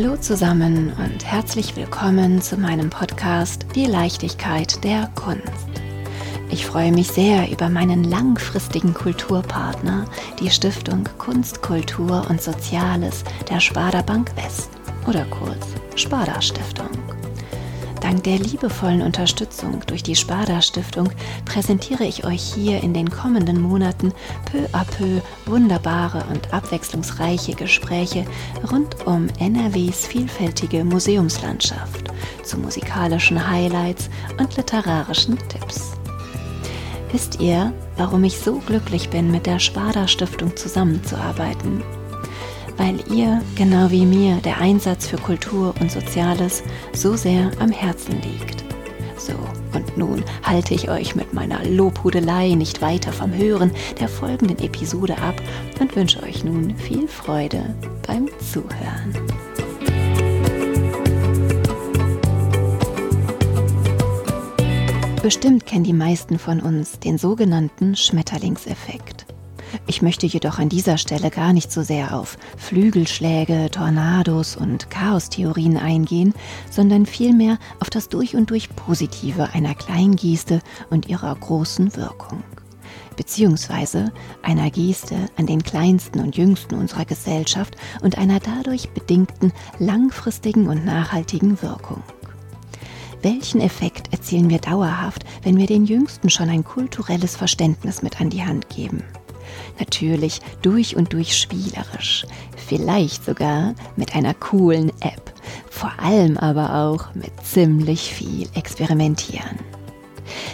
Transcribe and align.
Hallo 0.00 0.16
zusammen 0.16 0.92
und 0.92 1.24
herzlich 1.24 1.74
willkommen 1.74 2.40
zu 2.40 2.56
meinem 2.56 2.88
Podcast 2.88 3.66
Die 3.74 3.86
Leichtigkeit 3.86 4.84
der 4.84 5.10
Kunst. 5.16 5.42
Ich 6.52 6.66
freue 6.66 6.92
mich 6.92 7.08
sehr 7.08 7.50
über 7.50 7.68
meinen 7.68 8.04
langfristigen 8.04 8.94
Kulturpartner, 8.94 10.04
die 10.38 10.50
Stiftung 10.50 11.02
Kunst, 11.18 11.62
Kultur 11.62 12.24
und 12.30 12.40
Soziales 12.40 13.24
der 13.50 13.58
Sparda 13.58 14.02
Bank 14.02 14.30
West 14.36 14.70
oder 15.08 15.24
kurz 15.24 15.66
Sparda 15.96 16.40
Stiftung. 16.40 17.07
Dank 18.08 18.24
der 18.24 18.38
liebevollen 18.38 19.02
Unterstützung 19.02 19.82
durch 19.86 20.02
die 20.02 20.16
Sparda 20.16 20.62
Stiftung 20.62 21.10
präsentiere 21.44 22.04
ich 22.04 22.24
euch 22.24 22.42
hier 22.42 22.82
in 22.82 22.94
den 22.94 23.10
kommenden 23.10 23.60
Monaten 23.60 24.14
peu 24.50 24.60
à 24.72 24.86
peu 24.86 25.20
wunderbare 25.44 26.24
und 26.32 26.50
abwechslungsreiche 26.54 27.52
Gespräche 27.52 28.24
rund 28.72 29.06
um 29.06 29.26
NRWs 29.38 30.06
vielfältige 30.06 30.84
Museumslandschaft 30.84 32.10
zu 32.44 32.56
musikalischen 32.56 33.46
Highlights 33.46 34.08
und 34.40 34.56
literarischen 34.56 35.36
Tipps. 35.50 35.92
Wisst 37.12 37.40
ihr, 37.40 37.74
warum 37.98 38.24
ich 38.24 38.38
so 38.38 38.54
glücklich 38.60 39.10
bin, 39.10 39.30
mit 39.30 39.44
der 39.44 39.58
Sparda 39.58 40.08
Stiftung 40.08 40.56
zusammenzuarbeiten? 40.56 41.82
Weil 42.78 42.98
ihr, 43.12 43.42
genau 43.56 43.90
wie 43.90 44.06
mir, 44.06 44.36
der 44.36 44.58
Einsatz 44.58 45.06
für 45.06 45.18
Kultur 45.18 45.74
und 45.80 45.90
Soziales 45.90 46.62
so 46.94 47.16
sehr 47.16 47.50
am 47.58 47.70
Herzen 47.70 48.22
liegt. 48.22 48.64
So, 49.18 49.34
und 49.76 49.98
nun 49.98 50.24
halte 50.42 50.74
ich 50.74 50.88
euch 50.88 51.14
mit 51.14 51.34
meiner 51.34 51.62
Lobhudelei 51.64 52.54
nicht 52.54 52.80
weiter 52.80 53.12
vom 53.12 53.34
Hören 53.34 53.72
der 54.00 54.08
folgenden 54.08 54.58
Episode 54.60 55.18
ab 55.18 55.34
und 55.80 55.94
wünsche 55.96 56.22
euch 56.22 56.44
nun 56.44 56.74
viel 56.76 57.08
Freude 57.08 57.74
beim 58.06 58.28
Zuhören. 58.38 59.14
Bestimmt 65.20 65.66
kennen 65.66 65.84
die 65.84 65.92
meisten 65.92 66.38
von 66.38 66.60
uns 66.60 67.00
den 67.00 67.18
sogenannten 67.18 67.96
Schmetterlingseffekt. 67.96 69.26
Ich 69.86 70.02
möchte 70.02 70.26
jedoch 70.26 70.58
an 70.58 70.68
dieser 70.68 70.98
Stelle 70.98 71.30
gar 71.30 71.52
nicht 71.52 71.72
so 71.72 71.82
sehr 71.82 72.14
auf 72.16 72.36
Flügelschläge, 72.56 73.70
Tornados 73.70 74.56
und 74.56 74.90
Chaostheorien 74.90 75.76
eingehen, 75.76 76.34
sondern 76.70 77.06
vielmehr 77.06 77.58
auf 77.80 77.90
das 77.90 78.08
durch 78.08 78.36
und 78.36 78.50
durch 78.50 78.74
Positive 78.74 79.50
einer 79.54 79.74
Kleingeste 79.74 80.60
und 80.90 81.08
ihrer 81.08 81.34
großen 81.34 81.96
Wirkung. 81.96 82.42
Beziehungsweise 83.16 84.12
einer 84.42 84.70
Geste 84.70 85.16
an 85.36 85.46
den 85.46 85.62
kleinsten 85.62 86.20
und 86.20 86.36
jüngsten 86.36 86.76
unserer 86.76 87.04
Gesellschaft 87.04 87.76
und 88.00 88.16
einer 88.16 88.38
dadurch 88.38 88.90
bedingten 88.90 89.52
langfristigen 89.78 90.68
und 90.68 90.84
nachhaltigen 90.84 91.60
Wirkung. 91.60 92.02
Welchen 93.22 93.60
Effekt 93.60 94.12
erzielen 94.12 94.48
wir 94.48 94.60
dauerhaft, 94.60 95.24
wenn 95.42 95.56
wir 95.56 95.66
den 95.66 95.84
Jüngsten 95.84 96.30
schon 96.30 96.48
ein 96.48 96.62
kulturelles 96.62 97.34
Verständnis 97.34 98.02
mit 98.02 98.20
an 98.20 98.30
die 98.30 98.44
Hand 98.44 98.68
geben? 98.68 99.02
Natürlich 99.78 100.40
durch 100.62 100.96
und 100.96 101.12
durch 101.12 101.36
spielerisch, 101.36 102.26
vielleicht 102.56 103.24
sogar 103.24 103.74
mit 103.96 104.14
einer 104.14 104.34
coolen 104.34 104.90
App, 105.00 105.32
vor 105.70 105.92
allem 105.98 106.36
aber 106.36 106.74
auch 106.74 107.14
mit 107.14 107.32
ziemlich 107.44 108.12
viel 108.12 108.48
Experimentieren. 108.54 109.58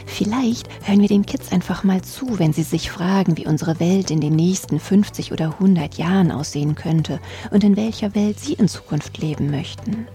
Vielleicht 0.07 0.69
hören 0.87 1.01
wir 1.01 1.09
den 1.09 1.27
Kids 1.27 1.51
einfach 1.51 1.83
mal 1.85 2.03
zu, 2.03 2.39
wenn 2.39 2.53
sie 2.53 2.63
sich 2.63 2.91
fragen, 2.91 3.37
wie 3.37 3.47
unsere 3.47 3.81
Welt 3.81 4.11
in 4.11 4.21
den 4.21 4.37
nächsten 4.37 4.79
50 4.79 5.33
oder 5.33 5.47
100 5.47 5.95
Jahren 5.95 6.31
aussehen 6.31 6.75
könnte 6.75 7.19
und 7.51 7.65
in 7.65 7.77
welcher 7.77 8.15
Welt 8.15 8.39
sie 8.39 8.53
in 8.53 8.69
Zukunft 8.69 9.19
leben 9.19 9.51
möchten. 9.51 10.07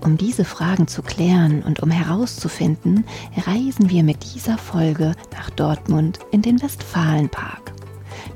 Um 0.00 0.16
diese 0.16 0.44
Fragen 0.44 0.88
zu 0.88 1.02
klären 1.02 1.62
und 1.62 1.80
um 1.80 1.90
herauszufinden, 1.90 3.04
reisen 3.46 3.90
wir 3.90 4.02
mit 4.02 4.34
dieser 4.34 4.58
Folge 4.58 5.14
nach 5.32 5.50
Dortmund 5.50 6.18
in 6.32 6.42
den 6.42 6.60
Westfalenpark 6.62 7.75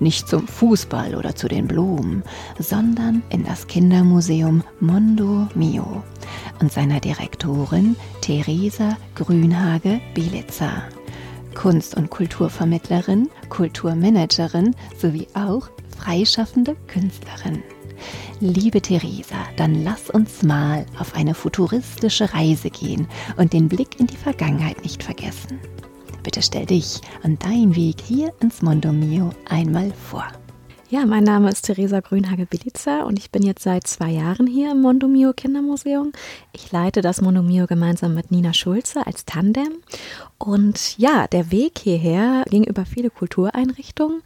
nicht 0.00 0.28
zum 0.28 0.46
Fußball 0.46 1.14
oder 1.14 1.34
zu 1.34 1.48
den 1.48 1.66
Blumen, 1.66 2.22
sondern 2.58 3.22
in 3.30 3.44
das 3.44 3.66
Kindermuseum 3.66 4.62
Mondo 4.80 5.48
Mio 5.54 6.02
und 6.60 6.72
seiner 6.72 7.00
Direktorin 7.00 7.96
Theresa 8.20 8.96
Grünhage-Bielitzer. 9.14 10.82
Kunst- 11.54 11.96
und 11.96 12.10
Kulturvermittlerin, 12.10 13.28
Kulturmanagerin 13.48 14.74
sowie 14.96 15.26
auch 15.34 15.68
freischaffende 15.96 16.76
Künstlerin. 16.86 17.62
Liebe 18.40 18.80
Theresa, 18.80 19.36
dann 19.56 19.84
lass 19.84 20.08
uns 20.08 20.42
mal 20.42 20.86
auf 20.98 21.14
eine 21.14 21.34
futuristische 21.34 22.32
Reise 22.32 22.70
gehen 22.70 23.08
und 23.36 23.52
den 23.52 23.68
Blick 23.68 24.00
in 24.00 24.06
die 24.06 24.16
Vergangenheit 24.16 24.82
nicht 24.82 25.02
vergessen. 25.02 25.58
Bitte 26.22 26.42
stell 26.42 26.66
dich 26.66 27.00
und 27.22 27.42
deinen 27.44 27.74
Weg 27.74 28.00
hier 28.00 28.32
ins 28.40 28.62
Mondo 28.62 28.92
Mio 28.92 29.30
einmal 29.48 29.90
vor. 29.92 30.26
Ja, 30.90 31.06
mein 31.06 31.22
Name 31.22 31.48
ist 31.50 31.62
Theresa 31.62 32.00
Grünhage-Bilica 32.00 33.04
und 33.04 33.16
ich 33.16 33.30
bin 33.30 33.44
jetzt 33.44 33.62
seit 33.62 33.86
zwei 33.86 34.10
Jahren 34.10 34.48
hier 34.48 34.72
im 34.72 34.82
Mondo 34.82 35.06
Mio 35.06 35.32
Kindermuseum. 35.32 36.10
Ich 36.52 36.72
leite 36.72 37.00
das 37.00 37.20
Mondo 37.20 37.42
Mio 37.42 37.68
gemeinsam 37.68 38.12
mit 38.12 38.32
Nina 38.32 38.52
Schulze 38.52 39.06
als 39.06 39.24
Tandem. 39.24 39.68
Und 40.36 40.98
ja, 40.98 41.28
der 41.28 41.52
Weg 41.52 41.78
hierher 41.78 42.42
ging 42.50 42.64
über 42.64 42.84
viele 42.86 43.10
Kultureinrichtungen 43.10 44.20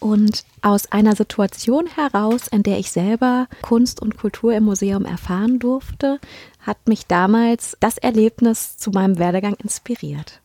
und 0.00 0.44
aus 0.60 0.92
einer 0.92 1.16
Situation 1.16 1.86
heraus, 1.86 2.46
in 2.48 2.62
der 2.62 2.78
ich 2.78 2.92
selber 2.92 3.46
Kunst 3.62 4.02
und 4.02 4.18
Kultur 4.18 4.52
im 4.54 4.64
Museum 4.64 5.06
erfahren 5.06 5.58
durfte, 5.60 6.20
hat 6.60 6.88
mich 6.88 7.06
damals 7.06 7.76
das 7.80 7.96
Erlebnis 7.96 8.76
zu 8.76 8.90
meinem 8.90 9.18
Werdegang 9.18 9.54
inspiriert. 9.54 10.42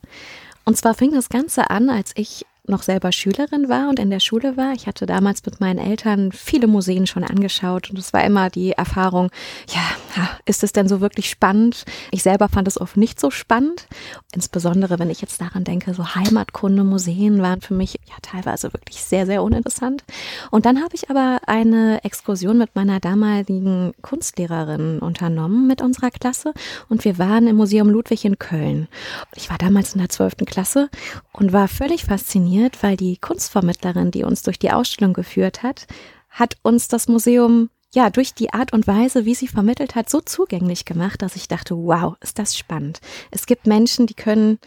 Und 0.67 0.75
zwar 0.75 0.95
fing 0.95 1.13
das 1.13 1.29
Ganze 1.29 1.69
an, 1.69 1.89
als 1.89 2.11
ich 2.15 2.45
noch 2.67 2.83
selber 2.83 3.11
Schülerin 3.11 3.69
war 3.69 3.89
und 3.89 3.99
in 3.99 4.09
der 4.09 4.19
Schule 4.19 4.57
war. 4.57 4.73
Ich 4.73 4.87
hatte 4.87 5.05
damals 5.05 5.45
mit 5.45 5.59
meinen 5.59 5.79
Eltern 5.79 6.31
viele 6.31 6.67
Museen 6.67 7.07
schon 7.07 7.23
angeschaut 7.23 7.89
und 7.89 7.97
es 7.97 8.13
war 8.13 8.23
immer 8.23 8.49
die 8.49 8.71
Erfahrung, 8.71 9.29
ja, 9.69 10.27
ist 10.45 10.63
es 10.63 10.73
denn 10.73 10.87
so 10.87 10.99
wirklich 10.99 11.29
spannend? 11.29 11.85
Ich 12.11 12.23
selber 12.23 12.49
fand 12.49 12.67
es 12.67 12.79
oft 12.79 12.97
nicht 12.97 13.19
so 13.19 13.31
spannend. 13.31 13.87
Insbesondere, 14.33 14.99
wenn 14.99 15.09
ich 15.09 15.21
jetzt 15.21 15.39
daran 15.39 15.63
denke, 15.63 15.93
so 15.93 16.15
Heimatkunde, 16.15 16.83
Museen 16.83 17.41
waren 17.41 17.61
für 17.61 17.73
mich 17.73 17.99
ja 18.07 18.15
teilweise 18.21 18.73
wirklich 18.73 19.03
sehr, 19.03 19.25
sehr 19.25 19.43
uninteressant. 19.43 20.03
Und 20.51 20.65
dann 20.65 20.81
habe 20.83 20.95
ich 20.95 21.09
aber 21.09 21.39
eine 21.45 22.03
Exkursion 22.03 22.57
mit 22.57 22.75
meiner 22.75 22.99
damaligen 22.99 23.93
Kunstlehrerin 24.01 24.99
unternommen 24.99 25.67
mit 25.67 25.81
unserer 25.81 26.11
Klasse 26.11 26.53
und 26.89 27.05
wir 27.05 27.17
waren 27.17 27.47
im 27.47 27.55
Museum 27.55 27.89
Ludwig 27.89 28.25
in 28.25 28.39
Köln. 28.39 28.87
Ich 29.35 29.49
war 29.49 29.57
damals 29.57 29.93
in 29.93 29.99
der 29.99 30.09
zwölften 30.09 30.45
Klasse 30.45 30.89
und 31.33 31.53
war 31.53 31.67
völlig 31.67 32.05
fasziniert 32.05 32.56
fasziniert, 32.57 32.83
weil 32.83 32.97
die 32.97 33.17
Kunstvermittlerin, 33.17 34.11
die 34.11 34.23
uns 34.23 34.41
durch 34.41 34.59
die 34.59 34.71
Ausstellung 34.71 35.13
geführt 35.13 35.63
hat, 35.63 35.87
hat 36.29 36.57
uns 36.63 36.87
das 36.87 37.07
Museum 37.07 37.69
ja, 37.93 38.09
durch 38.09 38.33
die 38.33 38.53
Art 38.53 38.73
und 38.73 38.85
Weise, 38.85 39.25
wie 39.25 39.33
sie 39.33 39.47
vermittelt 39.47 39.95
hat, 39.95 40.09
so 40.09 40.19
zugänglich 40.19 40.83
gemacht, 40.83 41.21
dass 41.21 41.37
ich 41.37 41.47
dachte, 41.47 41.75
wow, 41.75 42.15
ist 42.19 42.37
das 42.37 42.57
spannend. 42.57 42.99
Es 43.31 43.45
gibt 43.45 43.65
Menschen, 43.65 44.07
die 44.07 44.13
können 44.13 44.59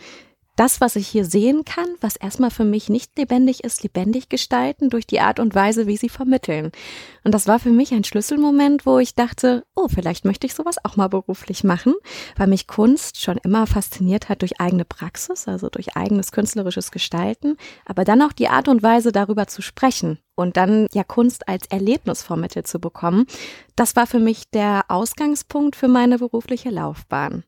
das, 0.56 0.80
was 0.80 0.96
ich 0.96 1.08
hier 1.08 1.24
sehen 1.24 1.64
kann, 1.64 1.86
was 2.00 2.16
erstmal 2.16 2.50
für 2.50 2.64
mich 2.64 2.88
nicht 2.88 3.16
lebendig 3.18 3.64
ist, 3.64 3.82
lebendig 3.82 4.28
gestalten 4.28 4.90
durch 4.90 5.06
die 5.06 5.20
Art 5.20 5.40
und 5.40 5.54
Weise, 5.54 5.86
wie 5.86 5.96
sie 5.96 6.08
vermitteln. 6.08 6.70
Und 7.24 7.32
das 7.32 7.46
war 7.46 7.58
für 7.58 7.70
mich 7.70 7.92
ein 7.92 8.04
Schlüsselmoment, 8.04 8.84
wo 8.84 8.98
ich 8.98 9.14
dachte, 9.14 9.64
oh, 9.74 9.88
vielleicht 9.88 10.24
möchte 10.24 10.46
ich 10.46 10.54
sowas 10.54 10.76
auch 10.84 10.96
mal 10.96 11.08
beruflich 11.08 11.64
machen, 11.64 11.94
weil 12.36 12.46
mich 12.46 12.66
Kunst 12.66 13.20
schon 13.20 13.38
immer 13.38 13.66
fasziniert 13.66 14.28
hat 14.28 14.42
durch 14.42 14.60
eigene 14.60 14.84
Praxis, 14.84 15.48
also 15.48 15.68
durch 15.70 15.96
eigenes 15.96 16.32
künstlerisches 16.32 16.90
Gestalten, 16.90 17.56
aber 17.86 18.04
dann 18.04 18.22
auch 18.22 18.32
die 18.32 18.48
Art 18.48 18.68
und 18.68 18.82
Weise, 18.82 19.12
darüber 19.12 19.46
zu 19.46 19.62
sprechen 19.62 20.18
und 20.34 20.56
dann 20.56 20.86
ja 20.92 21.04
Kunst 21.04 21.48
als 21.48 21.66
Erlebnis 21.66 22.22
vermittelt 22.22 22.66
zu 22.66 22.80
bekommen. 22.80 23.26
Das 23.76 23.96
war 23.96 24.06
für 24.06 24.18
mich 24.18 24.50
der 24.50 24.84
Ausgangspunkt 24.88 25.76
für 25.76 25.88
meine 25.88 26.18
berufliche 26.18 26.70
Laufbahn. 26.70 27.44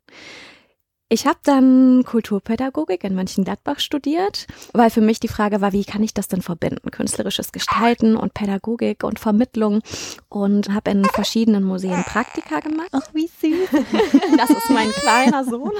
Ich 1.13 1.27
habe 1.27 1.39
dann 1.43 2.05
Kulturpädagogik 2.05 3.05
in 3.05 3.15
Mönchengladbach 3.15 3.81
studiert, 3.81 4.47
weil 4.73 4.89
für 4.89 5.03
mich 5.03 5.21
die 5.21 5.29
Frage 5.29 5.61
war, 5.61 5.75
wie 5.75 5.85
kann 5.85 6.03
ich 6.03 6.15
das 6.15 6.27
denn 6.27 6.41
verbinden? 6.41 6.91
Künstlerisches 6.91 7.53
Gestalten 7.53 8.17
und 8.17 8.33
Pädagogik 8.33 9.05
und 9.05 9.19
Vermittlung 9.19 9.83
und 10.31 10.71
habe 10.71 10.91
in 10.91 11.05
verschiedenen 11.05 11.65
Museen 11.65 12.03
Praktika 12.05 12.61
gemacht. 12.61 12.89
Ach, 12.93 13.07
wie 13.13 13.27
süß. 13.27 13.69
Das 14.39 14.49
ist 14.49 14.71
mein 14.71 14.89
kleiner 14.89 15.45
Sohn, 15.45 15.73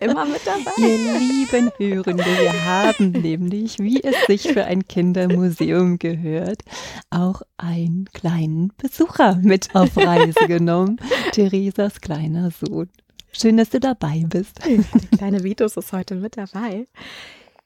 immer 0.00 0.26
mit 0.26 0.42
dabei. 0.44 0.72
Ihr 0.76 1.18
lieben 1.18 1.72
Hörende, 1.78 2.22
wir 2.22 2.64
haben 2.66 3.12
nämlich, 3.12 3.78
wie 3.78 4.04
es 4.04 4.26
sich 4.26 4.52
für 4.52 4.66
ein 4.66 4.86
Kindermuseum 4.86 5.98
gehört, 5.98 6.60
auch 7.08 7.40
einen 7.56 8.04
kleinen 8.12 8.70
Besucher 8.76 9.36
mit 9.42 9.74
auf 9.74 9.96
Reise 9.96 10.46
genommen. 10.46 10.98
Theresas 11.32 12.02
kleiner 12.02 12.50
Sohn. 12.50 12.90
Schön, 13.36 13.56
dass 13.56 13.70
du 13.70 13.80
dabei 13.80 14.24
bist. 14.28 14.60
Der 14.64 15.18
kleine 15.18 15.42
Vitus 15.42 15.76
ist 15.76 15.92
heute 15.92 16.14
mit 16.14 16.36
dabei. 16.36 16.86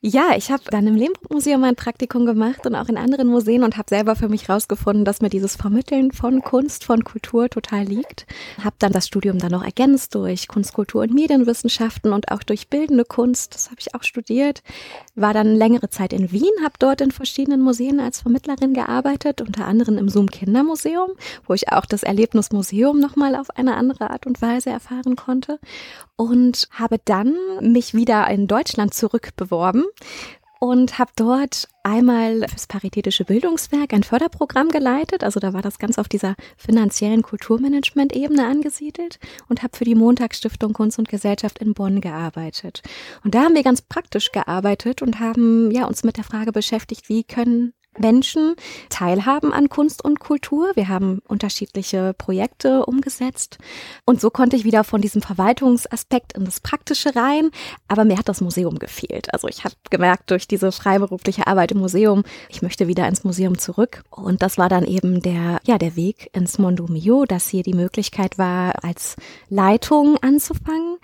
Ja, 0.01 0.37
ich 0.37 0.53
habe 0.53 0.63
dann 0.71 0.87
im 0.87 0.95
Lehmbruck-Museum 0.95 1.65
ein 1.65 1.75
Praktikum 1.75 2.25
gemacht 2.25 2.65
und 2.67 2.77
auch 2.77 2.89
in 2.89 2.97
anderen 2.97 3.27
Museen 3.27 3.65
und 3.65 3.77
habe 3.77 3.89
selber 3.89 4.15
für 4.15 4.29
mich 4.29 4.49
rausgefunden, 4.49 5.05
dass 5.05 5.21
mir 5.21 5.29
dieses 5.29 5.57
Vermitteln 5.57 6.13
von 6.13 6.41
Kunst, 6.41 6.85
von 6.85 7.03
Kultur 7.03 7.51
total 7.51 7.83
liegt. 7.83 8.25
Habe 8.63 8.77
dann 8.79 8.93
das 8.93 9.09
Studium 9.09 9.41
dann 9.41 9.51
noch 9.51 9.65
ergänzt 9.65 10.15
durch 10.15 10.47
Kunst, 10.47 10.73
Kultur 10.73 11.03
und 11.03 11.13
Medienwissenschaften 11.13 12.13
und 12.13 12.31
auch 12.31 12.45
durch 12.45 12.69
bildende 12.69 13.05
Kunst. 13.05 13.57
Das 13.57 13.71
habe 13.71 13.81
ich 13.81 13.93
auch 13.97 14.05
studiert. 14.05 14.63
War 15.17 15.35
dann 15.35 15.57
längere 15.57 15.91
Zeit 15.91 16.13
in 16.13 16.31
Wien, 16.31 16.53
habe 16.63 16.75
dort 16.79 17.01
in 17.01 17.11
verschiedenen 17.11 17.61
Museen 17.61 17.99
als 17.99 18.21
Vermittlerin 18.21 18.75
gearbeitet, 18.75 19.41
unter 19.41 19.67
anderem 19.67 19.99
im 19.99 20.09
Zoom 20.09 20.31
Kindermuseum, 20.31 21.11
wo 21.45 21.55
ich 21.55 21.73
auch 21.73 21.87
das 21.87 22.05
Erlebnismuseum 22.05 23.01
nochmal 23.01 23.35
auf 23.35 23.51
eine 23.57 23.75
andere 23.75 24.11
Art 24.11 24.29
und 24.29 24.41
Weise 24.41 24.71
erfahren 24.71 25.17
konnte 25.17 25.59
und 26.19 26.69
habe 26.73 26.99
dann 27.05 27.35
mich 27.61 27.95
wieder 27.95 28.29
in 28.29 28.49
Deutschland 28.49 28.93
zurückbeworben 28.93 29.85
und 30.59 30.99
habe 30.99 31.13
dort 31.15 31.69
einmal 31.85 32.45
fürs 32.49 32.67
Paritätische 32.67 33.25
Bildungswerk 33.25 33.93
ein 33.93 34.03
Förderprogramm 34.03 34.71
geleitet. 34.71 35.23
Also 35.23 35.39
da 35.39 35.53
war 35.53 35.63
das 35.63 35.79
ganz 35.79 35.97
auf 35.97 36.09
dieser 36.09 36.35
finanziellen 36.57 37.23
Kulturmanagement-Ebene 37.23 38.45
angesiedelt 38.45 39.21
und 39.49 39.63
habe 39.63 39.77
für 39.77 39.85
die 39.85 39.95
Montagsstiftung 39.95 40.73
Kunst 40.73 40.99
und 40.99 41.09
Gesellschaft 41.09 41.61
in 41.61 41.75
Bonn 41.75 42.01
gearbeitet. 42.01 42.83
Und 43.23 43.37
da 43.37 43.45
haben 43.45 43.55
wir 43.55 43.63
ganz 43.63 43.81
praktisch 43.81 44.33
gearbeitet 44.33 45.01
und 45.01 45.21
haben 45.21 45.71
ja 45.71 45.87
uns 45.87 46.03
mit 46.03 46.17
der 46.17 46.25
Frage 46.25 46.51
beschäftigt, 46.51 47.09
wie 47.09 47.23
können 47.23 47.73
Menschen 47.99 48.55
teilhaben 48.89 49.53
an 49.53 49.69
Kunst 49.69 50.05
und 50.05 50.21
Kultur. 50.21 50.73
Wir 50.75 50.89
haben 50.89 51.21
unterschiedliche 51.29 52.15
Projekte 52.15 52.87
umgesetzt. 52.87 53.59
Und 54.05 54.21
so 54.21 54.31
konnte 54.31 54.57
ich 54.57 54.65
wieder 54.65 54.85
von 54.85 55.01
diesem 55.01 55.23
Verwaltungsaspekt 55.23 56.33
in 56.35 56.45
das 56.45 56.61
Praktische 56.61 57.15
rein. 57.15 57.51
Aber 57.89 58.05
mir 58.05 58.19
hat 58.19 58.29
das 58.29 58.41
Museum 58.41 58.79
gefehlt. 58.79 59.33
Also 59.33 59.49
ich 59.49 59.65
habe 59.65 59.75
gemerkt 59.91 60.31
durch 60.31 60.49
diese 60.49 60.73
freiberufliche 60.73 61.47
Arbeit 61.47 61.73
im 61.73 61.79
Museum, 61.79 62.23
ich 62.49 62.63
möchte 62.63 62.89
wieder 62.89 63.09
ins 63.09 63.25
Museum 63.25 63.59
zurück. 63.59 64.03
Und 64.11 64.43
das 64.43 64.59
war 64.59 64.69
dann 64.69 64.85
eben 64.85 65.21
der, 65.23 65.61
ja, 65.65 65.79
der 65.79 65.97
Weg 65.97 66.31
ins 66.33 66.59
Mondo 66.59 66.87
Mio, 66.89 67.25
dass 67.25 67.49
hier 67.49 67.63
die 67.63 67.75
Möglichkeit 67.75 68.39
war, 68.39 68.85
als 68.85 69.17
Leitung 69.49 70.17
anzufangen. 70.19 70.99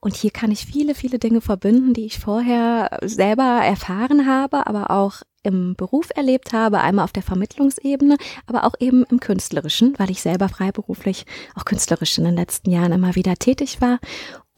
Und 0.00 0.14
hier 0.14 0.30
kann 0.30 0.50
ich 0.50 0.64
viele, 0.64 0.94
viele 0.94 1.18
Dinge 1.18 1.40
verbinden, 1.40 1.92
die 1.92 2.06
ich 2.06 2.18
vorher 2.18 2.98
selber 3.02 3.60
erfahren 3.64 4.26
habe, 4.26 4.66
aber 4.66 4.90
auch 4.90 5.22
im 5.42 5.74
Beruf 5.76 6.10
erlebt 6.14 6.52
habe, 6.52 6.80
einmal 6.80 7.04
auf 7.04 7.12
der 7.12 7.22
Vermittlungsebene, 7.22 8.16
aber 8.46 8.64
auch 8.64 8.74
eben 8.80 9.04
im 9.10 9.20
künstlerischen, 9.20 9.94
weil 9.98 10.10
ich 10.10 10.22
selber 10.22 10.48
freiberuflich 10.48 11.26
auch 11.54 11.64
künstlerisch 11.64 12.18
in 12.18 12.24
den 12.24 12.36
letzten 12.36 12.70
Jahren 12.70 12.92
immer 12.92 13.14
wieder 13.14 13.36
tätig 13.36 13.80
war. 13.80 13.98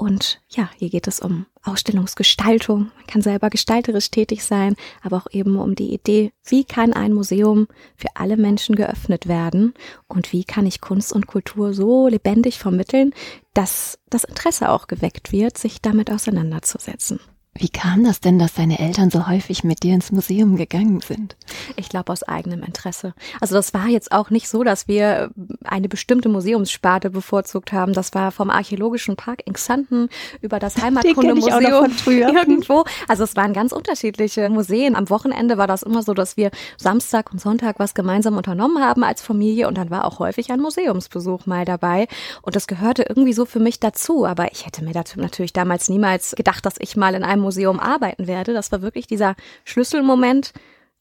Und 0.01 0.41
ja, 0.49 0.71
hier 0.79 0.89
geht 0.89 1.07
es 1.09 1.21
um 1.21 1.45
Ausstellungsgestaltung. 1.63 2.91
Man 2.97 3.07
kann 3.07 3.21
selber 3.21 3.51
gestalterisch 3.51 4.11
tätig 4.11 4.43
sein, 4.43 4.75
aber 5.03 5.19
auch 5.19 5.27
eben 5.31 5.59
um 5.59 5.75
die 5.75 5.93
Idee, 5.93 6.33
wie 6.47 6.65
kann 6.65 6.95
ein 6.95 7.13
Museum 7.13 7.69
für 7.97 8.09
alle 8.15 8.39
Menschen 8.39 8.77
geöffnet 8.77 9.29
werden 9.29 9.75
und 10.09 10.33
wie 10.33 10.45
kann 10.45 10.65
ich 10.65 10.81
Kunst 10.81 11.13
und 11.13 11.27
Kultur 11.27 11.75
so 11.75 12.09
lebendig 12.09 12.59
vermitteln, 12.59 13.13
dass 13.53 13.99
das 14.09 14.25
Interesse 14.25 14.71
auch 14.71 14.87
geweckt 14.87 15.33
wird, 15.33 15.59
sich 15.59 15.83
damit 15.83 16.11
auseinanderzusetzen. 16.11 17.21
Wie 17.55 17.69
kam 17.69 18.05
das 18.05 18.21
denn, 18.21 18.39
dass 18.39 18.55
deine 18.55 18.79
Eltern 18.79 19.11
so 19.11 19.27
häufig 19.27 19.65
mit 19.65 19.83
dir 19.83 19.93
ins 19.93 20.13
Museum 20.13 20.57
gegangen 20.57 21.01
sind? 21.01 21.37
Ich 21.75 21.89
glaube 21.89 22.13
aus 22.13 22.23
eigenem 22.23 22.63
Interesse. 22.63 23.13
Also 23.41 23.57
das 23.57 23.75
war 23.75 23.89
jetzt 23.89 24.13
auch 24.13 24.31
nicht 24.31 24.49
so, 24.49 24.63
dass 24.63 24.87
wir 24.87 25.31
eine 25.65 25.89
bestimmte 25.89 26.29
Museumssparte 26.29 27.11
bevorzugt 27.11 27.73
haben. 27.73 27.93
Das 27.93 28.15
war 28.15 28.31
vom 28.31 28.51
Archäologischen 28.51 29.17
Park 29.17 29.43
in 29.47 29.55
Xanten 29.55 30.09
über 30.41 30.61
das 30.61 30.77
Heimatkundemuseum 30.83 31.91
irgendwo. 32.07 32.85
Also 33.09 33.25
es 33.25 33.35
waren 33.35 33.53
ganz 33.53 33.73
unterschiedliche 33.73 34.49
Museen. 34.49 34.95
Am 34.95 35.11
Wochenende 35.11 35.59
war 35.59 35.67
das 35.67 35.83
immer 35.83 36.05
so, 36.05 36.15
dass 36.15 36.37
wir 36.37 36.53
Samstag 36.77 37.33
und 37.33 37.41
Sonntag 37.41 37.81
was 37.81 37.95
gemeinsam 37.95 38.37
unternommen 38.37 38.83
haben 38.83 39.03
als 39.03 39.23
Familie 39.23 39.67
und 39.67 39.77
dann 39.77 39.91
war 39.91 40.05
auch 40.05 40.21
häufig 40.21 40.53
ein 40.53 40.61
Museumsbesuch 40.61 41.47
mal 41.47 41.65
dabei. 41.65 42.07
Und 42.43 42.55
das 42.55 42.69
gehörte 42.69 43.03
irgendwie 43.03 43.33
so 43.33 43.45
für 43.45 43.61
mich 43.61 43.81
dazu. 43.81 44.25
Aber 44.25 44.53
ich 44.53 44.67
hätte 44.67 44.85
mir 44.85 44.93
dazu 44.93 45.19
natürlich 45.19 45.53
damals 45.53 45.89
niemals 45.89 46.37
gedacht, 46.37 46.65
dass 46.65 46.77
ich 46.79 46.97
mal 46.97 47.15
in 47.17 47.25
einem 47.25 47.40
Museum 47.41 47.81
arbeiten 47.81 48.27
werde. 48.27 48.53
Das 48.53 48.71
war 48.73 48.83
wirklich 48.83 49.07
dieser 49.07 49.35
Schlüsselmoment. 49.65 50.53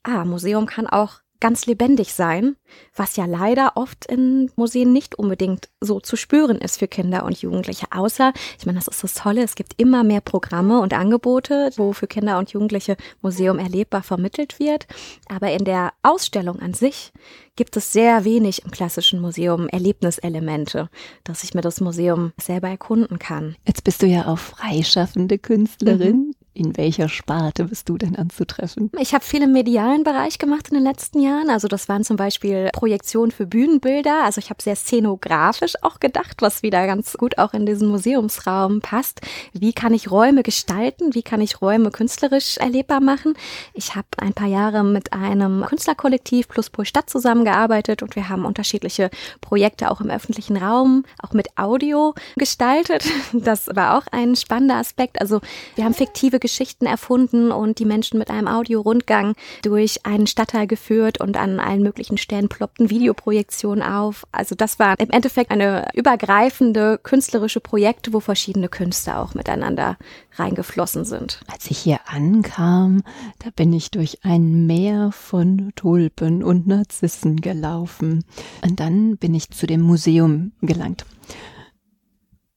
Ah, 0.04 0.26
Museum 0.26 0.66
kann 0.66 0.88
auch 0.88 1.20
ganz 1.40 1.66
lebendig 1.66 2.14
sein, 2.14 2.56
was 2.96 3.16
ja 3.16 3.26
leider 3.26 3.74
oft 3.76 4.06
in 4.06 4.52
Museen 4.56 4.92
nicht 4.92 5.16
unbedingt 5.16 5.70
so 5.82 6.00
zu 6.00 6.16
spüren 6.16 6.58
ist 6.58 6.80
für 6.80 6.88
Kinder 6.88 7.24
und 7.24 7.42
Jugendliche. 7.42 7.88
Außer, 7.92 8.34
ich 8.58 8.66
meine, 8.66 8.78
das 8.78 8.88
ist 8.88 9.04
das 9.04 9.14
Tolle, 9.14 9.44
es 9.44 9.56
gibt 9.56 9.74
immer 9.78 10.04
mehr 10.04 10.22
Programme 10.22 10.80
und 10.80 10.94
Angebote, 10.94 11.72
wo 11.78 11.94
für 11.94 12.08
Kinder 12.08 12.38
und 12.38 12.52
Jugendliche 12.52 12.98
Museum 13.22 13.60
erlebbar 13.60 14.04
vermittelt 14.04 14.60
wird. 14.60 14.88
Aber 15.28 15.52
in 15.52 15.66
der 15.66 15.94
Ausstellung 16.04 16.60
an 16.60 16.74
sich 16.74 17.12
gibt 17.56 17.76
es 17.76 17.92
sehr 17.92 18.24
wenig 18.24 18.64
im 18.64 18.72
klassischen 18.72 19.20
Museum 19.20 19.68
Erlebniselemente, 19.68 20.90
dass 21.24 21.44
ich 21.44 21.54
mir 21.54 21.62
das 21.62 21.82
Museum 21.82 22.32
selber 22.40 22.70
erkunden 22.70 23.20
kann. 23.20 23.56
Jetzt 23.66 23.84
bist 23.84 24.02
du 24.02 24.08
ja 24.08 24.28
auch 24.28 24.38
freischaffende 24.38 25.38
Künstlerin. 25.38 26.18
Mhm. 26.18 26.34
In 26.60 26.76
welcher 26.76 27.08
Sparte 27.08 27.64
bist 27.64 27.88
du 27.88 27.98
denn 27.98 28.18
anzutreffen? 28.18 28.92
Ich 29.00 29.14
habe 29.14 29.24
viel 29.24 29.42
im 29.44 29.54
medialen 29.54 30.04
Bereich 30.04 30.40
gemacht 30.40 30.68
in 30.68 30.74
den 30.74 30.84
letzten 30.84 31.22
Jahren. 31.22 31.50
Also 31.50 31.70
das 31.70 31.88
waren 31.88 32.04
zum 32.04 32.18
Beispiel 32.18 32.70
Projektionen 32.74 33.32
für 33.32 33.46
Bühnenbilder. 33.46 34.26
Also 34.26 34.40
ich 34.40 34.50
habe 34.50 34.62
sehr 34.62 34.76
szenografisch 34.76 35.82
auch 35.84 36.02
gedacht, 36.02 36.42
was 36.42 36.62
wieder 36.62 36.86
ganz 36.86 37.14
gut 37.14 37.38
auch 37.38 37.54
in 37.54 37.66
diesen 37.66 37.88
Museumsraum 37.88 38.82
passt. 38.82 39.22
Wie 39.54 39.72
kann 39.72 39.94
ich 39.94 40.12
Räume 40.12 40.44
gestalten? 40.44 41.16
Wie 41.16 41.24
kann 41.24 41.40
ich 41.40 41.62
Räume 41.62 41.92
künstlerisch 41.92 42.58
erlebbar 42.58 43.00
machen? 43.00 43.36
Ich 43.74 43.96
habe 43.96 44.08
ein 44.18 44.34
paar 44.34 44.50
Jahre 44.50 44.84
mit 44.84 45.14
einem 45.14 45.64
Künstlerkollektiv 45.66 46.50
Plus 46.50 46.70
Pro 46.70 46.84
Stadt 46.84 47.10
zusammengearbeitet 47.10 48.04
und 48.04 48.18
wir 48.18 48.28
haben 48.28 48.44
unterschiedliche 48.44 49.12
Projekte 49.40 49.90
auch 49.90 50.02
im 50.02 50.10
öffentlichen 50.10 50.58
Raum, 50.58 51.06
auch 51.24 51.32
mit 51.32 51.58
Audio 51.58 52.16
gestaltet. 52.36 53.06
Das 53.32 53.68
war 53.74 53.98
auch 53.98 54.08
ein 54.12 54.36
spannender 54.36 54.76
Aspekt. 54.76 55.22
Also 55.22 55.40
wir 55.76 55.86
haben 55.86 55.94
fiktive 55.94 56.40
Geschichten 56.50 56.88
erfunden 56.88 57.52
und 57.52 57.78
die 57.78 57.86
Menschen 57.86 58.18
mit 58.18 58.32
einem 58.32 58.48
Audiorundgang 58.48 59.36
durch 59.62 60.06
einen 60.06 60.26
Stadtteil 60.26 60.66
geführt 60.66 61.22
und 61.22 61.38
an 61.38 61.60
allen 61.60 61.84
möglichen 61.84 62.18
Stellen 62.18 62.50
ploppten 62.50 62.90
Videoprojektionen 62.90 63.84
auf. 63.84 64.26
Also 64.32 64.56
das 64.56 64.80
war 64.80 65.00
im 65.00 65.12
Endeffekt 65.12 65.52
eine 65.52 65.90
übergreifende 65.94 67.00
künstlerische 67.02 67.60
Projekte, 67.60 68.14
wo 68.14 68.20
verschiedene 68.20 68.68
Künste 68.68 69.18
auch 69.18 69.36
miteinander 69.36 69.98
reingeflossen 70.38 71.06
sind. 71.06 71.40
Als 71.52 71.70
ich 71.70 71.78
hier 71.78 72.00
ankam, 72.08 73.04
da 73.38 73.52
bin 73.56 73.72
ich 73.72 73.92
durch 73.92 74.20
ein 74.24 74.66
Meer 74.66 75.12
von 75.12 75.72
Tulpen 75.76 76.44
und 76.44 76.66
Narzissen 76.66 77.42
gelaufen. 77.42 78.26
Und 78.64 78.80
dann 78.80 79.18
bin 79.18 79.36
ich 79.36 79.52
zu 79.52 79.68
dem 79.68 79.82
Museum 79.82 80.52
gelangt. 80.62 81.06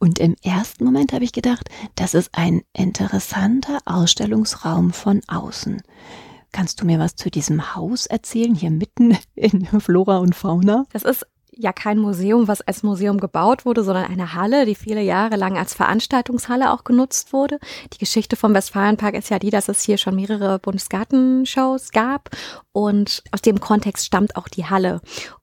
Und 0.02 0.18
im 0.18 0.35
ersten 0.42 0.85
Moment 0.85 1.12
habe 1.12 1.23
ich 1.23 1.30
gedacht, 1.30 1.71
das 1.94 2.14
ist 2.14 2.30
ein 2.32 2.62
interessanter 2.73 3.78
Ausstellungsraum 3.85 4.92
von 4.92 5.21
außen. 5.28 5.80
Kannst 6.50 6.80
du 6.80 6.87
mir 6.87 6.99
was 6.99 7.14
zu 7.14 7.30
diesem 7.30 7.76
Haus 7.76 8.06
erzählen, 8.06 8.52
hier 8.52 8.73
mitten 8.73 9.16
in 9.37 9.64
Flora 9.80 10.18
und 10.18 10.35
Fauna? 10.35 10.87
Das 10.92 11.04
ist 11.04 11.25
ja 11.54 11.73
kein 11.73 11.99
Museum, 11.99 12.49
was 12.49 12.62
als 12.62 12.82
Museum 12.82 13.18
gebaut 13.18 13.64
wurde, 13.64 13.85
sondern 13.85 14.06
eine 14.06 14.35
Halle, 14.35 14.66
die 14.66 14.75
viele 14.75 15.02
Jahre 15.02 15.37
lang 15.37 15.56
als 15.56 15.73
Veranstaltungshalle 15.75 16.73
auch 16.73 16.82
genutzt 16.82 17.32
wurde. 17.32 17.61
Die 17.92 17.99
Geschichte 17.99 18.35
vom 18.35 18.54
Westfalenpark 18.54 19.14
ist 19.14 19.30
ja 19.30 19.38
die, 19.38 19.50
dass 19.50 19.68
es 19.68 19.82
hier 19.82 19.99
schon 19.99 20.16
mehrere 20.16 20.59
Bundesgartenshows 20.59 21.90
gab 21.90 22.30
und 22.73 23.23
aus 23.30 23.42
dem 23.42 23.61
Kontext 23.61 24.06
stammt 24.06 24.35
auch 24.35 24.49
die 24.49 24.64
Halle. 24.64 25.00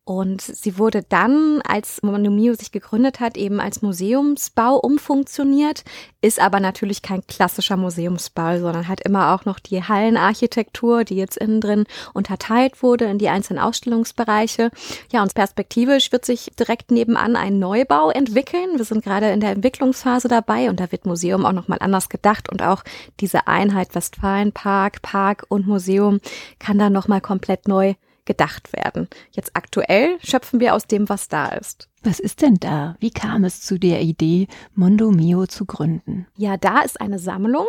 Und 0.09 0.41
sie 0.41 0.79
wurde 0.79 1.03
dann, 1.07 1.61
als 1.61 2.01
Monomio 2.01 2.55
sich 2.55 2.71
gegründet 2.71 3.19
hat, 3.19 3.37
eben 3.37 3.59
als 3.59 3.83
Museumsbau 3.83 4.77
umfunktioniert, 4.77 5.83
ist 6.19 6.41
aber 6.41 6.59
natürlich 6.59 7.03
kein 7.03 7.21
klassischer 7.27 7.77
Museumsbau, 7.77 8.57
sondern 8.57 8.87
hat 8.87 9.01
immer 9.01 9.35
auch 9.35 9.45
noch 9.45 9.59
die 9.59 9.83
Hallenarchitektur, 9.83 11.03
die 11.03 11.15
jetzt 11.15 11.37
innen 11.37 11.61
drin 11.61 11.85
unterteilt 12.15 12.81
wurde 12.81 13.05
in 13.05 13.19
die 13.19 13.29
einzelnen 13.29 13.61
Ausstellungsbereiche. 13.61 14.71
Ja, 15.11 15.21
und 15.21 15.35
perspektivisch 15.35 16.11
wird 16.11 16.25
sich 16.25 16.53
direkt 16.57 16.89
nebenan 16.89 17.35
ein 17.35 17.59
Neubau 17.59 18.09
entwickeln. 18.09 18.77
Wir 18.77 18.85
sind 18.85 19.03
gerade 19.03 19.29
in 19.29 19.41
der 19.41 19.51
Entwicklungsphase 19.51 20.27
dabei 20.27 20.71
und 20.71 20.79
da 20.79 20.91
wird 20.91 21.05
Museum 21.05 21.45
auch 21.45 21.53
nochmal 21.53 21.77
anders 21.81 22.09
gedacht 22.09 22.49
und 22.49 22.63
auch 22.63 22.83
diese 23.19 23.45
Einheit 23.45 23.93
Westfalenpark, 23.93 25.03
Park 25.03 25.45
und 25.49 25.67
Museum 25.67 26.19
kann 26.57 26.79
dann 26.79 26.93
nochmal 26.93 27.21
komplett 27.21 27.67
neu 27.67 27.93
gedacht 28.29 28.73
werden. 28.73 29.07
Jetzt 29.31 29.55
aktuell 29.55 30.19
schöpfen 30.21 30.59
wir 30.59 30.75
aus 30.75 30.85
dem, 30.85 31.09
was 31.09 31.29
da 31.29 31.47
ist. 31.47 31.89
Was 32.03 32.19
ist 32.19 32.43
denn 32.43 32.55
da? 32.59 32.95
Wie 32.99 33.09
kam 33.09 33.43
es 33.43 33.61
zu 33.61 33.79
der 33.79 34.01
Idee, 34.01 34.47
Mondo 34.75 35.09
Mio 35.09 35.47
zu 35.47 35.65
gründen? 35.65 36.27
Ja, 36.37 36.55
da 36.55 36.81
ist 36.81 37.01
eine 37.01 37.17
Sammlung, 37.17 37.65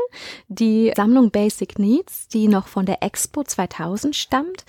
die 0.49 0.93
Sammlung 0.95 1.31
Basic 1.31 1.79
Needs, 1.79 2.29
die 2.29 2.47
noch 2.47 2.69
von 2.69 2.85
der 2.85 3.02
Expo 3.02 3.43
2000 3.43 4.14
stammt. 4.14 4.67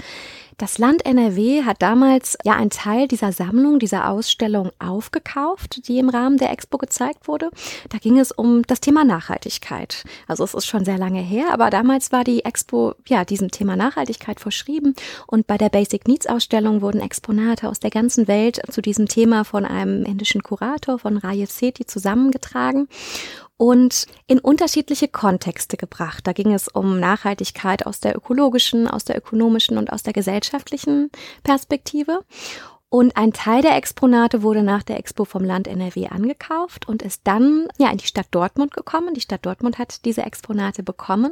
Das 0.61 0.77
Land 0.77 1.07
NRW 1.07 1.63
hat 1.63 1.81
damals 1.81 2.37
ja 2.43 2.53
einen 2.53 2.69
Teil 2.69 3.07
dieser 3.07 3.31
Sammlung, 3.31 3.79
dieser 3.79 4.11
Ausstellung 4.11 4.69
aufgekauft, 4.77 5.87
die 5.87 5.97
im 5.97 6.07
Rahmen 6.07 6.37
der 6.37 6.51
Expo 6.51 6.77
gezeigt 6.77 7.27
wurde. 7.27 7.49
Da 7.89 7.97
ging 7.97 8.19
es 8.19 8.31
um 8.31 8.61
das 8.67 8.79
Thema 8.79 9.03
Nachhaltigkeit. 9.03 10.03
Also 10.27 10.43
es 10.43 10.53
ist 10.53 10.67
schon 10.67 10.85
sehr 10.85 10.99
lange 10.99 11.19
her, 11.19 11.45
aber 11.51 11.71
damals 11.71 12.11
war 12.11 12.23
die 12.23 12.45
Expo 12.45 12.93
ja 13.07 13.25
diesem 13.25 13.49
Thema 13.49 13.75
Nachhaltigkeit 13.75 14.39
verschrieben 14.39 14.93
und 15.25 15.47
bei 15.47 15.57
der 15.57 15.69
Basic 15.69 16.07
Needs 16.07 16.27
Ausstellung 16.27 16.83
wurden 16.83 17.01
Exponate 17.01 17.67
aus 17.67 17.79
der 17.79 17.89
ganzen 17.89 18.27
Welt 18.27 18.61
zu 18.69 18.83
diesem 18.83 19.07
Thema 19.07 19.45
von 19.45 19.65
einem 19.65 20.05
indischen 20.05 20.43
Kurator 20.43 20.99
von 20.99 21.17
Rajev 21.17 21.51
Sethi 21.51 21.87
zusammengetragen 21.87 22.87
und 23.61 24.07
in 24.25 24.39
unterschiedliche 24.39 25.07
Kontexte 25.07 25.77
gebracht. 25.77 26.25
Da 26.25 26.33
ging 26.33 26.51
es 26.51 26.67
um 26.67 26.99
Nachhaltigkeit 26.99 27.85
aus 27.85 27.99
der 27.99 28.15
ökologischen, 28.15 28.87
aus 28.87 29.05
der 29.05 29.15
ökonomischen 29.15 29.77
und 29.77 29.93
aus 29.93 30.01
der 30.01 30.13
gesellschaftlichen 30.13 31.11
Perspektive. 31.43 32.21
Und 32.89 33.15
ein 33.15 33.33
Teil 33.33 33.61
der 33.61 33.75
Exponate 33.77 34.41
wurde 34.41 34.63
nach 34.63 34.81
der 34.81 34.97
Expo 34.97 35.25
vom 35.25 35.43
Land 35.43 35.67
NRW 35.67 36.07
angekauft 36.07 36.87
und 36.87 37.03
ist 37.03 37.21
dann 37.25 37.67
ja 37.77 37.91
in 37.91 37.99
die 37.99 38.07
Stadt 38.07 38.29
Dortmund 38.31 38.73
gekommen. 38.73 39.13
Die 39.13 39.21
Stadt 39.21 39.45
Dortmund 39.45 39.77
hat 39.77 40.05
diese 40.05 40.23
Exponate 40.23 40.81
bekommen 40.81 41.31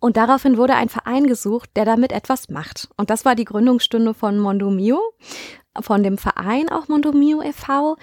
und 0.00 0.18
daraufhin 0.18 0.58
wurde 0.58 0.74
ein 0.74 0.90
Verein 0.90 1.26
gesucht, 1.26 1.70
der 1.76 1.86
damit 1.86 2.12
etwas 2.12 2.50
macht. 2.50 2.90
Und 2.98 3.08
das 3.08 3.24
war 3.24 3.36
die 3.36 3.46
Gründungsstunde 3.46 4.12
von 4.12 4.38
Mondo 4.38 4.68
Mio, 4.68 5.00
von 5.80 6.02
dem 6.02 6.18
Verein 6.18 6.68
auch 6.68 6.88
Mondo 6.88 7.12
Mio 7.12 7.42
e.V., 7.42 7.96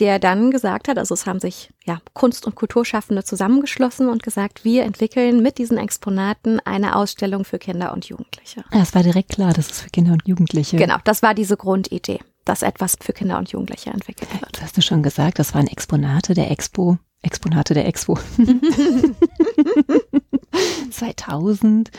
der 0.00 0.18
dann 0.18 0.50
gesagt 0.50 0.88
hat, 0.88 0.98
also 0.98 1.14
es 1.14 1.26
haben 1.26 1.40
sich 1.40 1.70
ja 1.84 2.00
Kunst- 2.14 2.46
und 2.46 2.54
Kulturschaffende 2.54 3.24
zusammengeschlossen 3.24 4.08
und 4.08 4.22
gesagt, 4.22 4.64
wir 4.64 4.84
entwickeln 4.84 5.42
mit 5.42 5.58
diesen 5.58 5.78
Exponaten 5.78 6.60
eine 6.60 6.96
Ausstellung 6.96 7.44
für 7.44 7.58
Kinder 7.58 7.92
und 7.92 8.06
Jugendliche. 8.06 8.64
Ja, 8.72 8.82
es 8.82 8.94
war 8.94 9.02
direkt 9.02 9.30
klar, 9.30 9.52
dass 9.52 9.70
es 9.70 9.80
für 9.80 9.90
Kinder 9.90 10.12
und 10.12 10.26
Jugendliche. 10.26 10.76
Genau, 10.76 10.96
das 11.04 11.22
war 11.22 11.34
diese 11.34 11.56
Grundidee, 11.56 12.20
dass 12.44 12.62
etwas 12.62 12.96
für 13.00 13.12
Kinder 13.12 13.38
und 13.38 13.50
Jugendliche 13.50 13.90
entwickelt 13.90 14.30
wird. 14.40 14.56
Das 14.56 14.62
hast 14.62 14.76
du 14.76 14.82
schon 14.82 15.02
gesagt, 15.02 15.38
das 15.38 15.54
waren 15.54 15.66
Exponate 15.66 16.34
der 16.34 16.50
Expo. 16.50 16.98
Exponate 17.22 17.74
der 17.74 17.86
Expo. 17.86 18.18
2000. 20.90 21.90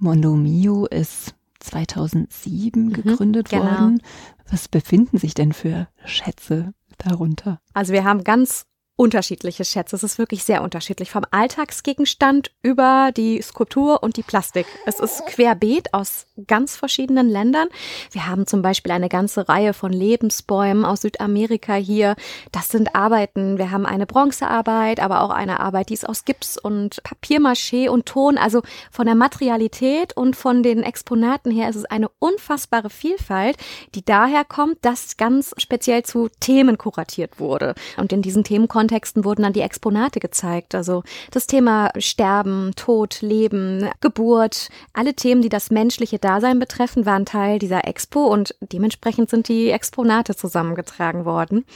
Mondo 0.00 0.34
Mio 0.34 0.86
ist 0.86 1.34
2007 1.60 2.84
mhm, 2.84 2.92
gegründet 2.92 3.50
genau. 3.50 3.64
worden. 3.64 4.02
Was 4.50 4.68
befinden 4.68 5.18
sich 5.18 5.34
denn 5.34 5.52
für 5.52 5.88
Schätze 6.04 6.72
darunter? 6.98 7.60
Also 7.74 7.92
wir 7.92 8.04
haben 8.04 8.24
ganz 8.24 8.66
unterschiedliche 8.98 9.64
Schätze. 9.64 9.94
Es 9.94 10.02
ist 10.02 10.18
wirklich 10.18 10.42
sehr 10.42 10.60
unterschiedlich. 10.60 11.12
Vom 11.12 11.22
Alltagsgegenstand 11.30 12.50
über 12.62 13.12
die 13.16 13.40
Skulptur 13.40 14.02
und 14.02 14.16
die 14.16 14.24
Plastik. 14.24 14.66
Es 14.86 14.98
ist 14.98 15.24
querbeet 15.26 15.94
aus 15.94 16.26
ganz 16.48 16.76
verschiedenen 16.76 17.28
Ländern. 17.28 17.68
Wir 18.10 18.26
haben 18.26 18.48
zum 18.48 18.60
Beispiel 18.60 18.90
eine 18.90 19.08
ganze 19.08 19.48
Reihe 19.48 19.72
von 19.72 19.92
Lebensbäumen 19.92 20.84
aus 20.84 21.02
Südamerika 21.02 21.74
hier. 21.74 22.16
Das 22.50 22.70
sind 22.70 22.96
Arbeiten. 22.96 23.56
Wir 23.56 23.70
haben 23.70 23.86
eine 23.86 24.04
Bronzearbeit, 24.04 24.98
aber 24.98 25.22
auch 25.22 25.30
eine 25.30 25.60
Arbeit, 25.60 25.90
die 25.90 25.94
ist 25.94 26.08
aus 26.08 26.24
Gips 26.24 26.58
und 26.58 27.00
Papiermaché 27.04 27.90
und 27.90 28.06
Ton. 28.06 28.36
Also 28.36 28.62
von 28.90 29.06
der 29.06 29.14
Materialität 29.14 30.16
und 30.16 30.34
von 30.34 30.64
den 30.64 30.82
Exponaten 30.82 31.52
her 31.52 31.68
ist 31.68 31.76
es 31.76 31.84
eine 31.84 32.08
unfassbare 32.18 32.90
Vielfalt, 32.90 33.58
die 33.94 34.04
daher 34.04 34.44
kommt, 34.44 34.84
dass 34.84 35.16
ganz 35.16 35.54
speziell 35.56 36.02
zu 36.02 36.28
Themen 36.40 36.78
kuratiert 36.78 37.38
wurde. 37.38 37.76
Und 37.96 38.12
in 38.12 38.22
diesen 38.22 38.42
Themen 38.42 38.66
Kontexten 38.88 39.24
wurden 39.24 39.42
dann 39.42 39.52
die 39.52 39.60
Exponate 39.60 40.18
gezeigt. 40.18 40.74
Also 40.74 41.02
das 41.30 41.46
Thema 41.46 41.90
Sterben, 41.98 42.72
Tod, 42.74 43.20
Leben, 43.20 43.90
Geburt, 44.00 44.70
alle 44.94 45.12
Themen, 45.12 45.42
die 45.42 45.50
das 45.50 45.70
menschliche 45.70 46.18
Dasein 46.18 46.58
betreffen, 46.58 47.04
waren 47.04 47.26
Teil 47.26 47.58
dieser 47.58 47.86
Expo 47.86 48.24
und 48.24 48.54
dementsprechend 48.60 49.28
sind 49.28 49.48
die 49.48 49.68
Exponate 49.70 50.34
zusammengetragen 50.34 51.26
worden. 51.26 51.66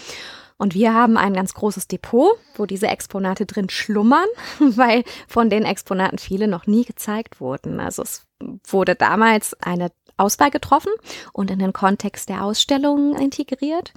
Und 0.56 0.74
wir 0.74 0.94
haben 0.94 1.18
ein 1.18 1.34
ganz 1.34 1.52
großes 1.52 1.86
Depot, 1.86 2.30
wo 2.54 2.64
diese 2.64 2.86
Exponate 2.86 3.44
drin 3.44 3.68
schlummern, 3.68 4.26
weil 4.58 5.04
von 5.28 5.50
den 5.50 5.64
Exponaten 5.64 6.16
viele 6.16 6.48
noch 6.48 6.66
nie 6.66 6.86
gezeigt 6.86 7.40
wurden. 7.40 7.78
Also 7.78 8.02
es 8.02 8.24
wurde 8.64 8.94
damals 8.94 9.54
eine 9.60 9.90
Auswahl 10.16 10.50
getroffen 10.50 10.92
und 11.32 11.50
in 11.50 11.58
den 11.58 11.74
Kontext 11.74 12.30
der 12.30 12.42
Ausstellung 12.42 13.16
integriert. 13.16 13.92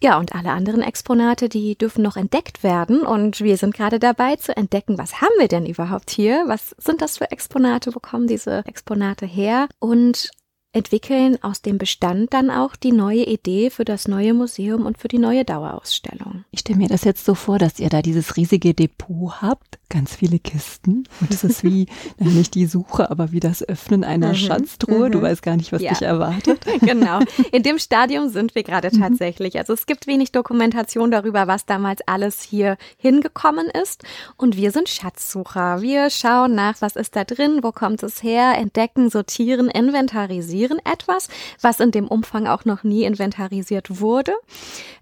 Ja, 0.00 0.18
und 0.18 0.34
alle 0.34 0.50
anderen 0.50 0.82
Exponate, 0.82 1.48
die 1.48 1.76
dürfen 1.78 2.02
noch 2.02 2.16
entdeckt 2.16 2.62
werden. 2.62 3.02
Und 3.02 3.40
wir 3.40 3.56
sind 3.56 3.74
gerade 3.74 3.98
dabei 3.98 4.36
zu 4.36 4.56
entdecken, 4.56 4.98
was 4.98 5.20
haben 5.20 5.32
wir 5.38 5.48
denn 5.48 5.66
überhaupt 5.66 6.10
hier? 6.10 6.44
Was 6.46 6.74
sind 6.78 7.00
das 7.00 7.18
für 7.18 7.30
Exponate? 7.30 7.94
Wo 7.94 8.00
kommen 8.00 8.26
diese 8.26 8.64
Exponate 8.66 9.24
her? 9.24 9.68
Und 9.78 10.30
entwickeln 10.74 11.38
aus 11.42 11.62
dem 11.62 11.78
Bestand 11.78 12.34
dann 12.34 12.50
auch 12.50 12.74
die 12.74 12.92
neue 12.92 13.24
Idee 13.24 13.70
für 13.70 13.84
das 13.84 14.08
neue 14.08 14.34
Museum 14.34 14.84
und 14.86 14.98
für 14.98 15.08
die 15.08 15.18
neue 15.18 15.44
Dauerausstellung. 15.44 16.44
Ich 16.50 16.60
stelle 16.60 16.78
mir 16.78 16.88
das 16.88 17.04
jetzt 17.04 17.24
so 17.24 17.34
vor, 17.34 17.58
dass 17.58 17.78
ihr 17.78 17.88
da 17.88 18.02
dieses 18.02 18.36
riesige 18.36 18.74
Depot 18.74 19.40
habt, 19.40 19.78
ganz 19.88 20.16
viele 20.16 20.40
Kisten 20.40 21.08
und 21.20 21.30
es 21.30 21.44
ist 21.44 21.62
wie 21.62 21.86
nicht 22.18 22.54
die 22.54 22.66
Suche, 22.66 23.10
aber 23.10 23.30
wie 23.30 23.40
das 23.40 23.66
Öffnen 23.66 24.02
einer 24.02 24.30
mhm. 24.30 24.34
Schatztruhe. 24.34 25.08
Mhm. 25.08 25.12
Du 25.12 25.22
weißt 25.22 25.42
gar 25.42 25.56
nicht, 25.56 25.72
was 25.72 25.80
ja. 25.80 25.90
dich 25.90 26.02
erwartet. 26.02 26.60
genau. 26.80 27.20
In 27.52 27.62
dem 27.62 27.78
Stadium 27.78 28.28
sind 28.28 28.54
wir 28.56 28.64
gerade 28.64 28.90
mhm. 28.92 29.00
tatsächlich. 29.00 29.58
Also 29.58 29.72
es 29.72 29.86
gibt 29.86 30.08
wenig 30.08 30.32
Dokumentation 30.32 31.12
darüber, 31.12 31.46
was 31.46 31.66
damals 31.66 32.00
alles 32.06 32.42
hier 32.42 32.76
hingekommen 32.96 33.68
ist 33.68 34.02
und 34.36 34.56
wir 34.56 34.72
sind 34.72 34.88
Schatzsucher. 34.88 35.82
Wir 35.82 36.10
schauen 36.10 36.56
nach, 36.56 36.80
was 36.80 36.96
ist 36.96 37.14
da 37.14 37.22
drin, 37.22 37.60
wo 37.62 37.70
kommt 37.70 38.02
es 38.02 38.24
her, 38.24 38.58
entdecken, 38.58 39.08
sortieren, 39.08 39.68
inventarisieren 39.70 40.63
inventarisieren 40.64 40.80
etwas, 40.84 41.28
was 41.60 41.80
in 41.80 41.90
dem 41.90 42.08
Umfang 42.08 42.46
auch 42.46 42.64
noch 42.64 42.84
nie 42.84 43.04
inventarisiert 43.04 44.00
wurde. 44.00 44.32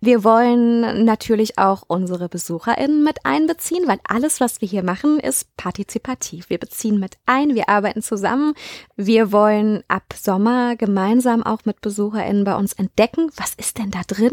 Wir 0.01 0.25
wollen 0.25 1.05
natürlich 1.05 1.59
auch 1.59 1.85
unsere 1.87 2.29
BesucherInnen 2.29 3.05
mit 3.05 3.25
einbeziehen, 3.25 3.87
weil 3.87 3.99
alles, 4.05 4.41
was 4.41 4.61
wir 4.61 4.69
hier 4.69 4.83
machen, 4.83 5.21
ist 5.21 5.57
partizipativ. 5.57 6.51
Wir 6.51 6.59
beziehen 6.59 6.99
mit 6.99 7.17
ein, 7.27 7.55
wir 7.55 7.69
arbeiten 7.69 8.03
zusammen. 8.03 8.55
Wir 8.97 9.33
wollen 9.33 9.83
ab 9.89 10.15
Sommer 10.19 10.77
gemeinsam 10.77 11.43
auch 11.43 11.65
mit 11.65 11.81
BesucherInnen 11.81 12.45
bei 12.45 12.57
uns 12.57 12.73
entdecken, 12.73 13.31
was 13.37 13.55
ist 13.55 13.79
denn 13.79 13.91
da 13.91 14.01
drin? 14.07 14.33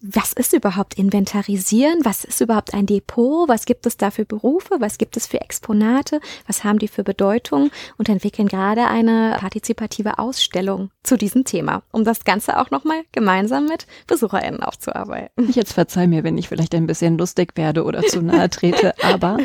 Was 0.00 0.32
ist 0.32 0.52
überhaupt 0.52 0.94
inventarisieren? 0.94 2.00
Was 2.04 2.24
ist 2.24 2.40
überhaupt 2.40 2.74
ein 2.74 2.86
Depot? 2.86 3.48
Was 3.48 3.66
gibt 3.66 3.86
es 3.86 3.96
da 3.96 4.10
für 4.10 4.24
Berufe? 4.24 4.76
Was 4.78 4.98
gibt 4.98 5.16
es 5.16 5.26
für 5.26 5.40
Exponate? 5.40 6.20
Was 6.46 6.64
haben 6.64 6.78
die 6.78 6.88
für 6.88 7.04
Bedeutung? 7.04 7.70
Und 7.98 8.08
entwickeln 8.08 8.48
gerade 8.48 8.86
eine 8.86 9.36
partizipative 9.38 10.18
Ausstellung 10.18 10.63
Ausstellung 10.64 10.90
zu 11.02 11.16
diesem 11.16 11.44
Thema, 11.44 11.82
um 11.92 12.04
das 12.04 12.24
Ganze 12.24 12.58
auch 12.58 12.70
nochmal 12.70 13.02
gemeinsam 13.12 13.66
mit 13.66 13.86
BesucherInnen 14.06 14.62
aufzuarbeiten. 14.62 15.50
Jetzt 15.52 15.72
verzeih 15.72 16.06
mir, 16.06 16.24
wenn 16.24 16.38
ich 16.38 16.48
vielleicht 16.48 16.74
ein 16.74 16.86
bisschen 16.86 17.18
lustig 17.18 17.56
werde 17.56 17.84
oder 17.84 18.02
zu 18.02 18.22
nahe 18.22 18.48
trete, 18.50 18.94
aber 19.02 19.38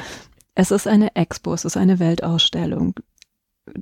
es 0.56 0.72
ist 0.72 0.88
eine 0.88 1.16
Expo, 1.16 1.54
es 1.54 1.66
ist 1.66 1.78
eine 1.78 2.00
Weltausstellung. 2.00 2.96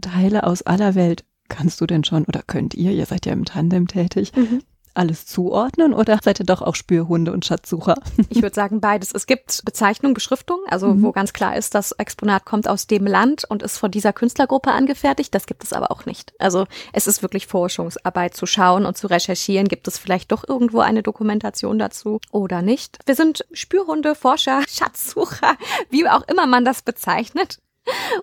Teile 0.02 0.44
aus 0.44 0.64
aller 0.64 0.96
Welt 0.96 1.24
kannst 1.50 1.80
du 1.80 1.86
denn 1.86 2.04
schon 2.04 2.26
oder 2.26 2.42
könnt 2.46 2.74
ihr, 2.74 2.92
ihr 2.92 3.06
seid 3.06 3.26
ja 3.26 3.34
im 3.34 3.46
Tandem 3.46 3.88
tätig, 3.88 4.34
mhm 4.36 4.62
alles 4.98 5.26
zuordnen 5.26 5.94
oder 5.94 6.20
seid 6.24 6.40
ihr 6.40 6.46
doch 6.46 6.62
auch 6.62 6.76
Spürhunde 6.76 7.32
und 7.32 7.46
Schatzsucher? 7.46 7.96
Ich 8.30 8.42
würde 8.42 8.54
sagen 8.54 8.82
beides. 8.82 9.14
Es 9.14 9.26
gibt 9.26 9.64
Bezeichnung, 9.64 10.14
Beschriftung, 10.14 10.60
also 10.68 10.88
mhm. 10.88 11.02
wo 11.02 11.12
ganz 11.12 11.34
klar 11.34 11.56
ist, 11.56 11.74
das 11.76 11.92
Exponat 11.94 12.46
kommt 12.46 12.68
aus 12.68 12.86
dem 12.86 13.08
Land 13.08 13.46
und 13.48 13.64
ist 13.64 13.78
von 13.78 13.90
dieser 13.90 14.12
Künstlergruppe 14.12 14.72
angefertigt. 14.72 15.34
Das 15.34 15.46
gibt 15.46 15.64
es 15.64 15.72
aber 15.72 15.92
auch 15.92 16.06
nicht. 16.06 16.34
Also 16.40 16.66
es 16.94 17.08
ist 17.08 17.22
wirklich 17.22 17.48
Forschungsarbeit 17.48 18.36
zu 18.36 18.46
schauen 18.46 18.86
und 18.86 18.98
zu 18.98 19.08
recherchieren. 19.08 19.68
Gibt 19.68 19.88
es 19.88 19.98
vielleicht 19.98 20.32
doch 20.32 20.48
irgendwo 20.48 20.80
eine 20.80 21.04
Dokumentation 21.04 21.80
dazu 21.80 22.20
oder 22.32 22.62
nicht? 22.62 23.00
Wir 23.06 23.16
sind 23.16 23.46
Spürhunde, 23.54 24.14
Forscher, 24.14 24.62
Schatzsucher, 24.68 25.56
wie 25.90 26.08
auch 26.08 26.28
immer 26.28 26.48
man 26.48 26.66
das 26.66 26.82
bezeichnet 26.82 27.60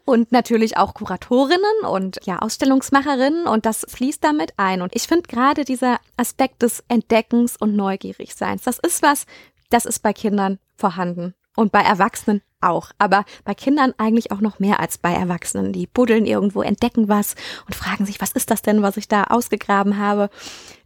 und 0.04 0.33
natürlich 0.33 0.76
auch 0.76 0.94
Kuratorinnen 0.94 1.85
und 1.88 2.18
ja 2.25 2.38
Ausstellungsmacherinnen 2.38 3.47
und 3.47 3.66
das 3.66 3.87
fließt 3.88 4.23
damit 4.23 4.52
ein. 4.56 4.83
Und 4.83 4.94
ich 4.94 5.04
finde 5.04 5.28
gerade 5.28 5.64
dieser 5.64 5.99
Aspekt 6.16 6.62
des 6.62 6.83
Entdeckens 6.88 7.56
und 7.56 7.76
Neugierigseins, 7.76 8.62
das 8.62 8.78
ist 8.78 9.02
was, 9.02 9.26
das 9.71 9.87
ist 9.87 10.00
bei 10.00 10.12
Kindern 10.12 10.59
vorhanden 10.76 11.35
und 11.56 11.73
bei 11.73 11.80
Erwachsenen 11.80 12.42
auch, 12.64 12.90
aber 12.99 13.25
bei 13.44 13.54
Kindern 13.54 13.94
eigentlich 13.99 14.33
auch 14.33 14.40
noch 14.40 14.59
mehr 14.59 14.80
als 14.80 14.99
bei 14.99 15.12
Erwachsenen. 15.12 15.73
Die 15.73 15.87
buddeln 15.87 16.26
irgendwo, 16.26 16.62
entdecken 16.62 17.09
was 17.09 17.35
und 17.66 17.75
fragen 17.75 18.06
sich, 18.06 18.21
was 18.21 18.33
ist 18.33 18.50
das 18.50 18.62
denn, 18.62 18.83
was 18.83 18.97
ich 18.97 19.09
da 19.09 19.25
ausgegraben 19.25 19.99
habe? 19.99 20.30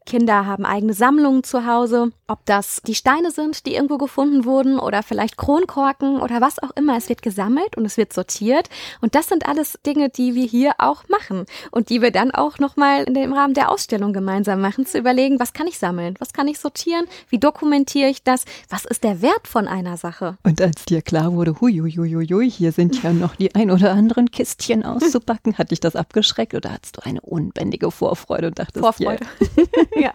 Kinder 0.08 0.46
haben 0.46 0.64
eigene 0.64 0.94
Sammlungen 0.94 1.44
zu 1.44 1.66
Hause, 1.66 2.12
ob 2.28 2.44
das 2.46 2.80
die 2.86 2.94
Steine 2.94 3.30
sind, 3.30 3.66
die 3.66 3.74
irgendwo 3.74 3.98
gefunden 3.98 4.46
wurden 4.46 4.78
oder 4.78 5.02
vielleicht 5.02 5.36
Kronkorken 5.36 6.18
oder 6.22 6.40
was 6.40 6.62
auch 6.62 6.70
immer. 6.76 6.96
Es 6.96 7.10
wird 7.10 7.20
gesammelt 7.20 7.76
und 7.76 7.84
es 7.84 7.98
wird 7.98 8.14
sortiert 8.14 8.70
und 9.02 9.14
das 9.14 9.28
sind 9.28 9.46
alles 9.46 9.78
Dinge, 9.84 10.08
die 10.08 10.34
wir 10.34 10.46
hier 10.46 10.72
auch 10.78 11.06
machen 11.10 11.44
und 11.72 11.90
die 11.90 12.00
wir 12.00 12.10
dann 12.10 12.30
auch 12.30 12.58
nochmal 12.58 13.04
im 13.04 13.34
Rahmen 13.34 13.52
der 13.52 13.70
Ausstellung 13.70 14.14
gemeinsam 14.14 14.62
machen, 14.62 14.86
zu 14.86 14.96
überlegen, 14.96 15.40
was 15.40 15.52
kann 15.52 15.66
ich 15.66 15.78
sammeln, 15.78 16.14
was 16.20 16.32
kann 16.32 16.48
ich 16.48 16.58
sortieren, 16.58 17.04
wie 17.28 17.38
dokumentiere 17.38 18.08
ich 18.08 18.22
das, 18.22 18.46
was 18.70 18.86
ist 18.86 19.04
der 19.04 19.20
Wert 19.20 19.46
von 19.46 19.68
einer 19.68 19.98
Sache. 19.98 20.38
Und 20.42 20.62
als 20.62 20.86
dir 20.86 21.02
klar 21.02 21.34
wurde, 21.34 21.60
hui, 21.60 21.67
huiuiuiui, 21.68 22.50
hier 22.50 22.72
sind 22.72 23.02
ja 23.02 23.12
noch 23.12 23.36
die 23.36 23.54
ein 23.54 23.70
oder 23.70 23.92
anderen 23.92 24.30
Kistchen 24.30 24.84
auszupacken. 24.84 25.58
Hat 25.58 25.70
dich 25.70 25.80
das 25.80 25.96
abgeschreckt 25.96 26.54
oder 26.54 26.72
hattest 26.72 26.96
du 26.96 27.04
eine 27.04 27.20
unbändige 27.20 27.90
Vorfreude 27.90 28.48
und 28.48 28.58
dachtest, 28.58 28.80
Vorfreude. 28.80 29.24
ja. 29.96 30.12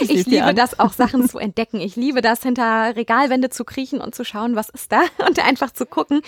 Ich, 0.00 0.10
ich 0.10 0.26
liebe 0.26 0.54
das 0.54 0.78
auch, 0.78 0.92
Sachen 0.92 1.28
zu 1.28 1.38
entdecken. 1.38 1.80
Ich 1.80 1.96
liebe 1.96 2.22
das, 2.22 2.42
hinter 2.42 2.96
Regalwände 2.96 3.50
zu 3.50 3.64
kriechen 3.64 4.00
und 4.00 4.14
zu 4.14 4.24
schauen, 4.24 4.56
was 4.56 4.68
ist 4.68 4.92
da 4.92 5.02
und 5.26 5.44
einfach 5.44 5.70
zu 5.72 5.86
gucken. 5.86 6.20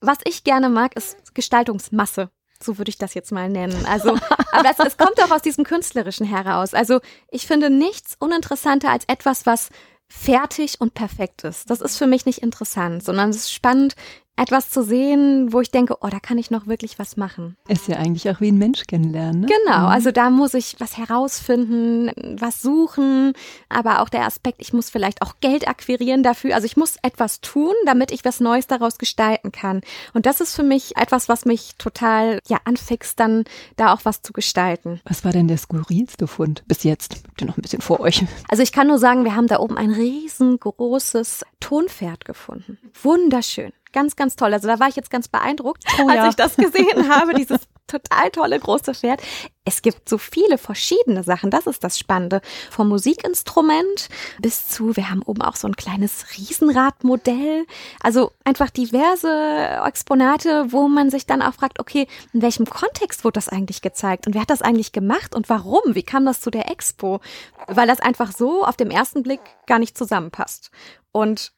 Was 0.00 0.18
ich 0.24 0.44
gerne 0.44 0.68
mag, 0.68 0.96
ist 0.96 1.34
Gestaltungsmasse. 1.34 2.30
So 2.62 2.78
würde 2.78 2.90
ich 2.90 2.98
das 2.98 3.14
jetzt 3.14 3.32
mal 3.32 3.48
nennen. 3.48 3.86
Also, 3.86 4.10
aber 4.52 4.70
es, 4.70 4.78
es 4.78 4.96
kommt 4.96 5.20
auch 5.22 5.30
aus 5.30 5.42
diesem 5.42 5.64
Künstlerischen 5.64 6.26
heraus. 6.26 6.74
Also, 6.74 7.00
ich 7.30 7.46
finde 7.46 7.70
nichts 7.70 8.16
uninteressanter 8.18 8.90
als 8.90 9.04
etwas, 9.08 9.46
was 9.46 9.70
fertig 10.14 10.80
und 10.80 10.94
perfekt 10.94 11.42
ist. 11.42 11.70
Das 11.70 11.80
ist 11.80 11.96
für 11.96 12.06
mich 12.06 12.26
nicht 12.26 12.38
interessant, 12.38 13.02
sondern 13.02 13.30
es 13.30 13.36
ist 13.36 13.52
spannend, 13.52 13.96
etwas 14.36 14.70
zu 14.70 14.82
sehen, 14.82 15.52
wo 15.52 15.60
ich 15.60 15.70
denke, 15.70 15.96
oh, 16.00 16.08
da 16.08 16.18
kann 16.18 16.38
ich 16.38 16.50
noch 16.50 16.66
wirklich 16.66 16.98
was 16.98 17.16
machen. 17.16 17.56
Ist 17.68 17.86
ja 17.88 17.96
eigentlich 17.96 18.28
auch 18.30 18.40
wie 18.40 18.50
ein 18.50 18.58
Mensch 18.58 18.84
kennenlernen. 18.86 19.42
Ne? 19.42 19.46
Genau, 19.46 19.80
mhm. 19.80 19.86
also 19.86 20.10
da 20.10 20.30
muss 20.30 20.54
ich 20.54 20.76
was 20.78 20.96
herausfinden, 20.96 22.10
was 22.38 22.62
suchen, 22.62 23.34
aber 23.68 24.00
auch 24.00 24.08
der 24.08 24.24
Aspekt, 24.24 24.62
ich 24.62 24.72
muss 24.72 24.88
vielleicht 24.88 25.20
auch 25.22 25.34
Geld 25.40 25.68
akquirieren 25.68 26.22
dafür. 26.22 26.54
Also 26.54 26.64
ich 26.64 26.76
muss 26.76 26.96
etwas 27.02 27.40
tun, 27.40 27.74
damit 27.84 28.10
ich 28.10 28.24
was 28.24 28.40
Neues 28.40 28.66
daraus 28.66 28.98
gestalten 28.98 29.52
kann. 29.52 29.82
Und 30.14 30.24
das 30.24 30.40
ist 30.40 30.54
für 30.54 30.62
mich 30.62 30.96
etwas, 30.96 31.28
was 31.28 31.44
mich 31.44 31.76
total 31.76 32.40
ja 32.48 32.58
anfixt, 32.64 33.20
dann 33.20 33.44
da 33.76 33.92
auch 33.92 34.00
was 34.04 34.22
zu 34.22 34.32
gestalten. 34.32 35.00
Was 35.04 35.24
war 35.24 35.32
denn 35.32 35.48
der 35.48 35.58
skurrilste 35.58 36.26
Fund 36.26 36.64
bis 36.66 36.84
jetzt? 36.84 37.22
Habt 37.28 37.42
ihr 37.42 37.46
noch 37.46 37.58
ein 37.58 37.62
bisschen 37.62 37.82
vor 37.82 38.00
euch? 38.00 38.24
Also 38.48 38.62
ich 38.62 38.72
kann 38.72 38.86
nur 38.86 38.98
sagen, 38.98 39.24
wir 39.24 39.36
haben 39.36 39.46
da 39.46 39.58
oben 39.58 39.76
ein 39.76 39.90
riesengroßes 39.90 41.44
Tonpferd 41.60 42.24
gefunden. 42.24 42.78
Wunderschön. 43.02 43.72
Ganz, 43.92 44.16
ganz 44.16 44.36
toll. 44.36 44.52
Also 44.52 44.68
da 44.68 44.80
war 44.80 44.88
ich 44.88 44.96
jetzt 44.96 45.10
ganz 45.10 45.28
beeindruckt, 45.28 45.84
oh, 46.00 46.08
als 46.08 46.16
ja. 46.16 46.28
ich 46.30 46.36
das 46.36 46.56
gesehen 46.56 47.08
habe, 47.14 47.34
dieses 47.34 47.60
total 47.86 48.30
tolle 48.30 48.58
große 48.58 48.94
Pferd. 48.94 49.22
Es 49.64 49.82
gibt 49.82 50.08
so 50.08 50.18
viele 50.18 50.58
verschiedene 50.58 51.22
Sachen, 51.22 51.50
das 51.50 51.66
ist 51.66 51.84
das 51.84 51.98
Spannende. 51.98 52.40
Vom 52.70 52.88
Musikinstrument 52.88 54.08
bis 54.40 54.68
zu, 54.68 54.96
wir 54.96 55.10
haben 55.10 55.22
oben 55.22 55.42
auch 55.42 55.56
so 55.56 55.68
ein 55.68 55.76
kleines 55.76 56.24
Riesenradmodell. 56.36 57.66
Also 58.02 58.32
einfach 58.44 58.70
diverse 58.70 59.80
Exponate, 59.86 60.72
wo 60.72 60.88
man 60.88 61.10
sich 61.10 61.26
dann 61.26 61.42
auch 61.42 61.54
fragt, 61.54 61.78
okay, 61.78 62.08
in 62.32 62.42
welchem 62.42 62.66
Kontext 62.66 63.24
wurde 63.24 63.34
das 63.34 63.48
eigentlich 63.48 63.82
gezeigt 63.82 64.26
und 64.26 64.34
wer 64.34 64.42
hat 64.42 64.50
das 64.50 64.62
eigentlich 64.62 64.92
gemacht 64.92 65.34
und 65.34 65.48
warum? 65.48 65.94
Wie 65.94 66.02
kam 66.02 66.24
das 66.24 66.40
zu 66.40 66.50
der 66.50 66.70
Expo? 66.70 67.20
Weil 67.68 67.86
das 67.86 68.00
einfach 68.00 68.32
so 68.32 68.64
auf 68.64 68.76
dem 68.76 68.90
ersten 68.90 69.22
Blick 69.22 69.40
gar 69.66 69.78
nicht 69.78 69.96
zusammenpasst. 69.96 70.70
Und 71.12 71.52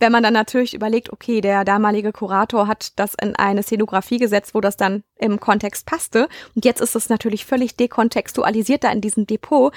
wenn 0.00 0.12
man 0.12 0.22
dann 0.22 0.32
natürlich 0.32 0.74
überlegt, 0.74 1.12
okay, 1.12 1.40
der 1.40 1.64
damalige 1.64 2.12
Kurator 2.12 2.66
hat 2.66 2.98
das 2.98 3.14
in 3.14 3.36
eine 3.36 3.62
Szenografie 3.62 4.18
gesetzt, 4.18 4.54
wo 4.54 4.60
das 4.60 4.76
dann 4.76 5.04
im 5.16 5.40
Kontext 5.40 5.86
passte. 5.86 6.28
Und 6.54 6.64
jetzt 6.64 6.80
ist 6.80 6.96
es 6.96 7.08
natürlich 7.08 7.44
völlig 7.46 7.76
dekontextualisiert 7.76 8.84
da 8.84 8.90
in 8.90 9.00
diesem 9.00 9.26
Depot 9.26 9.72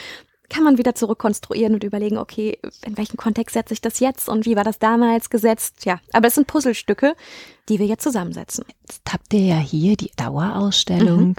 kann 0.50 0.64
man 0.64 0.78
wieder 0.78 0.96
zurückkonstruieren 0.96 1.74
und 1.74 1.84
überlegen, 1.84 2.18
okay, 2.18 2.58
in 2.86 2.98
welchen 2.98 3.18
Kontext 3.18 3.54
setze 3.54 3.74
ich 3.74 3.82
das 3.82 4.00
jetzt 4.00 4.30
und 4.30 4.46
wie 4.46 4.56
war 4.56 4.64
das 4.64 4.80
damals 4.80 5.30
gesetzt? 5.30 5.86
Ja, 5.86 6.00
aber 6.14 6.28
es 6.28 6.36
sind 6.36 6.48
Puzzlestücke, 6.48 7.16
die 7.68 7.80
wir 7.80 7.86
jetzt 7.86 8.04
zusammensetzen. 8.04 8.64
Jetzt 8.88 9.02
habt 9.12 9.34
ihr 9.34 9.42
ja 9.42 9.58
hier 9.58 9.98
die 9.98 10.12
Dauerausstellung 10.16 11.28
mhm. 11.28 11.36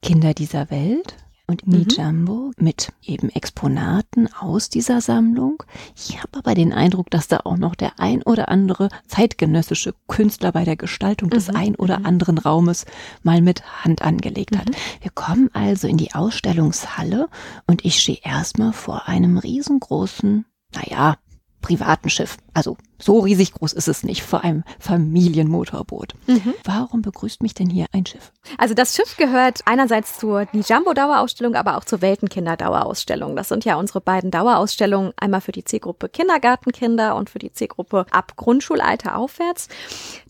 Kinder 0.00 0.32
dieser 0.32 0.70
Welt 0.70 1.14
und 1.48 1.66
Nijambo 1.66 2.52
mhm. 2.56 2.64
mit 2.64 2.92
eben 3.02 3.30
Exponaten 3.30 4.28
aus 4.32 4.68
dieser 4.68 5.00
Sammlung. 5.00 5.62
Ich 5.96 6.18
habe 6.18 6.38
aber 6.38 6.54
den 6.54 6.72
Eindruck, 6.72 7.10
dass 7.10 7.26
da 7.26 7.40
auch 7.44 7.56
noch 7.56 7.74
der 7.74 7.98
ein 7.98 8.22
oder 8.22 8.50
andere 8.50 8.90
zeitgenössische 9.08 9.94
Künstler 10.06 10.52
bei 10.52 10.64
der 10.64 10.76
Gestaltung 10.76 11.30
mhm. 11.30 11.32
des 11.32 11.48
ein 11.48 11.74
oder 11.74 12.00
mhm. 12.00 12.06
anderen 12.06 12.38
Raumes 12.38 12.84
mal 13.22 13.40
mit 13.40 13.62
Hand 13.82 14.02
angelegt 14.02 14.56
hat. 14.56 14.68
Mhm. 14.68 14.74
Wir 15.00 15.10
kommen 15.10 15.50
also 15.54 15.88
in 15.88 15.96
die 15.96 16.14
Ausstellungshalle 16.14 17.28
und 17.66 17.84
ich 17.84 18.00
stehe 18.00 18.20
erstmal 18.22 18.74
vor 18.74 19.08
einem 19.08 19.38
riesengroßen, 19.38 20.44
naja, 20.74 21.16
privaten 21.60 22.10
Schiff. 22.10 22.36
Also 22.54 22.76
so 22.98 23.20
riesig 23.20 23.52
groß 23.52 23.72
ist 23.72 23.88
es 23.88 24.02
nicht, 24.02 24.22
vor 24.22 24.42
einem 24.42 24.64
Familienmotorboot. 24.80 26.14
Mhm. 26.26 26.54
Warum 26.64 27.02
begrüßt 27.02 27.42
mich 27.42 27.54
denn 27.54 27.70
hier 27.70 27.86
ein 27.92 28.06
Schiff? 28.06 28.32
Also 28.58 28.74
das 28.74 28.96
Schiff 28.96 29.16
gehört 29.16 29.60
einerseits 29.64 30.18
zur 30.18 30.46
Nijambo-Dauerausstellung, 30.52 31.54
aber 31.54 31.76
auch 31.76 31.84
zur 31.84 32.00
Weltenkinder-Dauerausstellung. 32.00 33.36
Das 33.36 33.48
sind 33.48 33.64
ja 33.64 33.76
unsere 33.76 34.00
beiden 34.00 34.30
Dauerausstellungen, 34.30 35.12
einmal 35.16 35.40
für 35.40 35.52
die 35.52 35.64
Zielgruppe 35.64 36.08
Kindergartenkinder 36.08 37.16
und 37.16 37.30
für 37.30 37.38
die 37.38 37.52
Zielgruppe 37.52 38.06
ab 38.10 38.32
Grundschulalter 38.36 39.16
aufwärts. 39.16 39.68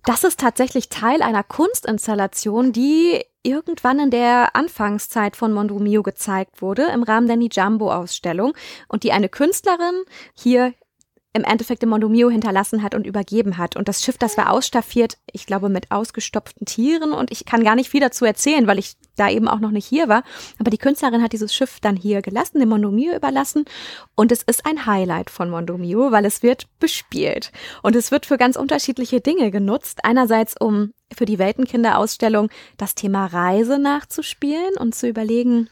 Das 0.05 0.25
ist 0.25 0.41
tatsächlich 0.41 0.89
Teil 0.89 1.23
einer 1.23 1.43
Kunstinstallation, 1.43 2.73
die 2.73 3.23
irgendwann 3.43 3.99
in 3.99 4.11
der 4.11 4.55
Anfangszeit 4.57 5.37
von 5.37 5.53
Mondumio 5.53 6.03
gezeigt 6.03 6.61
wurde 6.61 6.87
im 6.93 7.03
Rahmen 7.03 7.27
der 7.27 7.37
Nijambo-Ausstellung 7.37 8.53
und 8.89 9.05
die 9.05 9.13
eine 9.13 9.29
Künstlerin 9.29 10.03
hier 10.35 10.75
im 11.35 11.45
Endeffekt 11.45 11.83
im 11.83 11.91
Mondomio 11.91 12.31
hinterlassen 12.31 12.83
hat 12.83 12.95
und 12.95 13.07
übergeben 13.07 13.59
hat. 13.59 13.77
Und 13.77 13.89
das 13.89 14.03
Schiff, 14.03 14.17
das 14.19 14.37
war 14.37 14.51
ausstaffiert, 14.51 15.19
ich 15.31 15.47
glaube, 15.47 15.69
mit 15.69 15.91
ausgestopften 15.91 16.67
Tieren. 16.67 17.13
Und 17.13 17.31
ich 17.31 17.45
kann 17.45 17.65
gar 17.65 17.75
nicht 17.75 17.91
viel 17.91 18.01
dazu 18.01 18.25
erzählen, 18.25 18.67
weil 18.67 18.79
ich 18.79 18.95
da 19.17 19.29
eben 19.29 19.47
auch 19.47 19.61
noch 19.61 19.71
nicht 19.71 19.87
hier 19.87 20.09
war. 20.09 20.23
Aber 20.59 20.71
die 20.71 20.79
Künstlerin 20.79 21.23
hat 21.23 21.33
dieses 21.33 21.55
Schiff 21.55 21.81
dann 21.81 21.97
hier 21.97 22.23
gelassen, 22.23 22.61
dem 22.61 22.71
Mondomio 22.71 23.15
überlassen. 23.15 23.67
Und 24.15 24.33
es 24.33 24.43
ist 24.43 24.65
ein 24.65 24.87
Highlight 24.87 25.29
von 25.31 25.51
Mondomio, 25.51 26.11
weil 26.13 26.25
es 26.25 26.43
wird 26.43 26.67
bespielt. 26.81 27.53
Und 27.83 27.95
es 27.95 28.11
wird 28.11 28.27
für 28.27 28.39
ganz 28.39 28.57
unterschiedliche 28.57 29.21
Dinge 29.21 29.51
genutzt. 29.51 30.01
Einerseits, 30.05 30.55
um 30.59 30.93
für 31.15 31.27
die 31.27 31.39
Weltenkinderausstellung 31.39 32.49
das 32.79 32.95
Thema 32.95 33.27
Reise 33.27 33.79
nachzuspielen 33.79 34.77
und 34.79 34.95
zu 34.95 35.09
überlegen, 35.09 35.69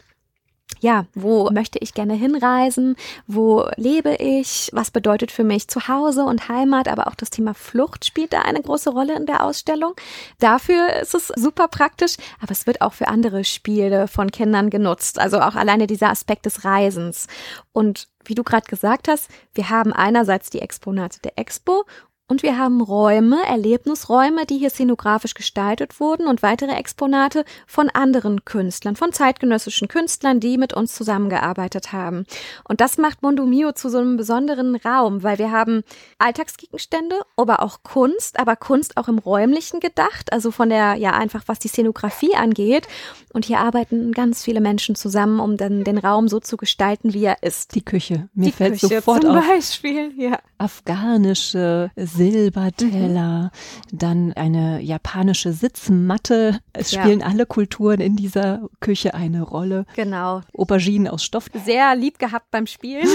ja, 0.81 1.07
wo 1.14 1.50
möchte 1.50 1.79
ich 1.79 1.94
gerne 1.94 2.14
hinreisen? 2.14 2.96
Wo 3.26 3.66
lebe 3.76 4.16
ich? 4.16 4.70
Was 4.72 4.90
bedeutet 4.90 5.33
für 5.33 5.44
mich 5.44 5.68
Zuhause 5.68 6.24
und 6.24 6.48
Heimat? 6.48 6.88
Aber 6.88 7.07
auch 7.07 7.14
das 7.14 7.31
Thema 7.31 7.55
Flucht 7.55 8.05
spielt 8.05 8.33
da 8.33 8.42
eine 8.42 8.61
große 8.61 8.90
Rolle 8.90 9.16
in 9.16 9.26
der 9.26 9.42
Ausstellung. 9.42 9.94
Dafür 10.38 10.92
ist 11.00 11.14
es 11.14 11.29
super 11.29 11.68
praktisch, 11.68 12.16
aber 12.40 12.52
es 12.52 12.66
wird 12.66 12.83
auch 12.83 12.92
für 12.92 13.09
andere 13.09 13.44
Spiele 13.44 14.07
von 14.07 14.31
Kindern 14.31 14.70
genutzt. 14.70 15.18
Also 15.18 15.40
auch 15.40 15.55
alleine 15.55 15.87
dieser 15.87 16.11
Aspekt 16.11 16.46
des 16.46 16.64
Reisens. 16.64 17.26
Und 17.72 18.09
wie 18.24 18.35
du 18.35 18.42
gerade 18.42 18.66
gesagt 18.66 19.09
hast, 19.09 19.31
wir 19.55 19.70
haben 19.70 19.92
einerseits 19.92 20.50
die 20.50 20.61
Exponate 20.61 21.20
der 21.20 21.38
Expo 21.38 21.85
und 22.29 22.43
wir 22.43 22.59
haben 22.59 22.81
Räume, 22.81 23.39
Erlebnisräume, 23.47 24.47
die 24.47 24.59
hier 24.59 24.71
szenografisch 24.71 25.35
gestaltet 25.35 26.01
wurden 26.01 26.27
und 26.27 26.43
weitere 26.43 26.73
Exponate 26.73 27.45
von 27.67 27.89
anderen 27.89 28.45
Künstlern, 28.45 28.97
von 28.97 29.12
zeitgenössischen 29.12 29.87
Künstlern, 29.87 30.41
die 30.41 30.59
mit 30.59 30.73
uns 30.73 30.95
zusammengearbeitet 30.95 31.93
haben. 31.93 32.27
Und 32.65 32.81
das 32.81 32.99
macht 32.99 33.23
Mondo 33.23 33.47
Mio 33.47 33.73
zu 33.73 33.89
so 33.89 33.99
einem 33.99 34.17
besonderen 34.17 34.75
Raum, 34.75 35.23
weil 35.23 35.39
wir 35.39 35.53
haben 35.53 35.83
Alltagsgegenstände, 36.19 37.17
aber 37.37 37.62
auch 37.62 37.85
Kunst, 37.85 38.41
aber 38.41 38.57
Kunst 38.57 38.97
auch 38.97 39.07
im 39.07 39.19
räumlichen 39.19 39.79
gedacht, 39.79 40.33
also 40.33 40.51
von 40.51 40.69
der, 40.69 40.95
ja 40.95 41.12
einfach 41.12 41.45
was 41.47 41.61
die 41.61 41.69
Szenografie 41.69 42.35
angeht. 42.35 42.89
Und 43.33 43.45
hier 43.45 43.61
arbeiten 43.61 44.12
ganz 44.12 44.43
viele 44.43 44.61
Menschen 44.61 44.97
zusammen, 44.97 45.39
um 45.39 45.57
dann 45.57 45.85
den 45.85 45.99
Raum 45.99 46.27
so 46.27 46.41
zu 46.41 46.57
gestalten, 46.57 47.12
wie 47.12 47.25
er 47.25 47.43
ist. 47.43 47.75
Die 47.75 47.85
Küche. 47.85 48.29
Mir 48.35 48.47
die 48.47 48.53
fällt 48.53 48.81
Küche 48.81 48.89
sofort 48.89 49.23
zum 49.23 49.37
auf. 49.37 49.47
Beispiel, 49.47 50.12
ja. 50.17 50.39
Afghanische 50.59 51.91
Silberteller, 52.16 53.50
mhm. 53.92 53.98
dann 53.98 54.33
eine 54.33 54.81
japanische 54.81 55.52
Sitzmatte. 55.52 56.61
Es 56.72 56.90
ja. 56.90 57.02
spielen 57.02 57.22
alle 57.22 57.46
Kulturen 57.46 58.00
in 58.00 58.16
dieser 58.16 58.68
Küche 58.81 59.14
eine 59.14 59.42
Rolle. 59.42 59.87
Genau. 59.94 60.40
Auberginen 60.57 61.09
aus 61.09 61.24
Stoff. 61.24 61.48
Sehr 61.64 61.94
lieb 61.96 62.18
gehabt 62.18 62.50
beim 62.50 62.66
Spielen. 62.66 63.07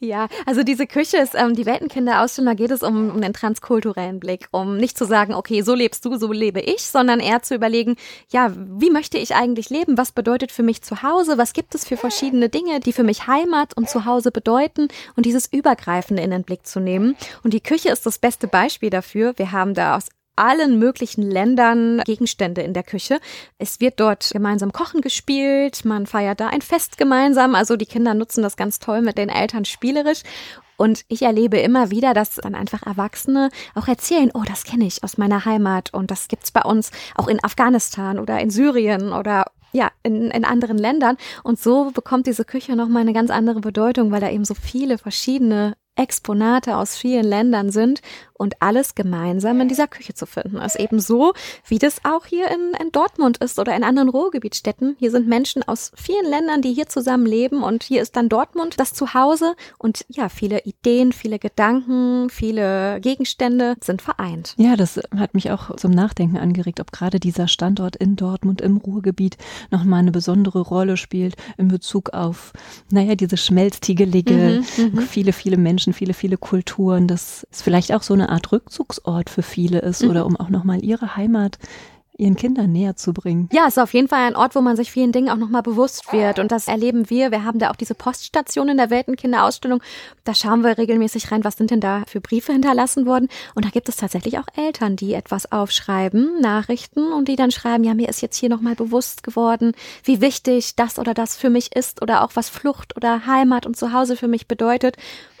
ja, 0.00 0.28
also 0.44 0.62
diese 0.62 0.86
Küche 0.86 1.18
ist 1.18 1.34
ähm, 1.34 1.54
die 1.54 1.66
Weltenkinder-Ausstellung, 1.66 2.46
da 2.46 2.54
geht 2.54 2.70
es 2.70 2.82
um, 2.82 3.10
um 3.10 3.20
den 3.20 3.32
transkulturellen 3.32 4.20
Blick, 4.20 4.48
um 4.50 4.76
nicht 4.76 4.98
zu 4.98 5.04
sagen, 5.04 5.34
okay, 5.34 5.62
so 5.62 5.74
lebst 5.74 6.04
du, 6.04 6.16
so 6.16 6.32
lebe 6.32 6.60
ich, 6.60 6.82
sondern 6.82 7.20
eher 7.20 7.42
zu 7.42 7.54
überlegen, 7.54 7.96
ja, 8.30 8.52
wie 8.54 8.90
möchte 8.90 9.18
ich 9.18 9.34
eigentlich 9.34 9.70
leben? 9.70 9.98
Was 9.98 10.12
bedeutet 10.12 10.52
für 10.52 10.62
mich 10.62 10.82
Zuhause? 10.82 11.38
Was 11.38 11.52
gibt 11.52 11.74
es 11.74 11.86
für 11.86 11.96
verschiedene 11.96 12.48
Dinge, 12.48 12.80
die 12.80 12.92
für 12.92 13.04
mich 13.04 13.26
Heimat 13.26 13.76
und 13.76 13.88
Zuhause 13.88 14.30
bedeuten? 14.30 14.88
Und 15.16 15.26
dieses 15.26 15.52
Übergreifende 15.52 16.22
in 16.22 16.30
den 16.30 16.42
Blick 16.42 16.66
zu 16.66 16.80
nehmen. 16.80 17.16
Und 17.42 17.54
die 17.54 17.60
Küche 17.60 17.90
ist 17.90 18.06
das 18.06 18.18
beste 18.18 18.48
Beispiel 18.48 18.90
dafür. 18.90 19.34
Wir 19.36 19.52
haben 19.52 19.74
da 19.74 19.96
aus 19.96 20.08
allen 20.36 20.78
möglichen 20.78 21.22
Ländern 21.22 22.02
Gegenstände 22.04 22.62
in 22.62 22.74
der 22.74 22.82
Küche. 22.82 23.18
Es 23.58 23.80
wird 23.80 24.00
dort 24.00 24.30
gemeinsam 24.32 24.72
Kochen 24.72 25.00
gespielt, 25.00 25.84
man 25.84 26.06
feiert 26.06 26.40
da 26.40 26.48
ein 26.48 26.62
Fest 26.62 26.98
gemeinsam, 26.98 27.54
also 27.54 27.76
die 27.76 27.86
Kinder 27.86 28.14
nutzen 28.14 28.42
das 28.42 28.56
ganz 28.56 28.78
toll 28.78 29.00
mit 29.02 29.18
den 29.18 29.28
Eltern 29.28 29.64
spielerisch. 29.64 30.22
Und 30.76 31.04
ich 31.08 31.22
erlebe 31.22 31.58
immer 31.58 31.90
wieder, 31.90 32.12
dass 32.12 32.34
dann 32.34 32.54
einfach 32.54 32.82
Erwachsene 32.82 33.48
auch 33.74 33.88
erzählen, 33.88 34.30
oh, 34.34 34.42
das 34.46 34.64
kenne 34.64 34.86
ich 34.86 35.02
aus 35.02 35.16
meiner 35.16 35.44
Heimat 35.46 35.94
und 35.94 36.10
das 36.10 36.28
gibt's 36.28 36.50
bei 36.50 36.62
uns 36.62 36.90
auch 37.14 37.28
in 37.28 37.42
Afghanistan 37.42 38.18
oder 38.18 38.38
in 38.40 38.50
Syrien 38.50 39.12
oder 39.12 39.46
ja, 39.72 39.90
in, 40.02 40.30
in 40.30 40.44
anderen 40.44 40.78
Ländern. 40.78 41.16
Und 41.42 41.58
so 41.58 41.90
bekommt 41.90 42.26
diese 42.26 42.44
Küche 42.44 42.76
nochmal 42.76 43.02
eine 43.02 43.12
ganz 43.12 43.30
andere 43.30 43.60
Bedeutung, 43.60 44.10
weil 44.10 44.20
da 44.20 44.30
eben 44.30 44.44
so 44.44 44.54
viele 44.54 44.98
verschiedene 44.98 45.74
Exponate 45.96 46.76
aus 46.76 46.96
vielen 46.96 47.24
Ländern 47.24 47.70
sind 47.70 48.02
und 48.38 48.60
alles 48.60 48.94
gemeinsam 48.94 49.60
in 49.60 49.68
dieser 49.68 49.86
Küche 49.86 50.14
zu 50.14 50.26
finden 50.26 50.58
ist. 50.58 50.78
Eben 50.78 51.00
so, 51.00 51.32
wie 51.66 51.78
das 51.78 52.04
auch 52.04 52.26
hier 52.26 52.48
in, 52.48 52.72
in 52.80 52.92
Dortmund 52.92 53.38
ist 53.38 53.58
oder 53.58 53.74
in 53.74 53.84
anderen 53.84 54.08
Ruhrgebietstädten. 54.08 54.96
Hier 54.98 55.10
sind 55.10 55.26
Menschen 55.26 55.62
aus 55.62 55.92
vielen 55.94 56.26
Ländern, 56.26 56.62
die 56.62 56.72
hier 56.72 56.86
zusammen 56.88 57.26
leben 57.26 57.62
und 57.62 57.82
hier 57.82 58.02
ist 58.02 58.16
dann 58.16 58.28
Dortmund 58.28 58.78
das 58.78 58.92
Zuhause 58.92 59.54
und 59.78 60.04
ja, 60.08 60.28
viele 60.28 60.60
Ideen, 60.64 61.12
viele 61.12 61.38
Gedanken, 61.38 62.28
viele 62.30 63.00
Gegenstände 63.00 63.76
sind 63.80 64.02
vereint. 64.02 64.54
Ja, 64.58 64.76
das 64.76 65.00
hat 65.16 65.34
mich 65.34 65.50
auch 65.50 65.76
zum 65.76 65.90
Nachdenken 65.92 66.36
angeregt, 66.36 66.80
ob 66.80 66.92
gerade 66.92 67.20
dieser 67.20 67.48
Standort 67.48 67.96
in 67.96 68.16
Dortmund 68.16 68.60
im 68.60 68.76
Ruhrgebiet 68.76 69.36
nochmal 69.70 70.00
eine 70.00 70.12
besondere 70.12 70.60
Rolle 70.60 70.96
spielt 70.96 71.36
in 71.56 71.68
Bezug 71.68 72.10
auf, 72.10 72.52
naja, 72.90 73.14
diese 73.14 73.36
schmelztiegelige, 73.36 74.62
mhm, 74.76 74.84
mhm, 74.84 74.98
viele, 75.00 75.32
viele 75.32 75.56
Menschen, 75.56 75.85
viele, 75.92 76.14
viele 76.14 76.36
Kulturen. 76.36 77.08
Das 77.08 77.46
ist 77.50 77.62
vielleicht 77.62 77.92
auch 77.92 78.02
so 78.02 78.14
eine 78.14 78.28
Art 78.28 78.52
Rückzugsort 78.52 79.30
für 79.30 79.42
viele 79.42 79.80
ist 79.80 80.02
mhm. 80.02 80.10
oder 80.10 80.26
um 80.26 80.36
auch 80.36 80.48
nochmal 80.48 80.84
ihre 80.84 81.16
Heimat 81.16 81.58
ihren 82.18 82.36
Kindern 82.36 82.72
näher 82.72 82.96
zu 82.96 83.12
bringen. 83.12 83.48
Ja, 83.52 83.66
es 83.66 83.76
ist 83.76 83.82
auf 83.82 83.92
jeden 83.92 84.08
Fall 84.08 84.26
ein 84.26 84.36
Ort, 84.36 84.54
wo 84.54 84.60
man 84.60 84.76
sich 84.76 84.90
vielen 84.90 85.12
Dingen 85.12 85.28
auch 85.28 85.36
nochmal 85.36 85.62
bewusst 85.62 86.12
wird. 86.12 86.38
Und 86.38 86.50
das 86.50 86.68
erleben 86.68 87.10
wir. 87.10 87.30
Wir 87.30 87.44
haben 87.44 87.58
da 87.58 87.70
auch 87.70 87.76
diese 87.76 87.94
Poststation 87.94 88.68
in 88.68 88.76
der 88.76 88.90
Weltenkinderausstellung. 88.90 89.82
Da 90.24 90.34
schauen 90.34 90.62
wir 90.62 90.78
regelmäßig 90.78 91.30
rein, 91.30 91.44
was 91.44 91.56
sind 91.56 91.70
denn 91.70 91.80
da 91.80 92.04
für 92.06 92.20
Briefe 92.20 92.52
hinterlassen 92.52 93.06
worden. 93.06 93.28
Und 93.54 93.64
da 93.64 93.70
gibt 93.70 93.88
es 93.88 93.96
tatsächlich 93.96 94.38
auch 94.38 94.46
Eltern, 94.56 94.96
die 94.96 95.14
etwas 95.14 95.52
aufschreiben, 95.52 96.40
Nachrichten 96.40 97.12
und 97.12 97.28
die 97.28 97.36
dann 97.36 97.50
schreiben, 97.50 97.84
ja, 97.84 97.94
mir 97.94 98.08
ist 98.08 98.22
jetzt 98.22 98.36
hier 98.36 98.48
nochmal 98.48 98.74
bewusst 98.74 99.22
geworden, 99.22 99.72
wie 100.04 100.20
wichtig 100.20 100.76
das 100.76 100.98
oder 100.98 101.14
das 101.14 101.36
für 101.36 101.50
mich 101.50 101.74
ist 101.76 102.02
oder 102.02 102.24
auch 102.24 102.30
was 102.34 102.48
Flucht 102.48 102.96
oder 102.96 103.26
Heimat 103.26 103.66
und 103.66 103.76
Zuhause 103.76 104.16
für 104.16 104.28
mich 104.28 104.48
bedeutet. 104.48 104.96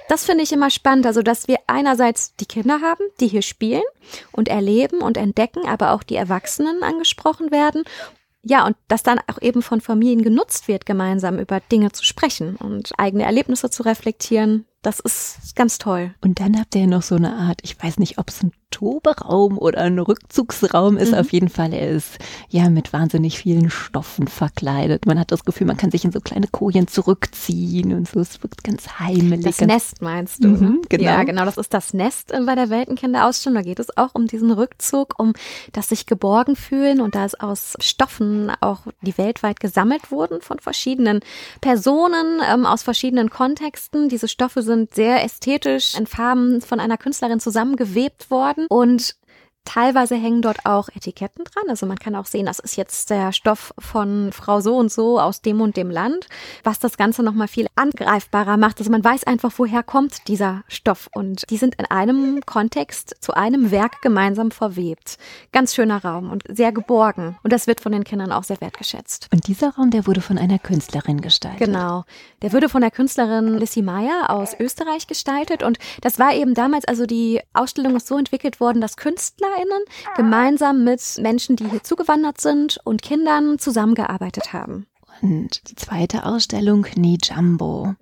Das 0.08 0.24
finde 0.24 0.44
ich 0.44 0.52
immer 0.52 0.70
spannend, 0.70 1.06
also 1.06 1.22
dass 1.22 1.48
wir 1.48 1.58
einerseits 1.66 2.36
die 2.36 2.46
Kinder 2.46 2.80
haben, 2.80 3.04
die 3.20 3.26
hier 3.26 3.42
spielen 3.42 3.82
und 4.32 4.48
erleben 4.48 4.98
und 4.98 5.16
entdecken, 5.16 5.66
aber 5.66 5.92
auch 5.92 6.02
die 6.02 6.16
Erwachsenen 6.16 6.82
angesprochen 6.82 7.50
werden. 7.50 7.82
Ja, 8.42 8.64
und 8.64 8.76
dass 8.86 9.02
dann 9.02 9.18
auch 9.26 9.42
eben 9.42 9.60
von 9.60 9.80
Familien 9.80 10.22
genutzt 10.22 10.68
wird, 10.68 10.86
gemeinsam 10.86 11.40
über 11.40 11.58
Dinge 11.58 11.90
zu 11.90 12.04
sprechen 12.04 12.54
und 12.54 12.92
eigene 12.96 13.24
Erlebnisse 13.24 13.70
zu 13.70 13.82
reflektieren. 13.82 14.66
Das 14.82 15.00
ist 15.00 15.56
ganz 15.56 15.78
toll. 15.78 16.14
Und 16.20 16.38
dann 16.38 16.58
habt 16.58 16.74
ihr 16.74 16.82
ja 16.82 16.86
noch 16.86 17.02
so 17.02 17.16
eine 17.16 17.34
Art, 17.34 17.60
ich 17.62 17.82
weiß 17.82 17.98
nicht, 17.98 18.18
ob 18.18 18.28
es 18.28 18.42
ein 18.42 18.52
Toberaum 18.70 19.58
oder 19.58 19.80
ein 19.80 19.98
Rückzugsraum 19.98 20.98
ist. 20.98 21.12
Mhm. 21.12 21.18
Auf 21.18 21.32
jeden 21.32 21.48
Fall, 21.48 21.72
er 21.72 21.90
ist 21.90 22.18
ja 22.50 22.68
mit 22.68 22.92
wahnsinnig 22.92 23.38
vielen 23.38 23.70
Stoffen 23.70 24.28
verkleidet. 24.28 25.06
Man 25.06 25.18
hat 25.18 25.32
das 25.32 25.44
Gefühl, 25.44 25.66
man 25.66 25.78
kann 25.78 25.90
sich 25.90 26.04
in 26.04 26.12
so 26.12 26.20
kleine 26.20 26.46
Kojen 26.46 26.86
zurückziehen 26.86 27.94
und 27.94 28.06
so. 28.06 28.20
Es 28.20 28.42
wirkt 28.42 28.64
ganz 28.64 28.98
heimelig. 28.98 29.56
Das 29.56 29.60
Nest 29.66 30.02
meinst 30.02 30.44
du? 30.44 30.48
Mhm, 30.48 30.82
genau. 30.88 31.04
Ja, 31.04 31.24
genau. 31.24 31.46
Das 31.46 31.56
ist 31.56 31.72
das 31.72 31.94
Nest 31.94 32.32
bei 32.44 32.54
der 32.54 32.68
Weltenkinderausstellung. 32.68 33.56
Da 33.56 33.62
geht 33.62 33.78
es 33.78 33.96
auch 33.96 34.10
um 34.14 34.26
diesen 34.26 34.50
Rückzug, 34.50 35.14
um 35.18 35.32
das 35.72 35.88
sich 35.88 36.04
geborgen 36.04 36.54
fühlen 36.54 37.00
und 37.00 37.14
da 37.14 37.24
es 37.24 37.34
aus 37.34 37.74
Stoffen 37.80 38.52
auch 38.60 38.80
die 39.00 39.16
weltweit 39.16 39.58
gesammelt 39.58 40.10
wurden 40.10 40.42
von 40.42 40.58
verschiedenen 40.58 41.20
Personen 41.62 42.40
ähm, 42.46 42.66
aus 42.66 42.82
verschiedenen 42.82 43.30
Kontexten. 43.30 44.10
Diese 44.10 44.28
Stoffe 44.28 44.62
sind 44.62 44.75
sehr 44.92 45.24
ästhetisch 45.24 45.94
in 45.96 46.06
Farben 46.06 46.60
von 46.60 46.80
einer 46.80 46.98
Künstlerin 46.98 47.40
zusammengewebt 47.40 48.30
worden. 48.30 48.66
Und 48.68 49.16
Teilweise 49.66 50.14
hängen 50.14 50.40
dort 50.42 50.64
auch 50.64 50.88
Etiketten 50.88 51.44
dran. 51.44 51.64
Also 51.68 51.84
man 51.86 51.98
kann 51.98 52.14
auch 52.14 52.24
sehen, 52.24 52.46
das 52.46 52.60
ist 52.60 52.76
jetzt 52.76 53.10
der 53.10 53.32
Stoff 53.32 53.74
von 53.78 54.32
Frau 54.32 54.60
so 54.60 54.76
und 54.76 54.90
so 54.90 55.20
aus 55.20 55.42
dem 55.42 55.60
und 55.60 55.76
dem 55.76 55.90
Land, 55.90 56.28
was 56.64 56.78
das 56.78 56.96
Ganze 56.96 57.22
nochmal 57.22 57.48
viel 57.48 57.66
angreifbarer 57.74 58.56
macht. 58.56 58.78
Also 58.78 58.90
man 58.90 59.04
weiß 59.04 59.24
einfach, 59.24 59.52
woher 59.56 59.82
kommt 59.82 60.28
dieser 60.28 60.62
Stoff. 60.68 61.08
Und 61.12 61.42
die 61.50 61.56
sind 61.56 61.74
in 61.74 61.84
einem 61.86 62.40
Kontext 62.46 63.16
zu 63.20 63.34
einem 63.34 63.70
Werk 63.70 64.00
gemeinsam 64.02 64.50
verwebt. 64.52 65.18
Ganz 65.52 65.74
schöner 65.74 66.02
Raum 66.02 66.30
und 66.30 66.44
sehr 66.48 66.72
geborgen. 66.72 67.36
Und 67.42 67.52
das 67.52 67.66
wird 67.66 67.80
von 67.80 67.92
den 67.92 68.04
Kindern 68.04 68.32
auch 68.32 68.44
sehr 68.44 68.60
wertgeschätzt. 68.60 69.28
Und 69.32 69.48
dieser 69.48 69.74
Raum, 69.74 69.90
der 69.90 70.06
wurde 70.06 70.20
von 70.20 70.38
einer 70.38 70.60
Künstlerin 70.60 71.20
gestaltet. 71.20 71.66
Genau. 71.66 72.04
Der 72.40 72.52
wurde 72.52 72.68
von 72.68 72.82
der 72.82 72.92
Künstlerin 72.92 73.58
Lissy 73.58 73.82
Meyer 73.82 74.30
aus 74.30 74.54
Österreich 74.58 75.08
gestaltet. 75.08 75.64
Und 75.64 75.78
das 76.02 76.20
war 76.20 76.32
eben 76.34 76.54
damals, 76.54 76.84
also 76.84 77.04
die 77.04 77.40
Ausstellung 77.52 77.96
ist 77.96 78.06
so 78.06 78.16
entwickelt 78.16 78.60
worden, 78.60 78.80
dass 78.80 78.96
Künstler 78.96 79.55
KünstlerInnen 79.56 79.84
gemeinsam 80.16 80.84
mit 80.84 81.00
Menschen, 81.20 81.56
die 81.56 81.68
hier 81.68 81.82
zugewandert 81.82 82.40
sind 82.40 82.78
und 82.84 83.02
Kindern 83.02 83.58
zusammengearbeitet 83.58 84.52
haben. 84.52 84.86
Und 85.22 85.70
die 85.70 85.76
zweite 85.76 86.24
Ausstellung, 86.26 86.86
Ni 86.96 87.18
Jumbo. 87.22 87.94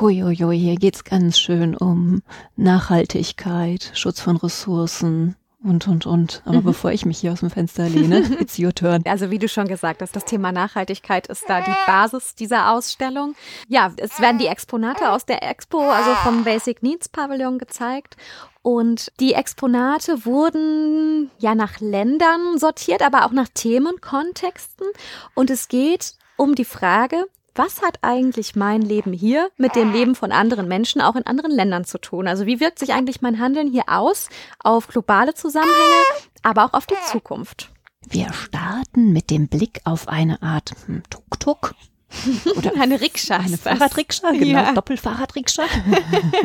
Huiuiui, 0.00 0.58
hier 0.58 0.76
geht's 0.76 1.04
ganz 1.04 1.38
schön 1.38 1.76
um 1.76 2.22
Nachhaltigkeit, 2.56 3.92
Schutz 3.94 4.20
von 4.20 4.36
Ressourcen, 4.36 5.36
und, 5.66 5.88
und, 5.88 6.06
und. 6.06 6.42
Aber 6.44 6.60
mhm. 6.60 6.64
bevor 6.64 6.92
ich 6.92 7.04
mich 7.04 7.18
hier 7.18 7.32
aus 7.32 7.40
dem 7.40 7.50
Fenster 7.50 7.88
lehne, 7.88 8.18
it's 8.40 8.58
your 8.58 8.74
turn. 8.74 9.02
Also 9.04 9.30
wie 9.30 9.38
du 9.38 9.48
schon 9.48 9.68
gesagt 9.68 10.00
hast, 10.00 10.14
das 10.14 10.24
Thema 10.24 10.52
Nachhaltigkeit 10.52 11.26
ist 11.26 11.44
da 11.48 11.60
die 11.60 11.74
Basis 11.86 12.34
dieser 12.34 12.72
Ausstellung. 12.72 13.34
Ja, 13.68 13.92
es 13.96 14.20
werden 14.20 14.38
die 14.38 14.46
Exponate 14.46 15.10
aus 15.10 15.26
der 15.26 15.42
Expo, 15.42 15.90
also 15.90 16.10
vom 16.22 16.44
Basic 16.44 16.82
Needs 16.82 17.08
Pavillon 17.08 17.58
gezeigt. 17.58 18.16
Und 18.62 19.12
die 19.20 19.34
Exponate 19.34 20.24
wurden 20.24 21.30
ja 21.38 21.54
nach 21.54 21.80
Ländern 21.80 22.58
sortiert, 22.58 23.02
aber 23.02 23.24
auch 23.24 23.32
nach 23.32 23.48
Themenkontexten. 23.52 24.86
Und 25.34 25.50
es 25.50 25.68
geht 25.68 26.14
um 26.36 26.54
die 26.54 26.64
Frage, 26.64 27.26
was 27.56 27.82
hat 27.82 27.98
eigentlich 28.02 28.54
mein 28.54 28.82
Leben 28.82 29.12
hier 29.12 29.50
mit 29.56 29.74
dem 29.74 29.92
Leben 29.92 30.14
von 30.14 30.32
anderen 30.32 30.68
Menschen 30.68 31.00
auch 31.00 31.16
in 31.16 31.26
anderen 31.26 31.50
Ländern 31.50 31.84
zu 31.84 31.98
tun? 31.98 32.28
Also 32.28 32.46
wie 32.46 32.60
wirkt 32.60 32.78
sich 32.78 32.92
eigentlich 32.92 33.22
mein 33.22 33.40
Handeln 33.40 33.70
hier 33.70 33.84
aus 33.86 34.28
auf 34.62 34.88
globale 34.88 35.34
Zusammenhänge, 35.34 36.02
aber 36.42 36.66
auch 36.66 36.74
auf 36.74 36.86
die 36.86 36.94
Zukunft? 37.10 37.70
Wir 38.08 38.32
starten 38.32 39.12
mit 39.12 39.30
dem 39.30 39.48
Blick 39.48 39.80
auf 39.84 40.08
eine 40.08 40.40
Art 40.42 40.72
hm, 40.86 41.02
Tuk-Tuk. 41.10 41.74
Oder 42.56 42.72
eine 42.80 43.00
Rikscha. 43.00 43.36
Eine 43.36 43.58
Fahrradrikscha, 43.58 44.30
genau. 44.30 44.46
Ja. 44.46 44.72
Doppelfahrradrikscha. 44.74 45.64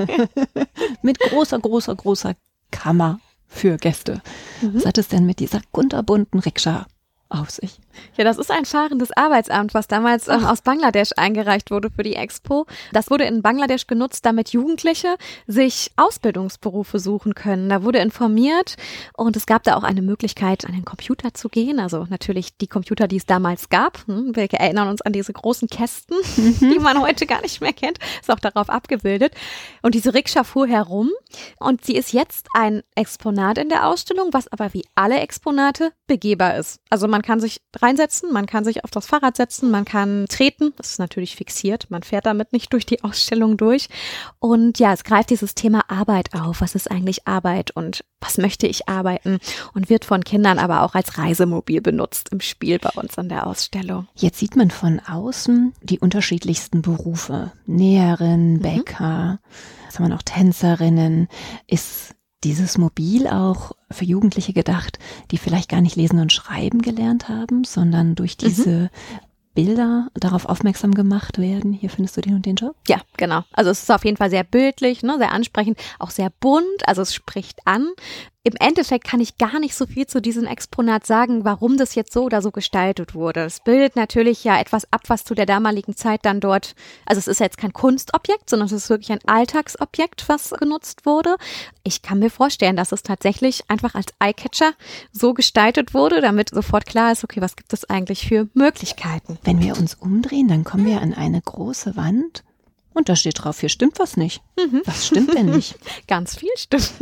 mit 1.04 1.20
großer, 1.20 1.60
großer, 1.60 1.96
großer 1.96 2.36
Kammer 2.72 3.20
für 3.48 3.78
Gäste. 3.78 4.22
Mhm. 4.62 4.76
Was 4.76 4.86
hat 4.86 4.98
es 4.98 5.10
denn 5.10 5.26
mit 5.26 5.40
dieser 5.40 5.62
kunterbunten 5.72 6.40
Rikscha 6.40 6.88
auf 7.30 7.52
sich? 7.52 7.80
Ja, 8.18 8.24
das 8.24 8.38
ist 8.38 8.52
ein 8.52 8.66
fahrendes 8.66 9.12
Arbeitsamt, 9.12 9.74
was 9.74 9.88
damals 9.88 10.28
ähm, 10.28 10.46
aus 10.46 10.62
Bangladesch 10.62 11.12
eingereicht 11.18 11.72
wurde 11.72 11.90
für 11.90 12.04
die 12.04 12.16
Expo. 12.16 12.66
Das 12.94 13.10
wurde 13.10 13.26
in 13.26 13.42
Bangladesch 13.42 13.88
genutzt, 13.88 14.26
damit 14.26 14.50
Jugendliche 14.50 15.16
sich 15.48 15.92
Ausbildungsberufe 15.96 17.00
suchen 17.00 17.36
können. 17.36 17.70
Da 17.70 17.84
wurde 17.84 18.00
informiert 18.00 18.76
und 19.16 19.36
es 19.36 19.46
gab 19.46 19.64
da 19.64 19.76
auch 19.76 19.84
eine 19.84 20.02
Möglichkeit, 20.02 20.66
an 20.66 20.74
den 20.74 20.86
Computer 20.86 21.34
zu 21.34 21.50
gehen. 21.50 21.80
Also 21.80 22.06
natürlich 22.10 22.58
die 22.58 22.68
Computer, 22.68 23.08
die 23.08 23.18
es 23.18 23.26
damals 23.26 23.70
gab. 23.70 24.06
Hm, 24.08 24.36
wir 24.36 24.52
erinnern 24.52 24.88
uns 24.88 25.02
an 25.02 25.14
diese 25.14 25.34
großen 25.34 25.68
Kästen, 25.68 26.18
mhm. 26.38 26.58
die 26.60 26.80
man 26.80 27.02
heute 27.02 27.26
gar 27.26 27.42
nicht 27.42 27.62
mehr 27.62 27.74
kennt. 27.74 27.98
Ist 28.20 28.32
auch 28.32 28.40
darauf 28.40 28.70
abgebildet. 28.70 29.34
Und 29.82 29.96
diese 29.96 30.14
Rikscha 30.14 30.44
fuhr 30.44 30.68
herum 30.68 31.12
und 31.60 31.86
sie 31.86 31.96
ist 31.96 32.14
jetzt 32.14 32.48
ein 32.54 32.82
Exponat 32.96 33.58
in 33.58 33.70
der 33.70 33.88
Ausstellung, 33.88 34.30
was 34.32 34.52
aber 34.52 34.74
wie 34.74 34.86
alle 34.96 35.20
Exponate 35.20 35.92
begehbar 36.08 36.56
ist. 36.58 36.80
Also 36.90 37.08
man 37.08 37.22
kann 37.22 37.40
sich 37.40 37.62
reinsetzen, 37.82 38.32
man 38.32 38.46
kann 38.46 38.64
sich 38.64 38.84
auf 38.84 38.92
das 38.92 39.06
Fahrrad 39.06 39.38
setzen, 39.38 39.72
man 39.72 39.86
kann 39.86 40.26
treten. 40.30 40.74
Das 40.78 40.92
ist 40.92 41.00
natürlich 41.00 41.36
fixiert. 41.36 41.88
Man 41.90 42.04
fährt 42.04 42.26
damit 42.26 42.54
nicht 42.54 42.74
durch 42.74 42.86
die 42.86 43.04
Ausstellung 43.04 43.58
durch. 43.58 43.90
Und 44.40 44.80
ja, 44.80 44.94
es 44.94 45.04
greift 45.04 45.30
dieses 45.30 45.56
Thema 45.56 45.90
Arbeit 45.90 46.34
auf. 46.34 46.62
Was 46.62 46.76
ist 46.76 46.90
eigentlich 46.90 47.28
Arbeit 47.28 47.72
und 47.72 48.04
was 48.20 48.38
möchte 48.38 48.68
ich 48.68 48.88
arbeiten? 48.88 49.40
Und 49.74 49.90
wird 49.90 50.06
von 50.06 50.24
Kindern 50.24 50.60
aber 50.60 50.84
auch 50.84 50.96
als 50.96 51.18
Reisemobil 51.18 51.82
benutzt 51.82 52.30
im 52.32 52.40
Spiel 52.42 52.80
bei 52.80 52.90
uns 52.92 53.18
an 53.18 53.30
der 53.30 53.48
Ausstellung. 53.48 54.08
Jetzt 54.16 54.40
sieht 54.40 54.56
man 54.56 54.72
von 54.72 55.00
außen 55.00 55.74
die 55.82 56.00
unterschiedlichsten 56.00 56.82
Berufe. 56.82 57.52
Näherin, 57.66 58.54
mhm. 58.56 58.62
Bäcker, 58.62 59.34
mhm. 59.34 59.40
was 59.86 60.00
haben 60.00 60.06
wir 60.06 60.16
noch, 60.16 60.24
Tänzerinnen. 60.24 61.28
Ist 61.68 62.16
dieses 62.44 62.78
Mobil 62.78 63.28
auch 63.28 63.74
für 63.90 64.06
Jugendliche 64.06 64.54
gedacht, 64.54 65.00
die 65.32 65.38
vielleicht 65.38 65.70
gar 65.70 65.82
nicht 65.82 65.96
lesen 65.96 66.20
und 66.20 66.34
schreiben 66.34 66.82
gelernt 66.82 67.30
haben, 67.30 67.64
sondern 67.64 68.16
durch 68.16 68.36
mhm. 68.38 68.46
diese 68.46 68.70
mhm. 68.70 68.90
Bilder 69.54 70.08
darauf 70.14 70.46
aufmerksam 70.46 70.94
gemacht 70.94 71.38
werden. 71.38 71.74
Hier 71.74 71.90
findest 71.90 72.16
du 72.16 72.22
den 72.22 72.36
und 72.36 72.46
den 72.46 72.56
Job? 72.56 72.76
Ja, 72.88 73.02
genau. 73.18 73.44
Also 73.52 73.70
es 73.70 73.84
ist 73.84 73.92
auf 73.92 74.06
jeden 74.06 74.18
Fall 74.18 74.30
sehr 74.30 74.44
bildlich, 74.44 75.04
ne, 75.04 75.18
sehr 75.18 75.32
ansprechend, 75.32 75.78
auch 76.00 76.10
sehr 76.10 76.32
bunt. 76.40 76.88
Also 76.88 77.02
es 77.02 77.14
spricht 77.14 77.60
an 77.66 77.90
im 78.44 78.54
Endeffekt 78.60 79.06
kann 79.06 79.20
ich 79.20 79.38
gar 79.38 79.60
nicht 79.60 79.76
so 79.76 79.86
viel 79.86 80.08
zu 80.08 80.20
diesem 80.20 80.46
Exponat 80.46 81.06
sagen, 81.06 81.46
warum 81.46 81.78
das 81.78 81.94
jetzt 81.94 82.12
so 82.12 82.24
oder 82.24 82.42
so 82.42 82.50
gestaltet 82.50 83.14
wurde. 83.14 83.42
Es 83.42 83.60
bildet 83.60 83.96
natürlich 83.96 84.44
ja 84.44 84.60
etwas 84.60 84.92
ab, 84.92 85.02
was 85.08 85.24
zu 85.24 85.36
der 85.36 85.46
damaligen 85.46 85.96
Zeit 85.96 86.26
dann 86.26 86.40
dort, 86.40 86.74
also 87.06 87.20
es 87.20 87.28
ist 87.28 87.40
jetzt 87.40 87.60
kein 87.60 87.72
Kunstobjekt, 87.72 88.50
sondern 88.50 88.66
es 88.66 88.72
ist 88.72 88.90
wirklich 88.90 89.12
ein 89.12 89.20
Alltagsobjekt, 89.28 90.28
was 90.28 90.50
genutzt 90.52 91.06
wurde. 91.06 91.36
Ich 91.84 92.02
kann 92.02 92.18
mir 92.18 92.32
vorstellen, 92.32 92.76
dass 92.76 92.92
es 92.92 93.04
tatsächlich 93.04 93.70
einfach 93.70 93.94
als 93.94 94.08
Eyecatcher 94.20 94.74
so 95.12 95.36
gestaltet 95.36 95.94
wurde, 95.94 96.20
damit 96.22 96.50
sofort 96.50 96.88
klar 96.88 97.12
ist, 97.12 97.24
okay, 97.24 97.42
was 97.42 97.56
gibt 97.56 97.74
es 97.74 97.88
eigentlich 97.90 98.28
für 98.28 98.50
Möglichkeiten? 98.56 99.38
Wenn 99.44 99.62
wir 99.62 99.78
uns 99.78 99.94
umdrehen, 99.94 100.48
dann 100.48 100.64
kommen 100.64 100.88
wir 100.88 101.02
an 101.02 101.14
eine 101.14 101.42
große 101.42 101.96
Wand 101.96 102.44
Und 102.94 103.10
da 103.10 103.16
steht 103.16 103.44
drauf, 103.44 103.60
hier 103.60 103.70
stimmt 103.70 104.00
was 104.00 104.18
nicht. 104.18 104.42
Mhm. 104.58 104.82
Was 104.86 105.08
stimmt 105.08 105.34
denn 105.34 105.48
nicht? 105.48 105.76
Ganz 106.08 106.38
viel 106.38 106.50
stimmt 106.58 106.94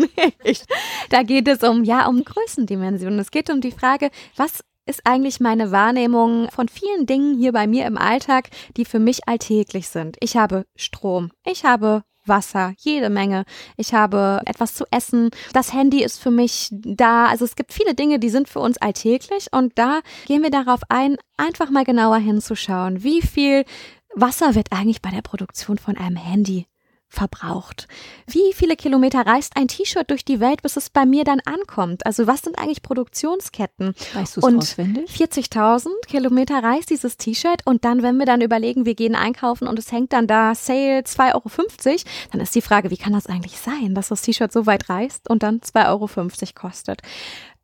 nicht. 0.44 0.66
Da 1.10 1.24
geht 1.24 1.48
es 1.48 1.64
um, 1.64 1.84
ja, 1.84 2.08
um 2.08 2.24
Größendimensionen. 2.24 3.20
Es 3.20 3.32
geht 3.32 3.50
um 3.50 3.62
die 3.62 3.72
Frage, 3.72 4.12
was 4.36 4.60
ist 4.86 5.06
eigentlich 5.06 5.40
meine 5.40 5.72
Wahrnehmung 5.72 6.50
von 6.50 6.68
vielen 6.68 7.06
Dingen 7.06 7.38
hier 7.38 7.52
bei 7.52 7.68
mir 7.68 7.86
im 7.86 7.98
Alltag, 7.98 8.50
die 8.76 8.86
für 8.86 9.00
mich 9.00 9.28
alltäglich 9.28 9.88
sind. 9.88 10.18
Ich 10.20 10.36
habe 10.36 10.66
Strom, 10.76 11.32
ich 11.46 11.64
habe 11.64 12.04
Wasser, 12.26 12.74
jede 12.78 13.10
Menge. 13.10 13.44
Ich 13.76 13.94
habe 13.94 14.42
etwas 14.46 14.76
zu 14.76 14.86
essen. 14.92 15.32
Das 15.54 15.74
Handy 15.74 16.04
ist 16.04 16.20
für 16.20 16.32
mich 16.32 16.70
da. 16.72 17.26
Also 17.26 17.44
es 17.44 17.56
gibt 17.56 17.74
viele 17.74 17.96
Dinge, 17.96 18.20
die 18.20 18.30
sind 18.30 18.48
für 18.48 18.60
uns 18.60 18.78
alltäglich 18.78 19.48
und 19.52 19.78
da 19.78 20.02
gehen 20.28 20.44
wir 20.44 20.52
darauf 20.52 20.82
ein, 20.90 21.18
einfach 21.38 21.70
mal 21.70 21.84
genauer 21.84 22.18
hinzuschauen. 22.18 23.04
Wie 23.04 23.22
viel 23.22 23.66
Wasser 24.16 24.56
wird 24.56 24.72
eigentlich 24.72 25.02
bei 25.02 25.12
der 25.12 25.22
Produktion 25.22 25.78
von 25.78 25.98
einem 25.98 26.18
Handy 26.18 26.68
verbraucht. 27.10 27.88
Wie 28.28 28.54
viele 28.54 28.76
Kilometer 28.76 29.26
reist 29.26 29.58
ein 29.58 29.68
T-Shirt 29.68 30.10
durch 30.10 30.24
die 30.24 30.40
Welt, 30.40 30.62
bis 30.62 30.78
es 30.78 30.92
bei 30.92 31.06
mir 31.06 31.24
dann 31.24 31.40
ankommt? 31.40 32.06
Also 32.06 32.28
was 32.28 32.42
sind 32.42 32.60
eigentlich 32.60 32.84
Produktionsketten? 32.84 33.96
Weißt 34.14 34.38
du 34.38 34.42
auswendig? 34.42 35.10
40.000 35.10 35.88
Kilometer 36.08 36.64
reist 36.64 36.92
dieses 36.92 37.18
T-Shirt 37.18 37.66
und 37.66 37.84
dann, 37.84 38.04
wenn 38.04 38.18
wir 38.18 38.28
dann 38.28 38.42
überlegen, 38.42 38.86
wir 38.86 38.94
gehen 38.94 39.16
einkaufen 39.16 39.68
und 39.68 39.80
es 39.80 39.92
hängt 39.92 40.14
dann 40.14 40.28
da 40.28 40.54
Sale 40.54 41.00
2,50 41.00 41.34
Euro, 41.34 42.00
dann 42.32 42.42
ist 42.42 42.54
die 42.54 42.62
Frage, 42.62 42.92
wie 42.92 42.98
kann 42.98 43.14
das 43.14 43.26
eigentlich 43.26 43.60
sein, 43.60 43.96
dass 43.96 44.10
das 44.10 44.22
T-Shirt 44.22 44.52
so 44.52 44.68
weit 44.68 44.88
reist 44.88 45.30
und 45.30 45.42
dann 45.42 45.62
2,50 45.62 45.88
Euro 45.90 46.08
kostet? 46.54 47.02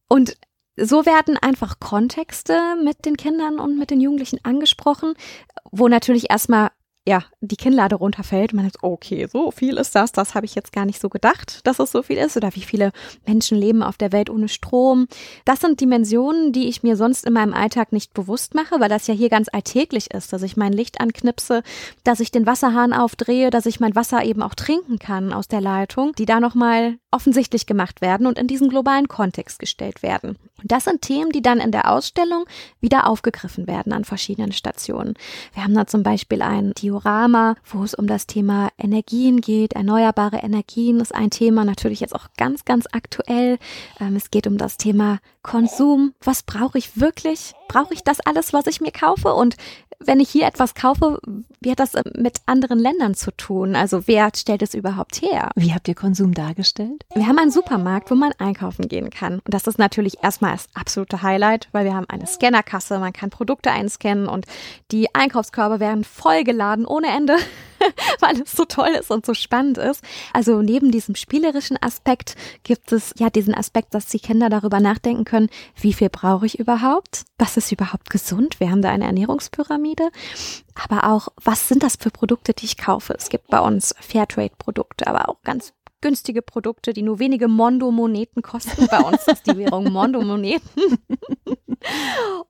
Und 0.08 0.38
so 0.78 1.06
werden 1.06 1.38
einfach 1.38 1.80
Kontexte 1.80 2.76
mit 2.84 3.06
den 3.06 3.18
Kindern 3.18 3.60
und 3.60 3.78
mit 3.78 3.92
den 3.92 4.02
Jugendlichen 4.02 4.40
angesprochen, 4.44 5.14
wo 5.72 5.88
natürlich 5.88 6.30
erstmal 6.30 6.70
ja, 7.08 7.24
die 7.40 7.56
Kinnlade 7.56 7.96
runterfällt. 7.96 8.54
Man 8.54 8.66
sagt, 8.66 8.82
okay, 8.82 9.28
so 9.32 9.52
viel 9.52 9.78
ist 9.78 9.94
das. 9.94 10.12
Das 10.12 10.34
habe 10.34 10.48
ich 10.48 10.56
jetzt 10.56 10.72
gar 10.72 10.86
nicht 10.86 11.00
so 11.00 11.08
gedacht, 11.08 11.60
dass 11.64 11.78
es 11.78 11.92
so 11.92 12.02
viel 12.02 12.18
ist. 12.18 12.36
Oder 12.36 12.56
wie 12.56 12.62
viele 12.62 12.92
Menschen 13.28 13.58
leben 13.58 13.84
auf 13.84 13.98
der 13.98 14.12
Welt 14.12 14.30
ohne 14.30 14.48
Strom. 14.48 15.08
Das 15.46 15.60
sind 15.60 15.80
Dimensionen, 15.80 16.52
die 16.52 16.68
ich 16.68 16.82
mir 16.82 16.98
sonst 16.98 17.26
in 17.26 17.34
meinem 17.34 17.54
Alltag 17.54 17.92
nicht 17.92 18.14
bewusst 18.14 18.56
mache, 18.56 18.80
weil 18.80 18.90
das 18.90 19.06
ja 19.06 19.14
hier 19.14 19.30
ganz 19.30 19.50
alltäglich 19.54 20.12
ist, 20.12 20.34
dass 20.34 20.42
ich 20.42 20.58
mein 20.58 20.74
Licht 20.74 21.00
anknipse, 21.00 21.62
dass 22.04 22.20
ich 22.20 22.32
den 22.32 22.48
Wasserhahn 22.48 22.92
aufdrehe, 22.92 23.52
dass 23.52 23.68
ich 23.68 23.80
mein 23.80 23.96
Wasser 23.96 24.24
eben 24.24 24.42
auch 24.42 24.56
trinken 24.56 24.98
kann 24.98 25.32
aus 25.32 25.48
der 25.48 25.62
Leitung, 25.62 26.14
die 26.14 26.26
da 26.26 26.40
nochmal 26.40 26.98
offensichtlich 27.12 27.68
gemacht 27.68 28.02
werden 28.02 28.26
und 28.26 28.40
in 28.40 28.48
diesen 28.48 28.70
globalen 28.70 29.08
Kontext 29.08 29.60
gestellt 29.60 30.02
werden. 30.02 30.38
Und 30.62 30.72
das 30.72 30.86
sind 30.86 31.02
Themen, 31.02 31.32
die 31.32 31.42
dann 31.42 31.60
in 31.60 31.72
der 31.72 31.92
Ausstellung 31.92 32.46
wieder 32.80 33.08
aufgegriffen 33.08 33.68
werden 33.68 33.94
an 33.94 34.06
verschiedenen 34.06 34.52
Stationen. 34.52 35.16
Wir 35.54 35.64
haben 35.64 35.74
da 35.74 35.86
zum 35.86 36.04
Beispiel 36.04 36.42
ein 36.42 36.74
Diorama, 36.74 37.56
wo 37.66 37.84
es 37.84 37.94
um 37.94 38.08
das 38.08 38.28
Thema 38.28 38.70
Energien 38.78 39.42
geht. 39.42 39.74
Erneuerbare 39.74 40.38
Energien 40.38 41.00
ist 41.00 41.14
ein 41.14 41.30
Thema, 41.30 41.66
natürlich 41.66 42.00
jetzt 42.00 42.16
auch 42.16 42.28
ganz, 42.38 42.66
ganz 42.66 42.86
aktuell. 42.92 43.58
Ähm, 44.00 44.16
es 44.16 44.32
geht 44.32 44.48
um 44.48 44.58
das 44.58 44.78
Thema 44.78 45.20
Konsum. 45.46 46.16
Was 46.24 46.42
brauche 46.42 46.80
ich 46.80 47.00
wirklich? 47.00 47.54
Brauche 47.68 47.94
ich 47.94 48.04
das 48.04 48.20
alles, 48.20 48.52
was 48.52 48.66
ich 48.66 48.82
mir 48.82 48.92
kaufe? 48.92 49.32
Und 49.32 49.58
wenn 50.00 50.20
ich 50.20 50.30
hier 50.30 50.48
etwas 50.48 50.74
kaufe, 50.74 51.20
wie 51.62 51.70
hat 51.70 51.80
das 51.80 51.94
äh, 51.94 52.04
mit 52.18 52.40
anderen 52.48 52.80
Ländern 52.80 53.14
zu 53.14 53.30
tun? 53.32 53.76
Also 53.76 54.08
wer 54.08 54.32
stellt 54.36 54.64
es 54.64 54.74
überhaupt 54.74 55.22
her? 55.22 55.52
Wie 55.56 55.72
habt 55.72 55.88
ihr 55.88 55.94
Konsum 55.94 56.34
dargestellt? 56.34 57.06
Wir 57.14 57.28
haben 57.28 57.38
einen 57.38 57.52
Supermarkt, 57.52 58.10
wo 58.10 58.16
man 58.16 58.32
einkaufen 58.40 58.88
gehen 58.88 59.12
kann. 59.12 59.36
Und 59.36 59.54
das 59.54 59.68
ist 59.68 59.78
natürlich 59.78 60.24
erstmal 60.24 60.54
das 60.54 60.68
absolute 60.74 61.22
Highlight, 61.22 61.70
weil 61.72 61.86
wir 61.86 61.94
haben 61.94 62.10
eine 62.10 62.26
Scannerkasse, 62.26 62.98
man 62.98 63.14
kann 63.14 63.30
Produkte 63.30 63.72
einscannen 63.72 64.28
und 64.28 64.48
die 64.92 65.14
Einkaufskörbe 65.14 65.80
werden 65.80 66.04
vollgeladen 66.04 66.86
ohne 66.86 67.08
Ende. 67.16 67.38
weil 68.20 68.42
es 68.42 68.52
so 68.52 68.66
toll 68.66 68.90
ist 69.00 69.12
und 69.12 69.26
so 69.26 69.34
spannend 69.34 69.78
ist. 69.78 70.04
Also 70.34 70.62
neben 70.62 70.92
diesem 70.92 71.16
spielerischen 71.16 71.78
Aspekt 71.82 72.36
gibt 72.64 72.92
es 72.92 73.14
ja 73.18 73.30
diesen 73.30 73.54
Aspekt, 73.54 73.94
dass 73.94 74.08
die 74.08 74.20
Kinder 74.20 74.50
darüber 74.50 74.80
nachdenken 74.80 75.26
können, 75.26 75.50
wie 75.76 75.94
viel 75.94 76.10
brauche 76.10 76.46
ich 76.46 76.60
überhaupt? 76.60 77.24
Was 77.38 77.58
ist 77.58 77.72
überhaupt 77.72 78.10
gesund? 78.10 78.60
Wir 78.60 78.72
haben 78.72 78.82
da 78.82 78.90
eine 78.90 79.06
Ernährungspyramide. 79.06 80.10
Aber 80.84 81.10
auch, 81.10 81.30
was 81.44 81.68
sind 81.68 81.84
das 81.84 81.96
für 81.96 82.12
Produkte, 82.12 82.54
die 82.54 82.66
ich 82.66 82.78
kaufe? 82.78 83.14
Es 83.18 83.30
gibt 83.30 83.48
bei 83.48 83.60
uns 83.60 83.96
Fairtrade-Produkte, 84.00 85.08
aber 85.08 85.30
auch 85.30 85.42
ganz 85.44 85.74
günstige 86.02 86.42
Produkte, 86.44 86.94
die 86.94 87.02
nur 87.02 87.18
wenige 87.18 87.48
Mondo-Moneten 87.48 88.44
kosten. 88.44 88.88
Bei 88.92 89.00
uns 89.00 89.28
ist 89.28 89.48
die 89.48 89.58
Währung 89.58 89.86
Mondo-Moneten. 89.92 91.00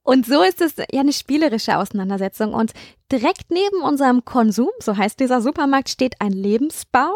Und 0.03 0.25
so 0.25 0.43
ist 0.43 0.61
es 0.61 0.75
ja 0.91 1.01
eine 1.01 1.13
spielerische 1.13 1.77
Auseinandersetzung. 1.77 2.53
Und 2.53 2.73
direkt 3.11 3.49
neben 3.49 3.81
unserem 3.81 4.23
Konsum, 4.23 4.69
so 4.79 4.95
heißt 4.95 5.19
dieser 5.19 5.41
Supermarkt, 5.41 5.89
steht 5.89 6.21
ein 6.21 6.31
Lebensbaum. 6.31 7.15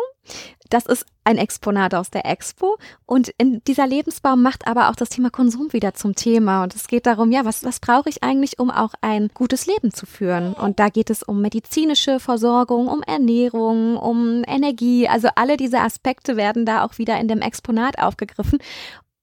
Das 0.70 0.86
ist 0.86 1.06
ein 1.24 1.38
Exponat 1.38 1.96
aus 1.96 2.10
der 2.12 2.26
Expo. 2.26 2.78
Und 3.06 3.30
in 3.38 3.62
dieser 3.66 3.88
Lebensbaum 3.88 4.42
macht 4.42 4.68
aber 4.68 4.90
auch 4.90 4.96
das 4.96 5.10
Thema 5.10 5.30
Konsum 5.30 5.74
wieder 5.74 5.94
zum 5.94 6.16
Thema. 6.16 6.64
Und 6.64 6.76
es 6.76 6.88
geht 6.88 7.06
darum, 7.06 7.32
ja, 7.32 7.46
was, 7.46 7.64
was 7.64 7.80
brauche 7.80 8.10
ich 8.10 8.24
eigentlich, 8.24 8.60
um 8.60 8.70
auch 8.70 8.94
ein 9.02 9.30
gutes 9.34 9.66
Leben 9.66 9.92
zu 9.92 10.06
führen? 10.06 10.54
Und 10.54 10.80
da 10.80 10.90
geht 10.90 11.10
es 11.10 11.24
um 11.24 11.42
medizinische 11.42 12.20
Versorgung, 12.20 12.88
um 12.88 13.02
Ernährung, 13.04 13.98
um 13.98 14.44
Energie. 14.48 15.08
Also 15.08 15.30
alle 15.36 15.58
diese 15.58 15.80
Aspekte 15.80 16.38
werden 16.38 16.66
da 16.66 16.84
auch 16.84 16.98
wieder 16.98 17.20
in 17.20 17.28
dem 17.28 17.42
Exponat 17.42 18.00
aufgegriffen. 18.00 18.60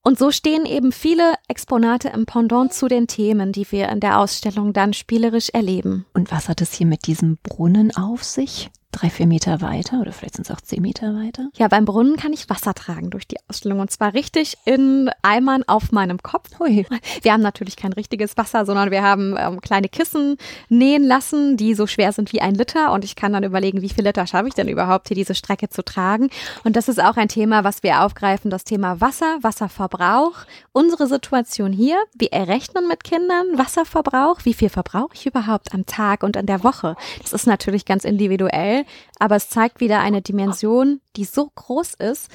Und 0.07 0.21
so 0.21 0.31
stehen 0.31 0.67
eben 0.67 0.93
viele 0.93 1.35
Exponate 1.49 2.11
im 2.11 2.27
Pendant 2.27 2.73
zu 2.73 2.87
den 2.87 3.09
Themen, 3.09 3.51
die 3.51 3.67
wir 3.73 3.89
in 3.89 3.99
der 3.99 4.21
Ausstellung 4.21 4.73
dann 4.73 4.93
spielerisch 4.93 5.49
erleben. 5.49 6.07
Und 6.15 6.31
was 6.31 6.49
hat 6.49 6.61
es 6.61 6.73
hier 6.75 6.87
mit 6.87 7.09
diesem 7.09 7.39
Brunnen 7.43 7.91
auf 7.97 8.23
sich? 8.23 8.71
Drei, 8.97 9.11
vier 9.11 9.27
Meter 9.27 9.61
weiter 9.61 10.01
oder 10.01 10.13
vielleicht 10.13 10.37
sind 10.37 10.49
es 10.49 10.57
auch 10.57 10.61
zehn 10.61 10.81
Meter 10.81 11.15
weiter. 11.15 11.49
Ja, 11.57 11.69
beim 11.69 11.85
Brunnen 11.85 12.17
kann 12.17 12.33
ich 12.33 12.49
Wasser 12.49 12.73
tragen 12.73 13.11
durch 13.11 13.29
die 13.29 13.37
Ausstellung 13.49 13.81
und 13.81 13.91
zwar 13.91 14.15
richtig 14.15 14.57
in 14.65 15.11
Eimern 15.23 15.65
auf 15.67 15.93
meinem 15.93 16.23
Kopf. 16.23 16.59
Hui. 16.59 16.87
Wir 17.23 17.33
haben 17.33 17.43
natürlich 17.43 17.77
kein 17.77 17.93
richtiges 17.93 18.37
Wasser, 18.39 18.65
sondern 18.65 18.91
wir 18.91 19.03
haben 19.03 19.37
ähm, 19.39 19.61
kleine 19.61 19.89
Kissen 19.89 20.39
nähen 20.71 21.05
lassen, 21.05 21.59
die 21.59 21.75
so 21.75 21.87
schwer 21.87 22.13
sind 22.13 22.33
wie 22.33 22.41
ein 22.41 22.55
Liter 22.55 22.93
und 22.93 23.05
ich 23.05 23.17
kann 23.17 23.35
dann 23.35 23.45
überlegen, 23.45 23.83
wie 23.83 23.91
viel 23.91 24.05
Liter 24.05 24.27
schaffe 24.27 24.49
ich 24.49 24.55
denn 24.55 24.69
überhaupt 24.69 25.09
hier 25.09 25.15
diese 25.15 25.35
Strecke 25.35 25.69
zu 25.69 25.85
tragen. 25.85 26.31
Und 26.65 26.77
das 26.77 26.89
ist 26.89 27.03
auch 27.03 27.17
ein 27.17 27.29
Thema, 27.29 27.65
was 27.65 27.83
wir 27.83 28.03
aufgreifen, 28.03 28.51
das 28.51 28.65
Thema 28.65 29.01
Wasser, 29.03 29.39
Wasserverbrauch, 29.43 30.47
unsere 30.73 31.07
Situation 31.07 31.73
hier. 31.73 31.99
Wir 32.15 32.33
errechnen 32.33 32.89
mit 32.89 33.05
Kindern 33.05 33.59
Wasserverbrauch. 33.59 34.41
Wie 34.45 34.55
viel 34.55 34.71
verbrauche 34.71 35.15
ich 35.15 35.27
überhaupt 35.27 35.75
am 35.75 35.85
Tag 35.85 36.23
und 36.23 36.37
in 36.37 36.47
der 36.47 36.65
Woche? 36.65 36.97
Das 37.21 37.35
ist 37.35 37.47
natürlich 37.47 37.85
ganz 37.85 38.05
individuell 38.05 38.86
aber 39.19 39.37
es 39.37 39.49
zeigt 39.49 39.81
wieder 39.81 40.01
eine 40.01 40.23
Dimension, 40.23 41.01
die 41.17 41.25
so 41.25 41.51
groß 41.55 41.95
ist, 41.95 42.31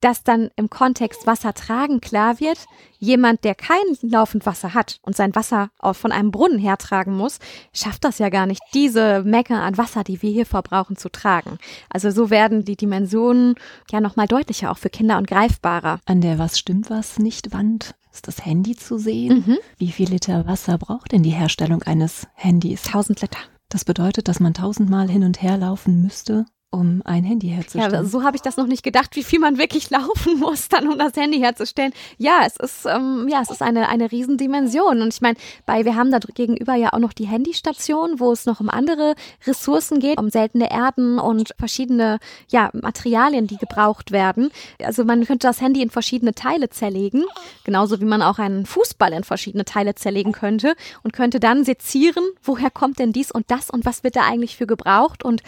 dass 0.00 0.22
dann 0.22 0.50
im 0.56 0.68
Kontext 0.70 1.26
Wasser 1.26 1.54
tragen 1.54 2.00
klar 2.00 2.38
wird, 2.38 2.66
jemand, 2.98 3.44
der 3.44 3.54
kein 3.54 3.76
laufend 4.02 4.46
Wasser 4.46 4.74
hat 4.74 4.98
und 5.02 5.16
sein 5.16 5.34
Wasser 5.34 5.70
auch 5.78 5.96
von 5.96 6.12
einem 6.12 6.30
Brunnen 6.30 6.58
hertragen 6.58 7.16
muss, 7.16 7.38
schafft 7.72 8.04
das 8.04 8.18
ja 8.18 8.28
gar 8.28 8.46
nicht, 8.46 8.60
diese 8.74 9.22
Menge 9.22 9.60
an 9.60 9.78
Wasser, 9.78 10.04
die 10.04 10.20
wir 10.22 10.30
hier 10.30 10.46
verbrauchen, 10.46 10.96
zu 10.96 11.08
tragen. 11.08 11.58
Also 11.88 12.10
so 12.10 12.30
werden 12.30 12.64
die 12.64 12.76
Dimensionen 12.76 13.54
ja 13.90 14.00
nochmal 14.00 14.26
deutlicher, 14.26 14.70
auch 14.70 14.78
für 14.78 14.90
Kinder 14.90 15.18
und 15.18 15.26
greifbarer. 15.26 16.00
An 16.04 16.20
der 16.20 16.38
Was 16.38 16.58
stimmt 16.58 16.90
was 16.90 17.18
nicht 17.18 17.52
Wand 17.52 17.94
ist 18.12 18.28
das 18.28 18.46
Handy 18.46 18.74
zu 18.74 18.96
sehen. 18.96 19.44
Mhm. 19.46 19.58
Wie 19.76 19.92
viel 19.92 20.08
Liter 20.08 20.46
Wasser 20.46 20.78
braucht 20.78 21.12
denn 21.12 21.22
die 21.22 21.30
Herstellung 21.30 21.82
eines 21.82 22.26
Handys? 22.34 22.86
1000 22.86 23.20
Liter. 23.20 23.38
Das 23.76 23.84
bedeutet, 23.84 24.26
dass 24.28 24.40
man 24.40 24.54
tausendmal 24.54 25.10
hin 25.10 25.22
und 25.22 25.42
her 25.42 25.58
laufen 25.58 26.00
müsste, 26.00 26.46
um 26.70 27.00
ein 27.04 27.24
Handy 27.24 27.48
herzustellen. 27.48 27.92
Ja, 27.92 28.04
so 28.04 28.24
habe 28.24 28.36
ich 28.36 28.42
das 28.42 28.56
noch 28.56 28.66
nicht 28.66 28.82
gedacht, 28.82 29.14
wie 29.14 29.22
viel 29.22 29.38
man 29.38 29.56
wirklich 29.56 29.88
laufen 29.90 30.38
muss, 30.38 30.68
dann 30.68 30.88
um 30.88 30.98
das 30.98 31.14
Handy 31.16 31.38
herzustellen. 31.38 31.92
Ja, 32.18 32.40
es 32.46 32.56
ist 32.56 32.86
ähm, 32.86 33.28
ja, 33.30 33.40
es 33.40 33.50
ist 33.50 33.62
eine 33.62 33.88
eine 33.88 34.10
Riesendimension 34.10 35.00
und 35.00 35.14
ich 35.14 35.20
meine, 35.20 35.36
bei 35.64 35.84
wir 35.84 35.94
haben 35.94 36.10
da 36.10 36.18
gegenüber 36.18 36.74
ja 36.74 36.92
auch 36.92 36.98
noch 36.98 37.12
die 37.12 37.26
Handystation, 37.26 38.18
wo 38.18 38.32
es 38.32 38.46
noch 38.46 38.60
um 38.60 38.68
andere 38.68 39.14
Ressourcen 39.46 40.00
geht, 40.00 40.18
um 40.18 40.28
seltene 40.30 40.70
Erden 40.70 41.18
und 41.18 41.54
verschiedene 41.58 42.18
ja 42.50 42.70
Materialien, 42.72 43.46
die 43.46 43.56
gebraucht 43.56 44.10
werden. 44.10 44.50
Also 44.82 45.04
man 45.04 45.24
könnte 45.24 45.46
das 45.46 45.60
Handy 45.60 45.82
in 45.82 45.90
verschiedene 45.90 46.34
Teile 46.34 46.68
zerlegen, 46.68 47.24
genauso 47.64 48.00
wie 48.00 48.04
man 48.04 48.22
auch 48.22 48.38
einen 48.38 48.66
Fußball 48.66 49.12
in 49.12 49.24
verschiedene 49.24 49.64
Teile 49.64 49.94
zerlegen 49.94 50.32
könnte 50.32 50.74
und 51.04 51.12
könnte 51.12 51.40
dann 51.40 51.64
sezieren, 51.64 52.24
woher 52.42 52.70
kommt 52.70 52.98
denn 52.98 53.12
dies 53.12 53.30
und 53.30 53.50
das 53.50 53.70
und 53.70 53.84
was 53.84 54.02
wird 54.02 54.16
da 54.16 54.22
eigentlich 54.22 54.56
für 54.56 54.66
gebraucht 54.66 55.24
und 55.24 55.42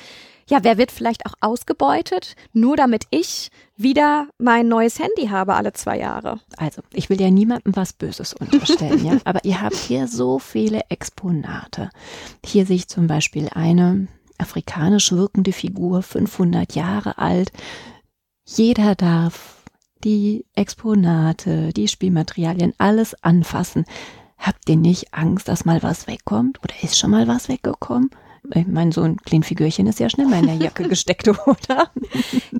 ja, 0.48 0.64
wer 0.64 0.78
wird 0.78 0.90
vielleicht 0.90 1.26
auch 1.26 1.34
ausgebeutet, 1.40 2.34
nur 2.52 2.76
damit 2.76 3.04
ich 3.10 3.50
wieder 3.76 4.28
mein 4.38 4.66
neues 4.68 4.98
Handy 4.98 5.28
habe 5.28 5.54
alle 5.54 5.72
zwei 5.72 5.98
Jahre. 5.98 6.40
Also, 6.56 6.82
ich 6.92 7.10
will 7.10 7.20
ja 7.20 7.30
niemandem 7.30 7.76
was 7.76 7.92
Böses 7.92 8.32
unterstellen, 8.34 9.04
ja, 9.04 9.18
aber 9.24 9.44
ihr 9.44 9.60
habt 9.60 9.76
hier 9.76 10.08
so 10.08 10.38
viele 10.38 10.80
Exponate. 10.88 11.90
Hier 12.44 12.66
sehe 12.66 12.76
ich 12.76 12.88
zum 12.88 13.06
Beispiel 13.06 13.48
eine 13.54 14.08
afrikanisch 14.38 15.12
wirkende 15.12 15.52
Figur, 15.52 16.02
500 16.02 16.74
Jahre 16.74 17.18
alt. 17.18 17.52
Jeder 18.46 18.94
darf 18.94 19.56
die 20.04 20.46
Exponate, 20.54 21.72
die 21.72 21.88
Spielmaterialien, 21.88 22.72
alles 22.78 23.22
anfassen. 23.22 23.84
Habt 24.38 24.68
ihr 24.68 24.76
nicht 24.76 25.12
Angst, 25.12 25.48
dass 25.48 25.64
mal 25.64 25.82
was 25.82 26.06
wegkommt? 26.06 26.62
Oder 26.62 26.74
ist 26.82 26.96
schon 26.96 27.10
mal 27.10 27.26
was 27.26 27.48
weggekommen? 27.48 28.10
Ich 28.54 28.66
meine, 28.66 28.92
so 28.92 29.02
ein 29.02 29.16
Kleinfigürchen 29.16 29.86
ist 29.86 30.00
ja 30.00 30.08
schnell 30.08 30.26
mal 30.26 30.40
in 30.40 30.46
der 30.46 30.56
Jacke 30.56 30.82
gesteckt, 30.88 31.28
oder? 31.28 31.90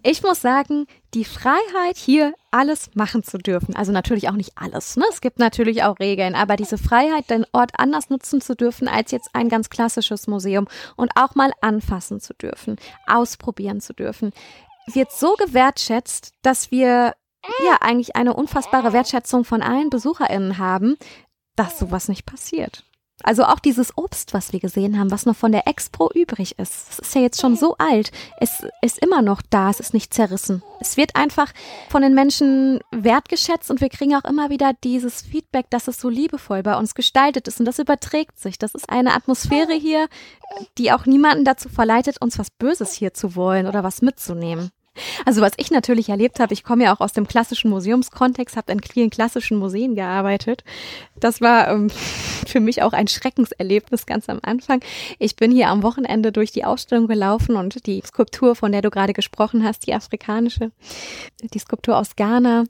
Ich 0.03 0.23
muss 0.23 0.41
sagen, 0.41 0.87
die 1.15 1.25
Freiheit 1.25 1.97
hier 1.97 2.35
alles 2.51 2.91
machen 2.95 3.23
zu 3.23 3.39
dürfen. 3.39 3.75
Also 3.75 3.93
natürlich 3.93 4.29
auch 4.29 4.35
nicht 4.35 4.53
alles. 4.57 4.97
Ne? 4.97 5.05
Es 5.11 5.21
gibt 5.21 5.39
natürlich 5.39 5.83
auch 5.83 5.99
Regeln, 5.99 6.35
aber 6.35 6.57
diese 6.57 6.79
Freiheit, 6.79 7.31
den 7.31 7.47
Ort 7.53 7.73
anders 7.79 8.11
nutzen 8.11 8.41
zu 8.41 8.55
dürfen 8.55 8.89
als 8.89 9.11
jetzt 9.11 9.31
ein 9.33 9.49
ganz 9.49 9.71
klassisches 9.71 10.27
Museum 10.27 10.67
und 10.97 11.11
auch 11.15 11.35
mal 11.35 11.53
anfassen 11.61 12.21
zu 12.21 12.35
dürfen, 12.35 12.77
ausprobieren 13.07 13.81
zu 13.81 13.93
dürfen, 13.93 14.33
wird 14.87 15.13
so 15.13 15.35
gewertschätzt, 15.35 16.33
dass 16.43 16.71
wir 16.71 17.15
ja 17.65 17.77
eigentlich 17.81 18.17
eine 18.17 18.35
unfassbare 18.35 18.93
Wertschätzung 18.93 19.45
von 19.45 19.63
allen 19.63 19.91
BesucherInnen 19.91 20.59
haben, 20.59 20.97
dass 21.57 21.79
sowas 21.79 22.09
nicht 22.09 22.27
passiert. 22.27 22.85
Also 23.25 23.45
auch 23.45 23.59
dieses 23.59 23.97
Obst, 23.99 24.33
was 24.33 24.53
wir 24.53 24.61
gesehen 24.61 24.99
haben, 24.99 25.11
was 25.11 25.27
noch 25.27 25.35
von 25.35 25.51
der 25.51 25.67
Expo 25.67 26.11
übrig 26.15 26.59
ist. 26.59 26.91
Es 26.91 26.99
ist 27.01 27.15
ja 27.15 27.21
jetzt 27.21 27.41
schon 27.41 27.57
so 27.57 27.77
alt. 27.79 28.13
Es 28.39 28.65
ist 28.81 28.99
immer 28.99 29.23
noch 29.23 29.43
da. 29.51 29.71
Es 29.71 29.81
ist 29.81 29.93
nicht 29.93 30.15
zerrissen. 30.15 30.63
Es 30.81 30.97
wird 30.97 31.17
einfach 31.17 31.53
von 31.89 32.03
den 32.03 32.15
Menschen 32.15 32.81
wertgeschätzt 32.93 33.71
und 33.71 33.81
wir 33.81 33.89
kriegen 33.89 34.15
auch 34.15 34.25
immer 34.25 34.51
wieder 34.51 34.73
dieses 34.85 35.23
Feedback, 35.23 35.69
dass 35.71 35.89
es 35.89 36.01
so 36.01 36.09
liebevoll 36.09 36.63
bei 36.63 36.77
uns 36.77 36.95
gestaltet 36.95 37.49
ist 37.49 37.59
und 37.59 37.67
das 37.67 37.81
überträgt 37.81 38.39
sich. 38.39 38.59
Das 38.59 38.75
ist 38.75 38.89
eine 38.89 39.15
Atmosphäre 39.15 39.73
hier, 39.73 40.09
die 40.79 40.93
auch 40.93 41.07
niemanden 41.07 41.45
dazu 41.45 41.69
verleitet, 41.69 42.23
uns 42.23 42.39
was 42.39 42.51
Böses 42.51 42.93
hier 42.93 43.15
zu 43.15 43.35
wollen 43.35 43.67
oder 43.67 43.83
was 43.83 44.01
mitzunehmen. 44.01 44.71
Also 45.25 45.41
was 45.41 45.53
ich 45.57 45.71
natürlich 45.71 46.09
erlebt 46.09 46.41
habe, 46.41 46.53
ich 46.53 46.65
komme 46.65 46.85
ja 46.85 46.95
auch 46.95 47.01
aus 47.01 47.13
dem 47.13 47.27
klassischen 47.27 47.71
Museumskontext, 47.71 48.57
habe 48.57 48.73
in 48.73 48.81
vielen 48.81 49.11
klassischen 49.11 49.59
Museen 49.59 49.95
gearbeitet. 49.95 50.65
Das 51.19 51.41
war 51.41 51.69
ähm, 51.69 51.91
für 52.47 52.61
mich 52.61 52.83
auch 52.83 52.93
ein 52.93 53.09
Schreckenserlebnis 53.09 54.07
ganz 54.07 54.29
am 54.29 54.41
Anfang. 54.43 54.81
Ich 55.19 55.37
bin 55.37 55.51
hier 55.51 55.69
am 55.69 55.83
Wochenende 55.83 56.33
durch 56.33 56.53
die 56.53 56.65
Ausstellung 56.65 57.07
gelaufen 57.07 57.57
und 57.57 57.87
die 57.87 58.03
Skulptur, 58.07 58.55
von 58.55 58.73
der 58.73 58.83
du 58.83 58.91
gerade 58.91 59.13
gesprochen 59.13 59.65
hast, 59.65 59.87
die 59.87 59.95
afrikanische, 59.95 60.71
die 61.43 61.59
Skulptur 61.59 61.97
aus 61.97 62.17
Ghana, 62.17 62.65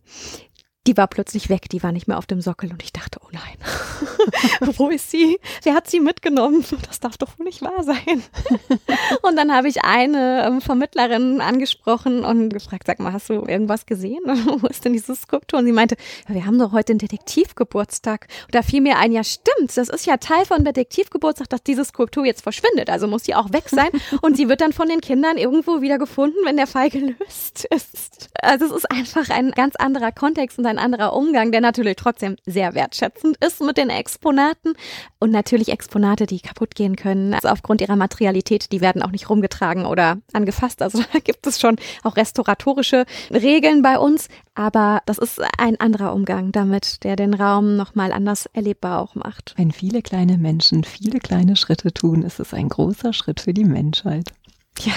die 0.89 0.97
war 0.97 1.07
plötzlich 1.07 1.51
weg, 1.51 1.69
die 1.69 1.83
war 1.83 1.93
nicht 1.93 2.09
mehr 2.09 2.17
auf 2.17 2.25
dem 2.25 2.41
Sockel 2.41 2.71
und 2.71 2.83
ich 2.83 2.95
dachte, 2.95 3.21
oh 3.23 3.29
nein, 3.31 4.71
wo 4.79 4.89
ist 4.89 5.11
sie? 5.11 5.39
Wer 5.63 5.75
hat 5.75 5.91
sie 5.91 6.01
mitgenommen? 6.01 6.65
Das 6.87 6.99
darf 6.99 7.19
doch 7.19 7.39
wohl 7.39 7.45
nicht 7.45 7.61
wahr 7.61 7.83
sein. 7.83 8.23
und 9.23 9.37
dann 9.37 9.53
habe 9.53 9.69
ich 9.69 9.85
eine 9.85 10.47
ähm, 10.47 10.63
Vermittlerin 10.63 11.43
angesprochen 11.43 12.25
und 12.25 12.49
gefragt, 12.49 12.85
sag 12.87 13.01
mal, 13.01 13.13
hast 13.13 13.29
du 13.29 13.35
irgendwas 13.35 13.85
gesehen? 13.85 14.21
wo 14.61 14.67
ist 14.67 14.87
denn 14.87 14.95
diese 14.95 15.15
Skulptur? 15.15 15.59
Und 15.59 15.67
sie 15.67 15.73
meinte, 15.73 15.97
wir 16.27 16.47
haben 16.47 16.59
doch 16.59 16.73
heute 16.73 16.95
den 16.95 16.99
Detektivgeburtstag. 16.99 18.27
Und 18.47 18.55
da 18.55 18.63
fiel 18.63 18.81
mir 18.81 18.97
ein, 18.97 19.13
ja 19.13 19.25
stimmt, 19.25 19.77
das 19.77 19.91
ist 19.91 20.07
ja 20.07 20.17
Teil 20.17 20.47
von 20.47 20.65
Detektivgeburtstag, 20.65 21.51
dass 21.51 21.63
diese 21.63 21.85
Skulptur 21.85 22.25
jetzt 22.25 22.41
verschwindet. 22.41 22.89
Also 22.89 23.09
muss 23.09 23.25
sie 23.25 23.35
auch 23.35 23.53
weg 23.53 23.65
sein 23.67 23.91
und 24.23 24.39
sie 24.39 24.49
wird 24.49 24.63
dann 24.63 24.73
von 24.73 24.89
den 24.89 25.03
Kindern 25.03 25.37
irgendwo 25.37 25.83
wieder 25.83 25.99
gefunden, 25.99 26.39
wenn 26.47 26.57
der 26.57 26.67
Fall 26.67 26.89
gelöst 26.89 27.67
ist. 27.75 28.28
Also 28.41 28.67
es 28.67 28.73
ist 28.73 28.91
einfach 28.91 29.31
ein 29.31 29.51
ganz 29.51 29.75
anderer 29.77 30.13
Kontext 30.13 30.59
und 30.59 30.67
ein 30.67 30.79
anderer 30.79 31.13
Umgang, 31.13 31.51
der 31.51 31.61
natürlich 31.61 31.97
trotzdem 31.97 32.37
sehr 32.47 32.75
wertschätzend 32.75 33.37
ist 33.45 33.61
mit 33.61 33.77
den 33.77 33.91
Exponaten. 33.91 34.75
Und 35.19 35.33
natürlich 35.33 35.71
Exponate, 35.71 36.27
die 36.27 36.41
kaputt 36.41 36.75
gehen 36.77 36.95
können. 36.95 37.35
Also 37.35 37.49
aufgrund 37.49 37.81
ihrer 37.81 37.97
Materialität, 37.97 38.71
die 38.71 38.81
werden 38.81 39.03
auch 39.03 39.11
nicht 39.11 39.29
rumgetragen 39.29 39.87
oder 39.87 40.19
angefasst. 40.33 40.83
Also 40.83 41.03
da 41.13 41.19
gibt 41.19 41.47
es 41.47 41.61
schon 41.61 41.77
auch 42.05 42.17
restauratorische 42.17 43.07
Regeln 43.31 43.83
bei 43.83 43.99
uns. 43.99 44.29
Aber 44.55 45.03
das 45.07 45.19
ist 45.19 45.41
ein 45.59 45.81
anderer 45.81 46.15
Umgang 46.15 46.53
damit, 46.53 47.03
der 47.05 47.17
den 47.17 47.35
Raum 47.35 47.77
nochmal 47.77 48.13
anders 48.13 48.47
erlebbar 48.47 49.01
auch 49.01 49.15
macht. 49.15 49.55
Wenn 49.57 49.73
viele 49.73 50.03
kleine 50.03 50.39
Menschen 50.39 50.85
viele 50.85 51.19
kleine 51.19 51.57
Schritte 51.57 51.93
tun, 51.93 52.23
ist 52.23 52.39
es 52.41 52.55
ein 52.55 52.69
großer 52.69 53.13
Schritt 53.13 53.41
für 53.41 53.55
die 53.55 53.65
Menschheit. 53.65 54.33
Ja. 54.81 54.93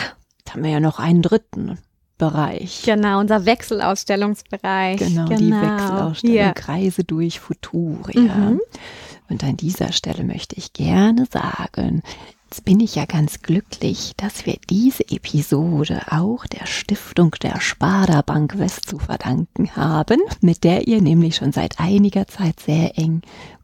Da 0.45 0.53
haben 0.53 0.63
wir 0.63 0.71
ja 0.71 0.79
noch 0.79 0.99
einen 0.99 1.21
dritten. 1.21 1.77
Bereich. 2.21 2.83
Genau, 2.85 3.19
unser 3.19 3.47
Wechselausstellungsbereich. 3.47 4.99
Genau, 4.99 5.25
genau. 5.25 5.39
die 5.39 5.51
Wechselausstellung 5.51 6.35
yeah. 6.35 6.53
Kreise 6.53 7.03
durch 7.03 7.39
Futuria. 7.39 8.35
Mhm. 8.35 8.61
Und 9.27 9.43
an 9.43 9.57
dieser 9.57 9.91
Stelle 9.91 10.23
möchte 10.23 10.55
ich 10.55 10.71
gerne 10.71 11.25
sagen, 11.25 12.03
Jetzt 12.51 12.65
bin 12.65 12.81
ich 12.81 12.95
ja 12.95 13.05
ganz 13.05 13.41
glücklich, 13.41 14.11
dass 14.17 14.45
wir 14.45 14.57
diese 14.69 15.03
Episode 15.09 16.01
auch 16.09 16.45
der 16.47 16.65
Stiftung 16.65 17.33
der 17.41 17.61
Sparda 17.61 18.21
Bank 18.23 18.59
West 18.59 18.89
zu 18.89 18.99
verdanken 18.99 19.73
haben, 19.77 20.19
mit 20.41 20.65
der 20.65 20.85
ihr 20.85 21.01
nämlich 21.01 21.37
schon 21.37 21.53
seit 21.53 21.79
einiger 21.79 22.27
Zeit 22.27 22.59
sehr 22.59 22.97
eng 22.97 23.21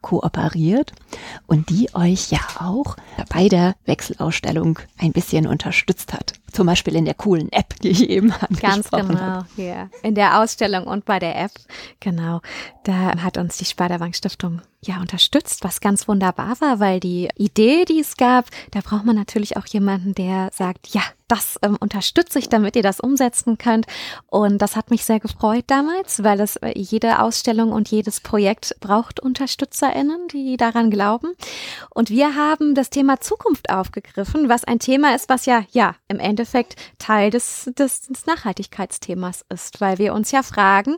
kooperiert 0.07 0.93
und 1.47 1.69
die 1.69 1.93
euch 1.93 2.31
ja 2.31 2.39
auch 2.59 2.95
bei 3.29 3.49
der 3.49 3.75
Wechselausstellung 3.85 4.79
ein 4.97 5.11
bisschen 5.11 5.45
unterstützt 5.45 6.13
hat. 6.13 6.31
Zum 6.53 6.65
Beispiel 6.65 6.95
in 6.95 7.03
der 7.03 7.13
coolen 7.13 7.51
App, 7.51 7.77
die 7.81 7.89
ich 7.89 8.09
eben 8.09 8.31
angesprochen 8.39 8.61
Ganz 8.61 8.89
genau, 8.89 9.19
habe. 9.19 9.47
ja. 9.57 9.89
In 10.03 10.15
der 10.15 10.39
Ausstellung 10.39 10.87
und 10.87 11.03
bei 11.03 11.19
der 11.19 11.37
App, 11.37 11.51
genau. 11.99 12.39
Da 12.85 13.21
hat 13.21 13.37
uns 13.37 13.57
die 13.57 13.65
Sparda-Bank 13.65 14.15
Stiftung 14.15 14.61
ja 14.79 15.01
unterstützt, 15.01 15.65
was 15.65 15.81
ganz 15.81 16.07
wunderbar 16.07 16.55
war, 16.61 16.79
weil 16.79 17.01
die 17.01 17.27
Idee, 17.35 17.83
die 17.83 17.99
es 17.99 18.15
gab, 18.15 18.45
da 18.71 18.79
braucht 18.79 19.03
man 19.03 19.17
natürlich 19.17 19.57
auch 19.57 19.65
jemanden, 19.65 20.15
der 20.15 20.51
sagt, 20.53 20.87
ja, 20.93 21.01
das 21.27 21.59
ähm, 21.61 21.77
unterstütze 21.79 22.39
ich, 22.39 22.49
damit 22.49 22.75
ihr 22.75 22.83
das 22.83 22.99
umsetzen 22.99 23.57
könnt. 23.57 23.85
Und 24.27 24.59
das 24.59 24.75
hat 24.75 24.91
mich 24.91 25.05
sehr 25.05 25.19
gefreut 25.19 25.65
damals, 25.67 26.23
weil 26.23 26.39
es 26.39 26.55
äh, 26.57 26.73
jede 26.75 27.19
Ausstellung 27.21 27.71
und 27.71 27.89
jedes 27.89 28.21
Projekt 28.21 28.75
braucht 28.79 29.19
UnterstützerInnen, 29.19 30.27
die 30.29 30.57
daran 30.57 30.89
glauben. 30.89 31.33
Und 31.89 32.09
wir 32.09 32.35
haben 32.35 32.75
das 32.75 32.89
Thema 32.89 33.19
Zukunft 33.19 33.69
aufgegriffen, 33.69 34.49
was 34.49 34.63
ein 34.63 34.79
Thema 34.79 35.15
ist, 35.15 35.29
was 35.29 35.45
ja, 35.45 35.63
ja, 35.71 35.95
im 36.07 36.19
Endeffekt 36.19 36.75
Teil 36.97 37.29
des, 37.29 37.69
des, 37.77 38.01
des 38.01 38.25
Nachhaltigkeitsthemas 38.25 39.45
ist, 39.49 39.81
weil 39.81 39.97
wir 39.97 40.13
uns 40.13 40.31
ja 40.31 40.43
fragen, 40.43 40.95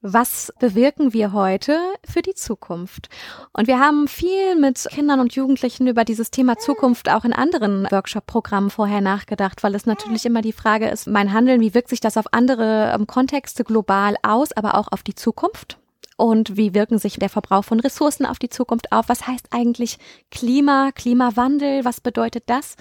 was 0.00 0.52
bewirken 0.60 1.12
wir 1.12 1.32
heute 1.32 1.76
für 2.08 2.22
die 2.22 2.34
Zukunft? 2.34 3.08
Und 3.52 3.66
wir 3.66 3.80
haben 3.80 4.06
viel 4.06 4.54
mit 4.54 4.86
Kindern 4.90 5.18
und 5.18 5.34
Jugendlichen 5.34 5.88
über 5.88 6.04
dieses 6.04 6.30
Thema 6.30 6.56
Zukunft 6.56 7.10
auch 7.10 7.24
in 7.24 7.32
anderen 7.32 7.88
Workshop-Programmen 7.90 8.70
vorher 8.70 9.00
nachgedacht, 9.00 9.64
weil 9.64 9.74
es 9.74 9.86
natürlich 9.86 10.24
immer 10.24 10.40
die 10.40 10.52
Frage 10.52 10.88
ist, 10.88 11.08
mein 11.08 11.32
Handeln, 11.32 11.60
wie 11.60 11.74
wirkt 11.74 11.88
sich 11.88 12.00
das 12.00 12.16
auf 12.16 12.32
andere 12.32 12.92
ähm, 12.94 13.08
Kontexte 13.08 13.64
global 13.64 14.14
aus, 14.22 14.52
aber 14.52 14.76
auch 14.76 14.88
auf 14.92 15.02
die 15.02 15.16
Zukunft? 15.16 15.78
Und 16.16 16.56
wie 16.56 16.74
wirken 16.74 16.98
sich 16.98 17.14
der 17.16 17.28
Verbrauch 17.28 17.64
von 17.64 17.78
Ressourcen 17.78 18.26
auf 18.26 18.38
die 18.38 18.48
Zukunft 18.48 18.90
auf? 18.92 19.08
Was 19.08 19.26
heißt 19.26 19.48
eigentlich 19.50 19.98
Klima, 20.30 20.90
Klimawandel? 20.92 21.84
Was 21.84 22.00
bedeutet 22.00 22.44
das? 22.46 22.76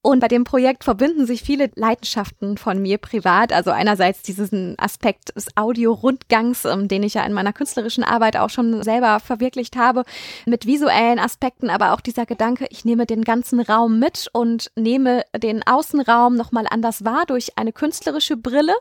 Und 0.00 0.20
bei 0.20 0.28
dem 0.28 0.44
Projekt 0.44 0.84
verbinden 0.84 1.26
sich 1.26 1.42
viele 1.42 1.70
Leidenschaften 1.74 2.56
von 2.56 2.80
mir 2.80 2.98
privat. 2.98 3.52
Also 3.52 3.72
einerseits 3.72 4.22
diesen 4.22 4.78
Aspekt 4.78 5.34
des 5.34 5.48
Audio-Rundgangs, 5.56 6.64
ähm, 6.66 6.86
den 6.86 7.02
ich 7.02 7.14
ja 7.14 7.24
in 7.24 7.32
meiner 7.32 7.52
künstlerischen 7.52 8.04
Arbeit 8.04 8.36
auch 8.36 8.48
schon 8.48 8.82
selber 8.84 9.18
verwirklicht 9.18 9.76
habe, 9.76 10.04
mit 10.46 10.66
visuellen 10.66 11.18
Aspekten, 11.18 11.68
aber 11.68 11.92
auch 11.92 12.00
dieser 12.00 12.26
Gedanke, 12.26 12.66
ich 12.70 12.84
nehme 12.84 13.06
den 13.06 13.24
ganzen 13.24 13.60
Raum 13.60 13.98
mit 13.98 14.28
und 14.32 14.70
nehme 14.76 15.24
den 15.36 15.66
Außenraum 15.66 16.36
nochmal 16.36 16.66
anders 16.70 17.04
wahr 17.04 17.24
durch 17.26 17.58
eine 17.58 17.72
künstlerische 17.72 18.36
Brille. 18.36 18.74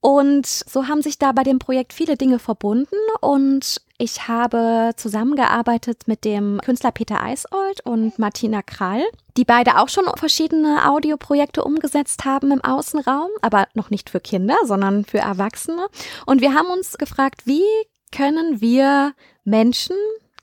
Und 0.00 0.46
so 0.46 0.86
haben 0.86 1.02
sich 1.02 1.18
da 1.18 1.32
bei 1.32 1.42
dem 1.42 1.58
Projekt 1.58 1.92
viele 1.92 2.16
Dinge 2.16 2.38
verbunden 2.38 2.96
und 3.20 3.82
ich 4.00 4.28
habe 4.28 4.92
zusammengearbeitet 4.96 6.04
mit 6.06 6.24
dem 6.24 6.58
Künstler 6.64 6.90
Peter 6.90 7.22
Eisold 7.22 7.84
und 7.84 8.18
Martina 8.18 8.62
Krall, 8.62 9.02
die 9.36 9.44
beide 9.44 9.78
auch 9.78 9.90
schon 9.90 10.06
verschiedene 10.16 10.88
Audioprojekte 10.88 11.62
umgesetzt 11.62 12.24
haben 12.24 12.50
im 12.50 12.64
Außenraum, 12.64 13.28
aber 13.42 13.68
noch 13.74 13.90
nicht 13.90 14.08
für 14.08 14.20
Kinder, 14.20 14.56
sondern 14.64 15.04
für 15.04 15.18
Erwachsene. 15.18 15.86
Und 16.24 16.40
wir 16.40 16.54
haben 16.54 16.68
uns 16.68 16.96
gefragt, 16.96 17.42
wie 17.44 17.62
können 18.10 18.62
wir 18.62 19.12
Menschen 19.44 19.96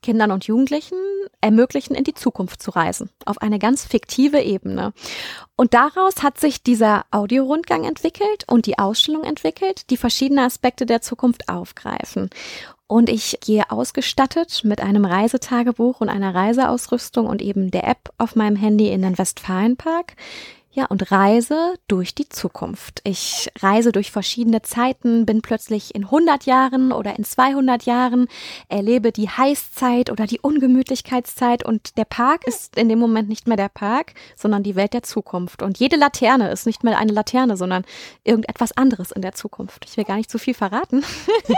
Kindern 0.04 0.32
und 0.32 0.46
Jugendlichen 0.46 0.98
ermöglichen, 1.42 1.96
in 1.96 2.04
die 2.04 2.14
Zukunft 2.14 2.62
zu 2.62 2.72
reisen, 2.72 3.10
auf 3.26 3.42
eine 3.42 3.60
ganz 3.60 3.86
fiktive 3.86 4.40
Ebene. 4.40 4.94
Und 5.56 5.74
daraus 5.74 6.22
hat 6.24 6.40
sich 6.40 6.64
dieser 6.64 7.06
Audiorundgang 7.12 7.84
entwickelt 7.84 8.46
und 8.48 8.68
die 8.68 8.78
Ausstellung 8.78 9.24
entwickelt, 9.24 9.90
die 9.90 9.98
verschiedene 9.98 10.44
Aspekte 10.44 10.86
der 10.86 11.02
Zukunft 11.02 11.50
aufgreifen. 11.50 12.30
Und 12.88 13.10
ich 13.10 13.38
gehe 13.42 13.70
ausgestattet 13.70 14.62
mit 14.64 14.82
einem 14.82 15.04
Reisetagebuch 15.04 16.00
und 16.00 16.08
einer 16.08 16.34
Reiseausrüstung 16.34 17.28
und 17.28 17.42
eben 17.42 17.70
der 17.70 17.86
App 17.86 18.14
auf 18.18 18.36
meinem 18.36 18.56
Handy 18.56 18.90
in 18.90 19.02
den 19.02 19.18
Westfalenpark 19.18 20.14
Ja, 20.78 20.86
und 20.86 21.12
reise 21.12 21.74
durch 21.88 22.14
die 22.14 22.30
Zukunft. 22.30 23.02
Ich 23.04 23.50
reise 23.64 23.92
durch 23.92 24.12
verschiedene 24.12 24.62
Zeiten, 24.62 25.26
bin 25.26 25.42
plötzlich 25.42 25.96
in 25.96 26.04
100 26.04 26.46
Jahren 26.46 26.92
oder 26.92 27.18
in 27.18 27.24
200 27.24 27.82
Jahren, 27.88 28.28
erlebe 28.70 29.12
die 29.12 29.28
Heißzeit 29.28 30.12
oder 30.12 30.28
die 30.28 30.40
Ungemütlichkeitszeit 30.40 31.66
und 31.66 31.98
der 31.98 32.06
Park 32.06 32.46
ist 32.46 32.78
in 32.78 32.90
dem 32.90 33.00
Moment 33.00 33.28
nicht 33.28 33.48
mehr 33.48 33.58
der 33.58 33.70
Park, 33.70 34.14
sondern 34.36 34.62
die 34.62 34.76
Welt 34.76 34.94
der 34.94 35.02
Zukunft. 35.02 35.64
Und 35.64 35.80
jede 35.80 35.96
Laterne 35.96 36.52
ist 36.52 36.68
nicht 36.68 36.84
mehr 36.84 37.00
eine 37.00 37.12
Laterne, 37.12 37.58
sondern 37.58 37.84
irgendetwas 38.24 38.78
anderes 38.78 39.12
in 39.12 39.24
der 39.24 39.34
Zukunft. 39.34 39.84
Ich 39.90 39.98
will 39.98 40.04
gar 40.04 40.18
nicht 40.18 40.30
zu 40.30 40.38
viel 40.38 40.54
verraten. 40.54 41.04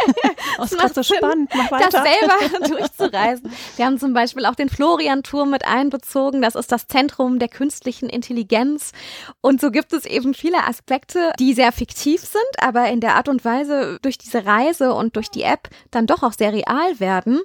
das 0.57 0.71
ist 0.71 0.95
so 0.95 1.03
spannend. 1.03 1.51
Mach 1.53 1.71
weiter. 1.71 1.89
Das 1.91 2.03
selber 2.03 2.67
durchzureisen. 2.69 3.51
Wir 3.75 3.85
haben 3.85 3.99
zum 3.99 4.13
Beispiel 4.13 4.45
auch 4.45 4.55
den 4.55 4.69
Florian-Turm 4.69 5.49
mit 5.49 5.65
einbezogen. 5.65 6.41
Das 6.41 6.55
ist 6.55 6.71
das 6.71 6.87
Zentrum 6.87 7.37
der 7.37 7.49
künstlichen 7.49 8.07
Intelligenz. 8.07 8.93
Und 9.41 9.61
so 9.61 9.71
gibt 9.71 9.93
es 9.93 10.05
eben 10.05 10.33
viele 10.33 10.65
Aspekte, 10.67 11.31
die 11.39 11.53
sehr 11.53 11.71
fiktiv 11.71 12.21
sind, 12.21 12.63
aber 12.63 12.89
in 12.89 12.99
der 12.99 13.15
Art 13.15 13.29
und 13.29 13.45
Weise 13.45 13.99
durch 14.01 14.17
diese 14.17 14.45
Reise 14.45 14.93
und 14.93 15.15
durch 15.15 15.29
die 15.29 15.43
App 15.43 15.69
dann 15.91 16.07
doch 16.07 16.23
auch 16.23 16.33
sehr 16.33 16.53
real 16.53 16.99
werden. 16.99 17.41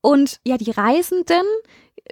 Und 0.00 0.40
ja, 0.44 0.58
die 0.58 0.70
Reisenden 0.70 1.46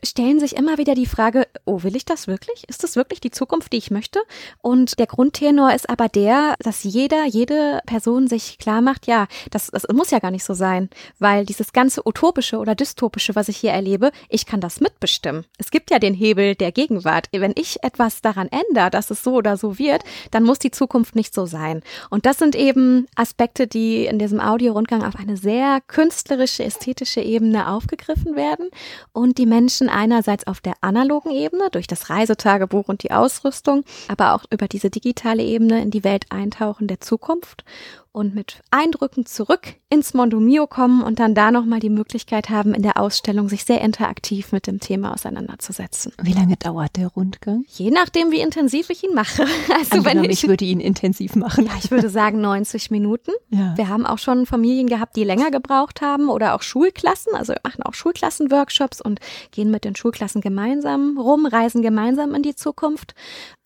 stellen 0.03 0.41
sich 0.41 0.57
immer 0.57 0.79
wieder 0.79 0.95
die 0.95 1.07
Frage, 1.07 1.47
oh, 1.65 1.83
will 1.83 1.97
ich 1.97 2.05
das 2.05 2.27
wirklich? 2.27 2.69
Ist 2.69 2.83
das 2.83 2.97
wirklich 2.97 3.21
die 3.21 3.31
Zukunft, 3.31 3.73
die 3.73 3.79
ich 3.79 3.91
möchte? 3.91 4.21
Und 4.61 4.99
der 4.99 5.07
Grundtenor 5.07 5.75
ist 5.75 5.89
aber 5.89 6.09
der, 6.09 6.55
dass 6.61 6.83
jeder, 6.83 7.25
jede 7.27 7.81
Person 7.87 8.27
sich 8.27 8.59
klar 8.59 8.81
macht, 8.81 9.07
ja, 9.07 9.27
das, 9.51 9.69
das 9.69 9.87
muss 9.93 10.11
ja 10.11 10.19
gar 10.19 10.31
nicht 10.31 10.45
so 10.45 10.55
sein, 10.55 10.89
weil 11.19 11.45
dieses 11.45 11.73
ganze 11.73 12.07
utopische 12.07 12.59
oder 12.59 12.75
dystopische, 12.75 13.35
was 13.35 13.49
ich 13.49 13.59
hier 13.59 13.73
erlebe, 13.73 14.11
ich 14.29 14.47
kann 14.47 14.61
das 14.61 14.81
mitbestimmen. 14.81 15.45
Es 15.59 15.71
gibt 15.71 15.91
ja 15.91 15.99
den 15.99 16.15
Hebel 16.15 16.55
der 16.55 16.73
Gegenwart. 16.73 17.29
Wenn 17.33 17.53
ich 17.57 17.83
etwas 17.83 18.23
daran 18.23 18.49
ändere, 18.49 18.91
dass 18.91 19.11
es 19.11 19.23
so 19.23 19.35
oder 19.35 19.57
so 19.57 19.79
wird, 19.79 20.03
dann 20.31 20.45
muss 20.45 20.59
die 20.59 20.71
Zukunft 20.71 21.15
nicht 21.15 21.35
so 21.35 21.47
sein. 21.47 21.83
Und 22.11 22.27
das 22.27 22.39
sind 22.39 22.57
eben 22.57 23.07
Aspekte, 23.15 23.67
die 23.67 24.07
in 24.07 24.19
diesem 24.19 24.41
Audiorundgang 24.41 25.05
auf 25.05 25.17
eine 25.17 25.37
sehr 25.37 25.81
künstlerische, 25.87 26.65
ästhetische 26.65 27.21
Ebene 27.21 27.69
aufgegriffen 27.69 28.37
werden 28.37 28.69
und 29.13 29.39
die 29.39 29.47
Menschen 29.47 29.82
Menschen 29.83 29.89
einerseits 29.89 30.47
auf 30.47 30.61
der 30.61 30.75
analogen 30.81 31.31
Ebene 31.31 31.69
durch 31.71 31.87
das 31.87 32.09
Reisetagebuch 32.09 32.89
und 32.89 33.03
die 33.03 33.11
Ausrüstung, 33.11 33.85
aber 34.09 34.35
auch 34.35 34.45
über 34.51 34.69
diese 34.69 34.91
digitale 34.91 35.43
Ebene 35.43 35.83
in 35.83 35.91
die 35.91 36.05
Welt 36.05 36.27
eintauchen 36.31 36.87
der 36.87 37.01
Zukunft 37.01 37.65
und 38.13 38.35
mit 38.35 38.61
Eindrücken 38.71 39.25
zurück 39.25 39.75
ins 39.89 40.15
Mondomio 40.15 40.67
kommen 40.67 41.03
und 41.03 41.19
dann 41.19 41.35
da 41.35 41.51
nochmal 41.51 41.81
die 41.81 41.91
Möglichkeit 41.91 42.51
haben, 42.51 42.75
in 42.75 42.83
der 42.83 42.99
Ausstellung 42.99 43.49
sich 43.49 43.65
sehr 43.65 43.81
interaktiv 43.81 44.53
mit 44.53 44.67
dem 44.67 44.81
Thema 44.81 45.13
auseinanderzusetzen. 45.13 46.13
Wie 46.23 46.33
lange 46.33 46.57
dauert 46.57 46.97
der 46.97 47.09
Rundgang? 47.09 47.65
Je 47.69 47.91
nachdem, 47.91 48.31
wie 48.31 48.41
intensiv 48.41 48.91
ich 48.91 49.03
ihn 49.05 49.15
mache. 49.15 49.47
Also 49.73 50.05
wenn 50.05 50.23
ich, 50.25 50.31
ich 50.31 50.49
würde 50.49 50.65
ihn 50.65 50.81
intensiv 50.81 51.35
machen. 51.35 51.67
Ja, 51.67 51.73
ich 51.83 51.91
würde 51.91 52.09
sagen 52.11 52.41
90 52.41 52.91
Minuten. 52.91 53.33
Ja. 53.51 53.77
Wir 53.77 53.89
haben 53.89 54.05
auch 54.07 54.19
schon 54.19 54.45
Familien 54.47 54.87
gehabt, 54.87 55.17
die 55.17 55.25
länger 55.25 55.51
gebraucht 55.51 56.03
haben 56.03 56.29
oder 56.29 56.55
auch 56.55 56.63
Schulklassen. 56.63 57.35
Also 57.35 57.55
wir 57.55 57.61
machen 57.65 57.83
auch 57.83 57.95
Schulklassenworkshops 57.95 59.01
und 59.01 59.21
gehen 59.51 59.71
mit 59.71 59.85
den 59.85 59.97
Schulklassen 59.97 60.41
gemeinsam 60.41 61.19
rum, 61.19 61.47
reisen 61.47 61.83
gemeinsam 61.83 62.35
in 62.35 62.43
die 62.43 62.55
Zukunft. 62.55 63.15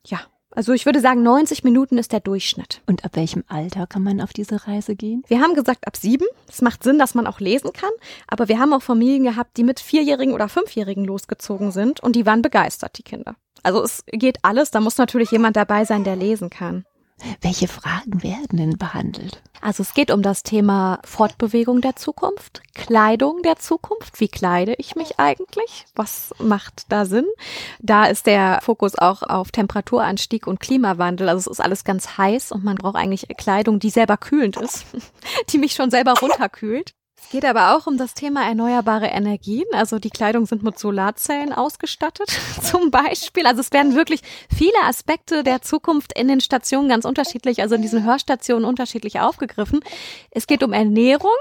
Ja, 0.07 0.21
also 0.57 0.73
ich 0.73 0.87
würde 0.87 1.01
sagen, 1.01 1.23
90 1.23 1.65
Minuten 1.65 1.99
ist 1.99 2.13
der 2.13 2.21
Durchschnitt. 2.21 2.81
Und 2.87 3.05
ab 3.05 3.13
welchem 3.15 3.45
Alter 3.47 3.87
kann 3.87 4.03
man 4.03 4.23
auf 4.23 4.33
diese 4.33 4.67
Reise 4.67 4.97
gehen? 4.97 5.23
Wir 5.29 5.43
haben 5.43 5.55
gesagt, 5.55 5.87
ab 5.87 5.97
sieben. 5.97 6.27
Es 6.49 6.63
macht 6.63 6.83
Sinn, 6.83 6.99
dass 6.99 7.15
man 7.15 7.27
auch 7.27 7.41
lesen 7.41 7.75
kann. 7.75 7.91
Aber 8.27 8.49
wir 8.49 8.59
haben 8.59 8.73
auch 8.73 8.83
Familien 8.83 9.25
gehabt, 9.25 9.59
die 9.59 9.65
mit 9.65 9.81
Vierjährigen 9.81 10.33
oder 10.33 10.49
Fünfjährigen 10.49 11.05
losgezogen 11.05 11.73
sind 11.73 12.01
und 12.01 12.17
die 12.17 12.25
waren 12.25 12.41
begeistert, 12.41 12.97
die 12.97 13.03
Kinder. 13.03 13.37
Also 13.63 13.83
es 13.83 14.03
geht 14.07 14.39
alles. 14.43 14.71
Da 14.71 14.81
muss 14.81 14.97
natürlich 14.97 15.31
jemand 15.31 15.57
dabei 15.57 15.85
sein, 15.85 16.05
der 16.05 16.17
lesen 16.17 16.49
kann. 16.49 16.87
Welche 17.41 17.67
Fragen 17.67 18.23
werden 18.23 18.59
denn 18.59 18.77
behandelt? 18.77 19.43
Also 19.63 19.83
es 19.83 19.95
geht 19.95 20.11
um 20.11 20.23
das 20.23 20.43
Thema 20.43 21.01
Fortbewegung 21.05 21.81
der 21.81 21.97
Zukunft, 21.97 22.63
Kleidung 22.75 23.43
der 23.43 23.57
Zukunft. 23.57 24.21
Wie 24.21 24.29
kleide 24.29 24.75
ich 24.75 24.97
mich 24.97 25.19
eigentlich? 25.19 25.87
Was 25.95 26.35
macht 26.39 26.85
da 26.91 27.07
Sinn? 27.07 27.27
Da 27.81 28.05
ist 28.05 28.27
der 28.27 28.61
Fokus 28.63 28.97
auch 28.99 29.23
auf 29.23 29.51
Temperaturanstieg 29.51 30.47
und 30.47 30.61
Klimawandel. 30.61 31.29
Also 31.29 31.51
es 31.51 31.59
ist 31.59 31.65
alles 31.65 31.85
ganz 31.85 32.19
heiß 32.19 32.53
und 32.53 32.65
man 32.65 32.77
braucht 32.77 32.97
eigentlich 32.97 33.27
Kleidung, 33.37 33.79
die 33.81 33.91
selber 33.91 34.19
kühlend 34.19 34.57
ist, 34.59 34.85
die 35.51 35.59
mich 35.59 35.73
schon 35.73 35.91
selber 35.91 36.15
runterkühlt. 36.21 36.95
Es 37.27 37.33
geht 37.33 37.45
aber 37.45 37.75
auch 37.75 37.89
um 37.89 37.99
das 37.99 38.15
Thema 38.15 38.47
erneuerbare 38.47 39.07
Energien. 39.07 39.65
Also 39.73 39.99
die 39.99 40.11
Kleidung 40.11 40.47
sind 40.47 40.63
mit 40.63 40.79
Solarzellen 40.79 41.53
ausgestattet, 41.53 42.29
zum 42.63 42.93
Beispiel. 42.93 43.47
Also 43.47 43.63
es 43.63 43.73
werden 43.73 43.97
wirklich 43.97 44.21
viele 44.49 44.79
Aspekte 44.85 45.43
der 45.43 45.61
Zukunft 45.61 46.17
in 46.17 46.29
den 46.29 46.41
Stationen 46.41 46.89
ganz 46.89 47.05
unterschiedlich, 47.05 47.63
also 47.63 47.75
in 47.75 47.83
diesen 47.83 48.05
Hörstationen 48.05 48.65
unterschiedlich 48.65 49.19
aufgegriffen. 49.19 49.81
Es 50.31 50.47
geht 50.47 50.63
um 50.63 50.73
Ernährung. 50.73 51.35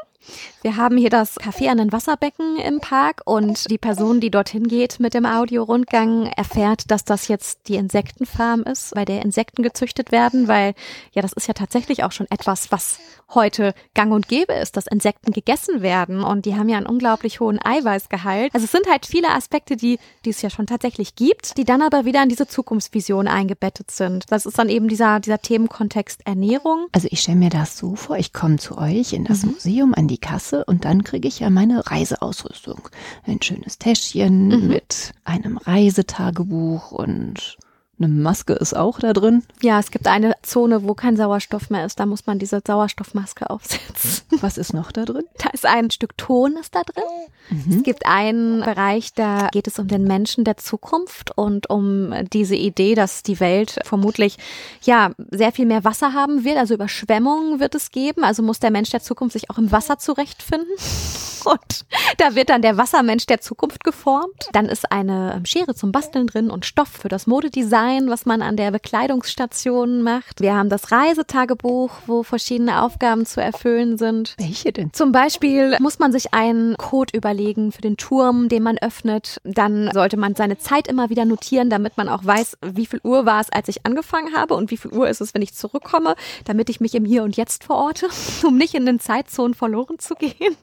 Wir 0.62 0.78
haben 0.78 0.98
hier 0.98 1.10
das 1.10 1.40
Café 1.40 1.70
an 1.70 1.78
den 1.78 1.92
Wasserbecken 1.92 2.58
im 2.58 2.80
Park 2.80 3.22
und 3.26 3.70
die 3.70 3.78
Person, 3.78 4.20
die 4.20 4.32
dorthin 4.32 4.68
geht 4.68 5.00
mit 5.00 5.14
dem 5.14 5.26
Audiorundgang, 5.26 6.26
erfährt, 6.36 6.90
dass 6.90 7.06
das 7.06 7.28
jetzt 7.28 7.68
die 7.68 7.76
Insektenfarm 7.76 8.64
ist, 8.64 8.96
bei 8.96 9.06
der 9.06 9.22
Insekten 9.22 9.62
gezüchtet 9.62 10.12
werden, 10.12 10.48
weil 10.48 10.74
ja, 11.14 11.22
das 11.22 11.34
ist 11.34 11.48
ja 11.48 11.54
tatsächlich 11.54 12.04
auch 12.04 12.12
schon 12.12 12.28
etwas, 12.30 12.72
was 12.72 13.00
heute 13.34 13.74
gang 13.94 14.12
und 14.12 14.28
gäbe 14.28 14.54
ist, 14.54 14.78
dass 14.78 14.88
Insekten 14.88 15.32
gegessen 15.32 15.82
werden 15.82 16.24
und 16.24 16.46
die 16.46 16.56
haben 16.56 16.70
ja 16.70 16.78
einen 16.78 16.88
unglaublich 16.88 17.40
hohen 17.40 17.60
Eiweißgehalt. 17.64 18.54
Also 18.54 18.66
es 18.66 18.72
sind 18.72 18.88
halt 18.90 19.06
viele 19.06 19.30
Aspekte, 19.30 19.76
die, 19.76 20.00
die 20.26 20.30
es 20.30 20.42
ja 20.42 20.50
schon 20.50 20.68
tatsächlich 20.68 21.16
gibt, 21.16 21.58
die 21.58 21.64
dann 21.64 21.82
aber 21.82 22.06
wieder 22.06 22.24
in 22.24 22.30
diese 22.30 22.48
Zukunftsvision 22.48 23.28
eingebettet 23.28 23.92
sind. 23.92 24.26
Das 24.32 24.46
ist 24.46 24.58
dann 24.58 24.70
eben 24.70 24.88
dieser, 24.88 25.20
dieser 25.20 25.40
Themenkontext 25.40 26.22
Ernährung. 26.26 26.88
Also 26.92 27.08
ich 27.12 27.22
stelle 27.22 27.38
mir 27.38 27.50
das 27.50 27.78
so 27.78 27.96
vor, 27.96 28.18
ich 28.18 28.34
komme 28.34 28.58
zu 28.58 28.78
euch 28.78 29.14
in 29.14 29.26
das 29.26 29.44
mhm. 29.44 29.52
Museum 29.52 29.94
an 29.94 30.08
die 30.08 30.15
die 30.16 30.22
Kasse 30.22 30.64
und 30.64 30.86
dann 30.86 31.04
kriege 31.04 31.28
ich 31.28 31.42
ja 31.42 31.50
meine 31.50 31.92
Reiseausrüstung. 31.92 32.88
Ein 33.26 33.42
schönes 33.42 33.78
Täschchen 33.80 34.48
mhm. 34.48 34.68
mit 34.68 35.12
einem 35.26 35.58
Reisetagebuch 35.58 36.92
und 36.94 37.58
eine 37.98 38.10
Maske 38.10 38.54
ist 38.54 38.76
auch 38.76 39.00
da 39.00 39.14
drin. 39.14 39.44
Ja, 39.62 39.80
es 39.80 39.90
gibt 39.90 40.08
eine 40.08 40.36
Zone, 40.42 40.84
wo 40.84 40.96
kein 40.96 41.16
Sauerstoff 41.16 41.70
mehr 41.70 41.86
ist. 41.86 42.00
Da 42.00 42.06
muss 42.06 42.26
man 42.26 42.40
diese 42.40 42.62
Sauerstoffmaske 42.66 43.50
aufsetzen. 43.50 44.26
Was 44.42 44.58
ist 44.58 44.74
noch 44.74 44.92
da 44.92 45.06
drin? 45.06 45.24
Da 45.38 45.50
ist 45.52 45.66
ein 45.66 45.90
Stück 45.92 46.18
Ton 46.18 46.58
ist 46.58 46.76
da 46.76 46.82
drin. 46.84 47.04
Mhm. 47.50 47.78
Es 47.78 47.84
gibt 47.84 48.06
einen 48.06 48.62
Bereich, 48.62 49.14
da 49.14 49.48
geht 49.52 49.68
es 49.68 49.80
um 49.80 49.88
den 49.88 50.04
Menschen 50.04 50.44
der 50.44 50.58
Zukunft 50.58 51.38
und 51.38 51.70
um 51.70 52.14
diese 52.34 52.56
Idee, 52.56 52.96
dass 52.96 53.24
die 53.24 53.40
Welt 53.40 53.80
vermutlich 53.86 54.38
ja 54.84 55.12
sehr 55.32 55.54
viel 55.54 55.66
mehr 55.66 55.86
Wasser 55.86 56.14
haben 56.14 56.44
wird. 56.44 56.58
Also 56.58 56.74
Überschwemmungen 56.74 57.62
wird 57.62 57.76
es 57.76 57.92
geben. 57.92 58.26
Also 58.26 58.44
muss 58.44 58.60
der 58.60 58.72
Mensch 58.72 58.90
der 58.90 59.02
Zukunft 59.02 59.34
sich 59.34 59.50
auch 59.50 59.58
im 59.58 59.72
Wasser 59.72 59.98
zurechtfinden. 60.00 60.68
Und 61.46 61.86
da 62.18 62.34
wird 62.34 62.50
dann 62.50 62.64
der 62.64 62.76
Wassermensch 62.76 63.28
der 63.28 63.40
Zukunft 63.40 63.84
geformt. 63.84 64.50
Dann 64.52 64.66
ist 64.66 64.92
eine 64.92 65.40
Schere 65.46 65.76
zum 65.76 65.92
Basteln 65.92 66.26
drin 66.26 66.50
und 66.50 66.66
Stoff 66.66 66.88
für 66.88 67.08
das 67.08 67.28
Modedesign 67.28 67.85
sein, 67.86 68.10
was 68.10 68.26
man 68.26 68.42
an 68.42 68.58
der 68.58 68.72
Bekleidungsstation 68.72 70.02
macht. 70.02 70.42
Wir 70.42 70.56
haben 70.56 70.70
das 70.70 70.92
Reisetagebuch, 70.92 71.92
wo 72.08 72.24
verschiedene 72.24 72.82
Aufgaben 72.82 73.26
zu 73.26 73.42
erfüllen 73.42 73.98
sind. 73.98 74.34
Welche 74.38 74.72
denn? 74.72 74.92
Zum 74.94 75.12
Beispiel 75.12 75.78
muss 75.80 76.00
man 76.00 76.12
sich 76.12 76.34
einen 76.34 76.78
Code 76.78 77.16
überlegen 77.16 77.72
für 77.72 77.82
den 77.82 77.98
Turm, 77.98 78.50
den 78.50 78.64
man 78.64 78.78
öffnet. 78.80 79.40
Dann 79.44 79.92
sollte 79.94 80.18
man 80.18 80.36
seine 80.36 80.58
Zeit 80.58 80.88
immer 80.88 81.10
wieder 81.10 81.26
notieren, 81.26 81.70
damit 81.70 81.96
man 81.98 82.10
auch 82.10 82.26
weiß, 82.26 82.58
wie 82.62 82.88
viel 82.88 83.02
Uhr 83.04 83.26
war 83.26 83.40
es, 83.40 83.52
als 83.52 83.68
ich 83.68 83.86
angefangen 83.86 84.36
habe 84.36 84.56
und 84.56 84.72
wie 84.72 84.78
viel 84.78 84.92
Uhr 84.92 85.08
ist 85.08 85.22
es, 85.22 85.34
wenn 85.36 85.44
ich 85.44 85.54
zurückkomme, 85.54 86.16
damit 86.46 86.70
ich 86.70 86.80
mich 86.80 86.96
im 86.96 87.06
Hier 87.06 87.24
und 87.24 87.38
Jetzt 87.38 87.66
verorte, 87.66 88.10
um 88.44 88.58
nicht 88.58 88.74
in 88.74 88.86
den 88.86 89.00
Zeitzonen 89.00 89.54
verloren 89.54 90.00
zu 90.00 90.16
gehen. 90.16 90.58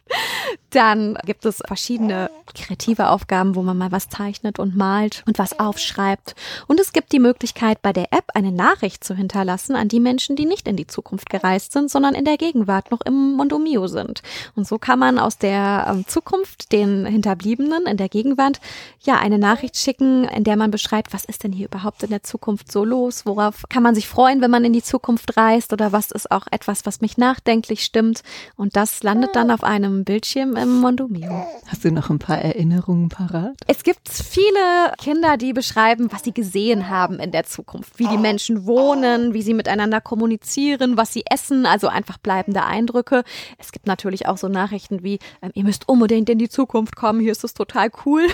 Dann 0.70 1.18
gibt 1.24 1.44
es 1.44 1.62
verschiedene 1.66 2.30
kreative 2.54 3.08
Aufgaben, 3.08 3.54
wo 3.54 3.62
man 3.62 3.78
mal 3.78 3.92
was 3.92 4.08
zeichnet 4.08 4.58
und 4.58 4.76
malt 4.76 5.22
und 5.26 5.38
was 5.38 5.58
aufschreibt. 5.58 6.34
Und 6.66 6.80
es 6.80 6.92
gibt 6.92 7.12
die 7.12 7.18
Möglichkeit, 7.18 7.82
bei 7.82 7.92
der 7.92 8.12
App 8.12 8.24
eine 8.34 8.52
Nachricht 8.52 9.04
zu 9.04 9.14
hinterlassen 9.14 9.76
an 9.76 9.88
die 9.88 10.00
Menschen, 10.00 10.36
die 10.36 10.46
nicht 10.46 10.68
in 10.68 10.76
die 10.76 10.86
Zukunft 10.86 11.30
gereist 11.30 11.72
sind, 11.72 11.90
sondern 11.90 12.14
in 12.14 12.24
der 12.24 12.36
Gegenwart 12.36 12.90
noch 12.90 13.00
im 13.02 13.32
Mondomio 13.32 13.86
sind. 13.86 14.22
Und 14.54 14.66
so 14.66 14.78
kann 14.78 14.98
man 14.98 15.18
aus 15.18 15.38
der 15.38 15.86
ähm, 15.88 16.06
Zukunft 16.06 16.72
den 16.72 17.06
Hinterbliebenen 17.06 17.86
in 17.86 17.96
der 17.96 18.08
Gegenwart 18.08 18.60
ja 19.00 19.16
eine 19.16 19.38
Nachricht 19.38 19.76
schicken, 19.76 20.24
in 20.24 20.44
der 20.44 20.56
man 20.56 20.70
beschreibt, 20.70 21.12
was 21.12 21.24
ist 21.24 21.44
denn 21.44 21.52
hier 21.52 21.66
überhaupt 21.66 22.02
in 22.02 22.10
der 22.10 22.22
Zukunft 22.22 22.70
so 22.70 22.84
los? 22.84 23.26
Worauf 23.26 23.64
kann 23.68 23.82
man 23.82 23.94
sich 23.94 24.08
freuen, 24.08 24.40
wenn 24.40 24.50
man 24.50 24.64
in 24.64 24.72
die 24.72 24.82
Zukunft 24.82 25.36
reist? 25.36 25.72
Oder 25.72 25.92
was 25.92 26.10
ist 26.10 26.30
auch 26.30 26.46
etwas, 26.50 26.86
was 26.86 27.00
mich 27.00 27.16
nachdenklich 27.16 27.84
stimmt? 27.84 28.22
Und 28.56 28.76
das 28.76 29.02
landet 29.02 29.34
dann 29.34 29.50
auf 29.50 29.64
einem 29.64 30.04
Bildschirm 30.04 30.41
im 30.42 30.80
Mondomio. 30.80 31.46
Hast 31.66 31.84
du 31.84 31.90
noch 31.90 32.10
ein 32.10 32.18
paar 32.18 32.38
Erinnerungen 32.38 33.08
parat? 33.08 33.54
Es 33.66 33.82
gibt 33.82 34.08
viele 34.08 34.92
Kinder, 34.98 35.36
die 35.36 35.52
beschreiben, 35.52 36.10
was 36.12 36.24
sie 36.24 36.32
gesehen 36.32 36.88
haben 36.88 37.18
in 37.18 37.30
der 37.30 37.44
Zukunft, 37.44 37.98
wie 37.98 38.08
die 38.08 38.18
Menschen 38.18 38.66
wohnen, 38.66 39.34
wie 39.34 39.42
sie 39.42 39.54
miteinander 39.54 40.00
kommunizieren, 40.00 40.96
was 40.96 41.12
sie 41.12 41.24
essen, 41.30 41.66
also 41.66 41.88
einfach 41.88 42.18
bleibende 42.18 42.64
Eindrücke. 42.64 43.24
Es 43.58 43.72
gibt 43.72 43.86
natürlich 43.86 44.26
auch 44.26 44.36
so 44.36 44.48
Nachrichten 44.48 45.02
wie, 45.02 45.18
ähm, 45.40 45.50
ihr 45.54 45.64
müsst 45.64 45.88
unbedingt 45.88 46.28
in 46.28 46.38
die 46.38 46.48
Zukunft 46.48 46.96
kommen, 46.96 47.20
hier 47.20 47.32
ist 47.32 47.44
es 47.44 47.54
total 47.54 47.90
cool. 48.04 48.26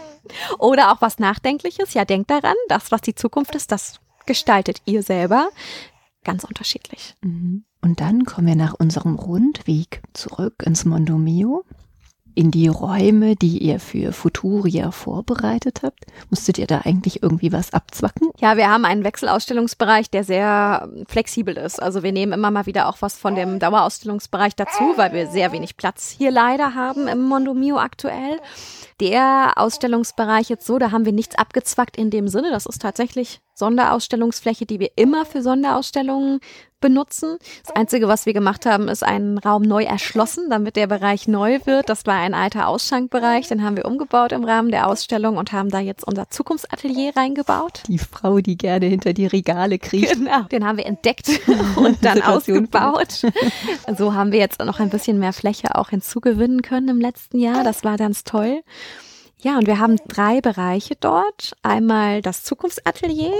Oder 0.58 0.92
auch 0.92 1.00
was 1.00 1.18
Nachdenkliches. 1.18 1.94
Ja, 1.94 2.04
denkt 2.04 2.30
daran, 2.30 2.56
das, 2.68 2.90
was 2.90 3.00
die 3.00 3.14
Zukunft 3.14 3.54
ist, 3.54 3.72
das 3.72 4.00
gestaltet 4.26 4.82
ihr 4.84 5.02
selber? 5.02 5.48
Ganz 6.24 6.44
unterschiedlich. 6.44 7.14
Mhm. 7.22 7.64
Und 7.86 8.00
dann 8.00 8.24
kommen 8.24 8.48
wir 8.48 8.56
nach 8.56 8.74
unserem 8.74 9.14
Rundweg 9.14 10.02
zurück 10.12 10.64
ins 10.64 10.84
Mondomio 10.84 11.64
in 12.34 12.50
die 12.50 12.66
Räume, 12.66 13.36
die 13.36 13.58
ihr 13.58 13.78
für 13.78 14.12
Futuria 14.12 14.90
vorbereitet 14.90 15.82
habt? 15.84 16.04
Musstet 16.28 16.58
ihr 16.58 16.66
da 16.66 16.80
eigentlich 16.84 17.22
irgendwie 17.22 17.52
was 17.52 17.72
abzwacken? 17.72 18.30
Ja, 18.38 18.56
wir 18.56 18.68
haben 18.68 18.84
einen 18.84 19.04
Wechselausstellungsbereich, 19.04 20.10
der 20.10 20.24
sehr 20.24 20.88
flexibel 21.06 21.56
ist. 21.56 21.80
Also 21.80 22.02
wir 22.02 22.10
nehmen 22.10 22.32
immer 22.32 22.50
mal 22.50 22.66
wieder 22.66 22.88
auch 22.88 22.96
was 23.02 23.16
von 23.16 23.36
dem 23.36 23.60
Dauerausstellungsbereich 23.60 24.56
dazu, 24.56 24.82
weil 24.96 25.12
wir 25.12 25.28
sehr 25.28 25.52
wenig 25.52 25.76
Platz 25.76 26.10
hier 26.10 26.32
leider 26.32 26.74
haben 26.74 27.06
im 27.06 27.22
Mondomio 27.22 27.78
aktuell. 27.78 28.40
Der 29.00 29.52
Ausstellungsbereich 29.54 30.48
jetzt 30.48 30.66
so, 30.66 30.80
da 30.80 30.90
haben 30.90 31.04
wir 31.04 31.12
nichts 31.12 31.38
abgezwackt 31.38 31.96
in 31.96 32.10
dem 32.10 32.26
Sinne. 32.26 32.50
Das 32.50 32.66
ist 32.66 32.82
tatsächlich 32.82 33.40
Sonderausstellungsfläche, 33.54 34.66
die 34.66 34.80
wir 34.80 34.90
immer 34.96 35.24
für 35.24 35.40
Sonderausstellungen 35.40 36.40
benutzen. 36.86 37.38
Das 37.66 37.74
Einzige, 37.74 38.06
was 38.06 38.26
wir 38.26 38.32
gemacht 38.32 38.64
haben, 38.64 38.86
ist 38.86 39.02
einen 39.02 39.38
Raum 39.38 39.62
neu 39.62 39.82
erschlossen, 39.82 40.48
damit 40.50 40.76
der 40.76 40.86
Bereich 40.86 41.26
neu 41.26 41.58
wird. 41.64 41.88
Das 41.88 42.06
war 42.06 42.14
ein 42.14 42.32
alter 42.32 42.68
Ausschankbereich, 42.68 43.48
den 43.48 43.64
haben 43.64 43.76
wir 43.76 43.86
umgebaut 43.86 44.30
im 44.30 44.44
Rahmen 44.44 44.70
der 44.70 44.86
Ausstellung 44.86 45.36
und 45.36 45.50
haben 45.50 45.68
da 45.68 45.80
jetzt 45.80 46.06
unser 46.06 46.30
Zukunftsatelier 46.30 47.16
reingebaut. 47.16 47.82
Die 47.88 47.98
Frau, 47.98 48.38
die 48.38 48.56
gerne 48.56 48.86
hinter 48.86 49.14
die 49.14 49.26
Regale 49.26 49.80
kriecht. 49.80 50.14
Genau, 50.14 50.42
den 50.42 50.64
haben 50.64 50.78
wir 50.78 50.86
entdeckt 50.86 51.28
und 51.76 52.04
dann 52.04 52.22
ausgebaut. 52.22 53.26
So 53.98 54.14
haben 54.14 54.30
wir 54.30 54.38
jetzt 54.38 54.60
noch 54.60 54.78
ein 54.78 54.90
bisschen 54.90 55.18
mehr 55.18 55.32
Fläche 55.32 55.74
auch 55.74 55.88
hinzugewinnen 55.90 56.62
können 56.62 56.88
im 56.88 57.00
letzten 57.00 57.40
Jahr. 57.40 57.64
Das 57.64 57.82
war 57.82 57.96
ganz 57.96 58.22
toll. 58.22 58.62
Ja, 59.42 59.58
und 59.58 59.66
wir 59.66 59.78
haben 59.78 59.96
drei 60.08 60.40
Bereiche 60.40 60.94
dort. 60.98 61.52
Einmal 61.62 62.22
das 62.22 62.42
Zukunftsatelier, 62.42 63.34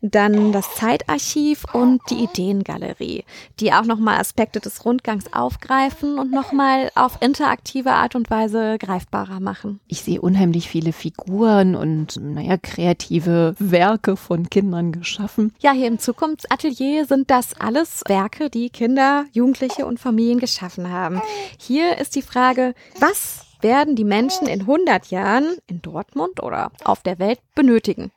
dann 0.00 0.50
das 0.50 0.74
Zeitarchiv 0.76 1.64
und 1.74 2.00
die 2.08 2.24
Ideengalerie, 2.24 3.24
die 3.60 3.72
auch 3.72 3.84
nochmal 3.84 4.18
Aspekte 4.18 4.60
des 4.60 4.84
Rundgangs 4.86 5.32
aufgreifen 5.32 6.18
und 6.18 6.30
nochmal 6.30 6.90
auf 6.94 7.18
interaktive 7.20 7.92
Art 7.92 8.14
und 8.14 8.30
Weise 8.30 8.78
greifbarer 8.78 9.40
machen. 9.40 9.78
Ich 9.88 10.00
sehe 10.00 10.22
unheimlich 10.22 10.68
viele 10.68 10.94
Figuren 10.94 11.76
und, 11.76 12.16
naja, 12.16 12.56
kreative 12.56 13.54
Werke 13.58 14.16
von 14.16 14.48
Kindern 14.48 14.90
geschaffen. 14.92 15.52
Ja, 15.60 15.72
hier 15.72 15.88
im 15.88 15.98
Zukunftsatelier 15.98 17.04
sind 17.04 17.30
das 17.30 17.52
alles 17.60 18.02
Werke, 18.08 18.48
die 18.48 18.70
Kinder, 18.70 19.26
Jugendliche 19.32 19.84
und 19.84 20.00
Familien 20.00 20.40
geschaffen 20.40 20.90
haben. 20.90 21.20
Hier 21.58 21.98
ist 21.98 22.16
die 22.16 22.22
Frage, 22.22 22.74
was 22.98 23.51
werden 23.62 23.96
die 23.96 24.04
Menschen 24.04 24.46
in 24.46 24.60
100 24.60 25.06
Jahren 25.10 25.56
in 25.66 25.82
Dortmund 25.82 26.42
oder 26.42 26.72
auf 26.84 27.02
der 27.02 27.18
Welt 27.18 27.40
benötigen 27.54 28.12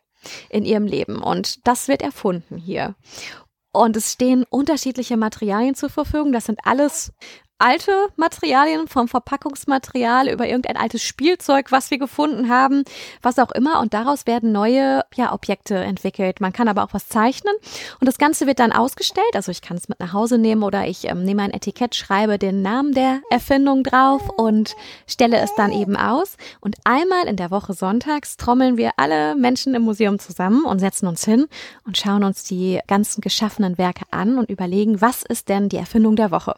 in 0.49 0.65
ihrem 0.65 0.85
Leben. 0.85 1.21
Und 1.21 1.67
das 1.67 1.87
wird 1.87 2.01
erfunden 2.01 2.57
hier. 2.57 2.95
Und 3.71 3.97
es 3.97 4.13
stehen 4.13 4.45
unterschiedliche 4.49 5.17
Materialien 5.17 5.75
zur 5.75 5.89
Verfügung. 5.89 6.31
Das 6.31 6.45
sind 6.45 6.59
alles 6.63 7.11
alte 7.57 7.91
Materialien, 8.17 8.87
vom 8.87 9.07
Verpackungsmaterial 9.07 10.29
über 10.29 10.45
irgendein 10.45 10.77
altes 10.77 11.03
Spielzeug, 11.03 11.71
was 11.71 11.89
wir 11.89 11.97
gefunden 11.97 12.49
haben, 12.49 12.83
was 13.21 13.39
auch 13.39 13.51
immer. 13.51 13.79
Und 13.79 13.93
daraus 13.93 14.27
werden 14.27 14.51
neue 14.51 15.03
ja, 15.15 15.33
Objekte 15.33 15.75
entwickelt. 15.75 16.41
Man 16.41 16.51
kann 16.51 16.67
aber 16.67 16.83
auch 16.83 16.93
was 16.93 17.07
zeichnen. 17.07 17.53
Und 17.99 18.07
das 18.07 18.17
Ganze 18.17 18.45
wird 18.45 18.59
dann 18.59 18.73
ausgestellt. 18.73 19.35
Also 19.35 19.51
ich 19.51 19.61
kann 19.61 19.77
es 19.77 19.87
mit 19.87 19.99
nach 19.99 20.11
Hause 20.11 20.37
nehmen 20.37 20.63
oder 20.63 20.85
ich 20.87 21.05
ähm, 21.05 21.23
nehme 21.23 21.43
ein 21.43 21.53
Etikett, 21.53 21.95
schreibe 21.95 22.37
den 22.37 22.61
Namen 22.61 22.93
der 22.93 23.21
Erfindung 23.29 23.83
drauf 23.83 24.29
und 24.35 24.75
stelle 25.07 25.37
es 25.37 25.53
dann 25.55 25.71
eben 25.71 25.95
aus. 25.95 26.35
Und 26.59 26.75
einmal 26.83 27.25
in 27.27 27.37
der 27.37 27.51
Woche 27.51 27.73
sonntags 27.73 28.35
trommeln 28.35 28.77
wir 28.77 28.91
alle 28.97 29.35
Menschen 29.35 29.75
im 29.75 29.83
Museum 29.83 30.19
zusammen 30.19 30.65
und 30.65 30.79
setzen 30.79 31.07
uns 31.07 31.23
hin 31.23 31.47
und 31.85 31.97
schauen 31.97 32.23
uns 32.23 32.43
die 32.43 32.79
ganzen 32.87 33.21
geschaffenen 33.21 33.77
Werke 33.77 34.03
an 34.11 34.37
und 34.37 34.49
überlegen, 34.49 34.99
was 34.99 35.23
ist 35.23 35.47
denn 35.47 35.69
die 35.69 35.77
Erfindung 35.77 36.17
der 36.17 36.31
Woche? 36.31 36.55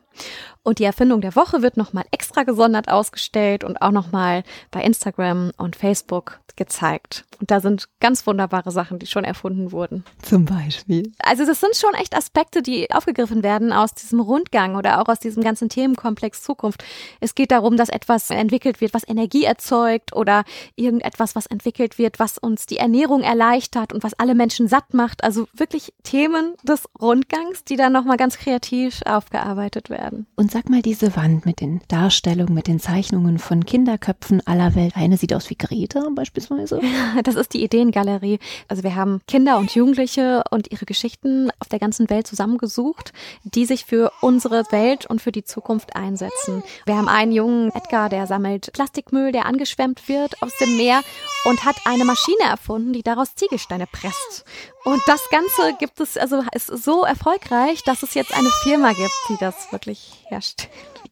Und 0.63 0.79
die 0.79 0.86
Erfindung 0.87 1.21
der 1.21 1.35
Woche 1.35 1.61
wird 1.61 1.77
nochmal 1.77 2.05
extra 2.11 2.43
gesondert 2.43 2.89
ausgestellt 2.89 3.63
und 3.63 3.81
auch 3.81 3.91
nochmal 3.91 4.43
bei 4.71 4.81
Instagram 4.81 5.51
und 5.57 5.75
Facebook 5.75 6.39
gezeigt. 6.57 7.23
Und 7.39 7.51
da 7.51 7.59
sind 7.59 7.87
ganz 7.99 8.25
wunderbare 8.25 8.71
Sachen, 8.71 8.99
die 8.99 9.05
schon 9.05 9.23
erfunden 9.23 9.71
wurden. 9.71 10.03
Zum 10.23 10.45
Beispiel. 10.45 11.13
Also 11.19 11.45
das 11.45 11.59
sind 11.59 11.75
schon 11.75 11.93
echt 11.93 12.15
Aspekte, 12.15 12.61
die 12.61 12.91
aufgegriffen 12.91 13.43
werden 13.43 13.71
aus 13.71 13.93
diesem 13.93 14.19
Rundgang 14.19 14.75
oder 14.75 14.99
auch 14.99 15.07
aus 15.07 15.19
diesem 15.19 15.43
ganzen 15.43 15.69
Themenkomplex 15.69 16.41
Zukunft. 16.41 16.83
Es 17.21 17.35
geht 17.35 17.51
darum, 17.51 17.77
dass 17.77 17.89
etwas 17.89 18.29
entwickelt 18.31 18.81
wird, 18.81 18.93
was 18.93 19.07
Energie 19.07 19.43
erzeugt 19.43 20.15
oder 20.15 20.43
irgendetwas, 20.75 21.35
was 21.35 21.45
entwickelt 21.45 21.97
wird, 21.97 22.19
was 22.19 22.37
uns 22.37 22.65
die 22.65 22.77
Ernährung 22.77 23.21
erleichtert 23.21 23.93
und 23.93 24.03
was 24.03 24.15
alle 24.15 24.35
Menschen 24.35 24.67
satt 24.67 24.93
macht. 24.93 25.23
Also 25.23 25.47
wirklich 25.53 25.93
Themen 26.03 26.55
des 26.63 26.85
Rundgangs, 26.99 27.63
die 27.63 27.75
dann 27.75 27.93
nochmal 27.93 28.17
ganz 28.17 28.37
kreativ 28.37 29.01
aufgearbeitet 29.05 29.89
werden. 29.89 30.25
Und 30.35 30.51
sag 30.51 30.69
mal 30.69 30.76
diese 30.81 31.15
Wand 31.15 31.45
mit 31.45 31.61
den 31.61 31.81
Darstellungen, 31.87 32.53
mit 32.53 32.67
den 32.67 32.79
Zeichnungen 32.79 33.39
von 33.39 33.65
Kinderköpfen 33.65 34.45
aller 34.45 34.75
Welt. 34.75 34.93
Eine 34.95 35.17
sieht 35.17 35.33
aus 35.33 35.49
wie 35.49 35.57
Greta 35.57 36.07
beispielsweise. 36.13 36.81
Das 37.23 37.35
ist 37.35 37.53
die 37.53 37.63
Ideengalerie. 37.63 38.39
Also 38.67 38.83
wir 38.83 38.95
haben 38.95 39.21
Kinder 39.27 39.57
und 39.57 39.73
Jugendliche 39.73 40.43
und 40.51 40.71
ihre 40.71 40.85
Geschichten 40.85 41.49
auf 41.59 41.67
der 41.67 41.79
ganzen 41.79 42.09
Welt 42.09 42.27
zusammengesucht, 42.27 43.11
die 43.43 43.65
sich 43.65 43.85
für 43.85 44.11
unsere 44.21 44.63
Welt 44.71 45.05
und 45.05 45.21
für 45.21 45.31
die 45.31 45.43
Zukunft 45.43 45.95
einsetzen. 45.95 46.63
Wir 46.85 46.97
haben 46.97 47.07
einen 47.07 47.31
jungen 47.31 47.71
Edgar, 47.73 48.09
der 48.09 48.27
sammelt 48.27 48.71
Plastikmüll, 48.73 49.31
der 49.31 49.45
angeschwemmt 49.45 50.07
wird 50.07 50.41
aus 50.41 50.51
dem 50.59 50.77
Meer 50.77 51.01
und 51.45 51.65
hat 51.65 51.75
eine 51.85 52.05
Maschine 52.05 52.43
erfunden, 52.43 52.93
die 52.93 53.03
daraus 53.03 53.35
Ziegelsteine 53.35 53.87
presst. 53.87 54.45
Und 54.83 55.01
das 55.05 55.21
Ganze 55.29 55.75
gibt 55.79 55.99
es, 55.99 56.17
also 56.17 56.43
ist 56.53 56.67
so 56.67 57.03
erfolgreich, 57.03 57.83
dass 57.83 58.03
es 58.03 58.13
jetzt 58.13 58.33
eine 58.33 58.49
Firma 58.63 58.93
gibt, 58.93 59.11
die 59.29 59.37
das 59.37 59.71
wirklich 59.71 60.13
herstellt. 60.29 60.66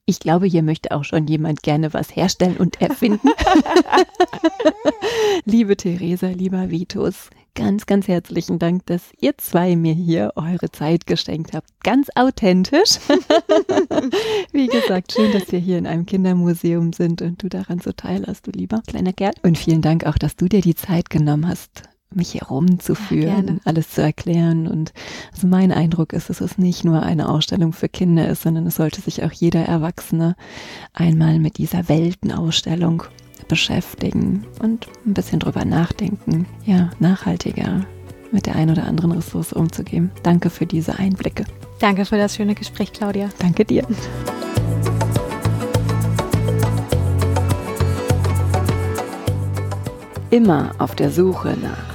Ich 0.06 0.20
glaube, 0.20 0.46
hier 0.46 0.62
möchte 0.62 0.92
auch 0.92 1.04
schon 1.04 1.26
jemand 1.28 1.64
gerne 1.64 1.94
was 1.94 2.16
herstellen 2.16 2.58
und 2.58 2.80
erfinden. 2.80 3.30
Liebe 5.46 5.76
Theresa, 5.76 6.28
lieber 6.28 6.70
Vitus, 6.70 7.32
ganz, 7.56 7.88
ganz 7.88 8.08
herzlichen 8.08 8.60
Dank, 8.60 8.86
dass 8.86 9.02
ihr 9.20 9.38
zwei 9.40 9.76
mir 9.76 9.94
hier 9.94 10.34
eure 10.36 10.72
Zeit 10.72 11.08
geschenkt 11.08 11.54
habt. 11.54 11.68
Ganz 11.84 12.10
authentisch. 12.14 13.00
Wie 14.52 14.68
gesagt, 14.68 15.14
schön, 15.14 15.32
dass 15.32 15.52
wir 15.52 15.60
hier 15.60 15.80
in 15.80 15.88
einem 15.88 16.06
Kindermuseum 16.06 16.94
sind 16.94 17.24
und 17.24 17.42
du 17.42 17.50
daran 17.50 17.80
so 17.80 17.92
teilhast, 17.92 18.46
du 18.46 18.52
lieber 18.52 18.84
kleiner 18.86 19.14
Kerl. 19.14 19.34
Und 19.42 19.58
vielen 19.58 19.82
Dank 19.82 20.06
auch, 20.06 20.20
dass 20.20 20.36
du 20.36 20.48
dir 20.48 20.62
die 20.62 20.76
Zeit 20.76 21.10
genommen 21.10 21.48
hast, 21.48 21.84
mich 22.16 22.32
hier 22.32 22.44
rumzuführen, 22.44 23.48
ja, 23.48 23.54
alles 23.66 23.92
zu 23.92 24.02
erklären. 24.02 24.68
Und 24.68 24.94
also 25.34 25.48
mein 25.48 25.72
Eindruck 25.72 26.14
ist, 26.14 26.30
dass 26.30 26.42
es 26.42 26.58
nicht 26.58 26.84
nur 26.84 27.04
eine 27.04 27.30
Ausstellung 27.30 27.74
für 27.74 27.90
Kinder 27.90 28.28
ist, 28.28 28.44
sondern 28.44 28.66
es 28.68 28.76
sollte 28.76 29.02
sich 29.02 29.24
auch 29.24 29.32
jeder 29.32 29.66
Erwachsene 29.66 30.36
einmal 30.94 31.40
mit 31.40 31.58
dieser 31.58 31.90
Weltenausstellung 31.90 33.04
beschäftigen 33.48 34.46
und 34.62 34.88
ein 35.06 35.14
bisschen 35.14 35.40
drüber 35.40 35.66
nachdenken, 35.66 36.48
ja, 36.66 36.90
nachhaltiger 37.00 37.86
mit 38.32 38.48
der 38.48 38.56
ein 38.56 38.70
oder 38.70 38.86
anderen 38.86 39.12
Ressource 39.12 39.54
umzugehen. 39.54 40.12
Danke 40.24 40.50
für 40.50 40.66
diese 40.66 40.98
Einblicke. 41.00 41.46
Danke 41.80 42.06
für 42.06 42.18
das 42.18 42.36
schöne 42.36 42.56
Gespräch, 42.56 42.92
Claudia. 42.92 43.30
Danke 43.40 43.66
dir. 43.66 43.86
Immer 50.30 50.72
auf 50.80 50.96
der 50.96 51.12
Suche 51.12 51.56
nach 51.62 51.95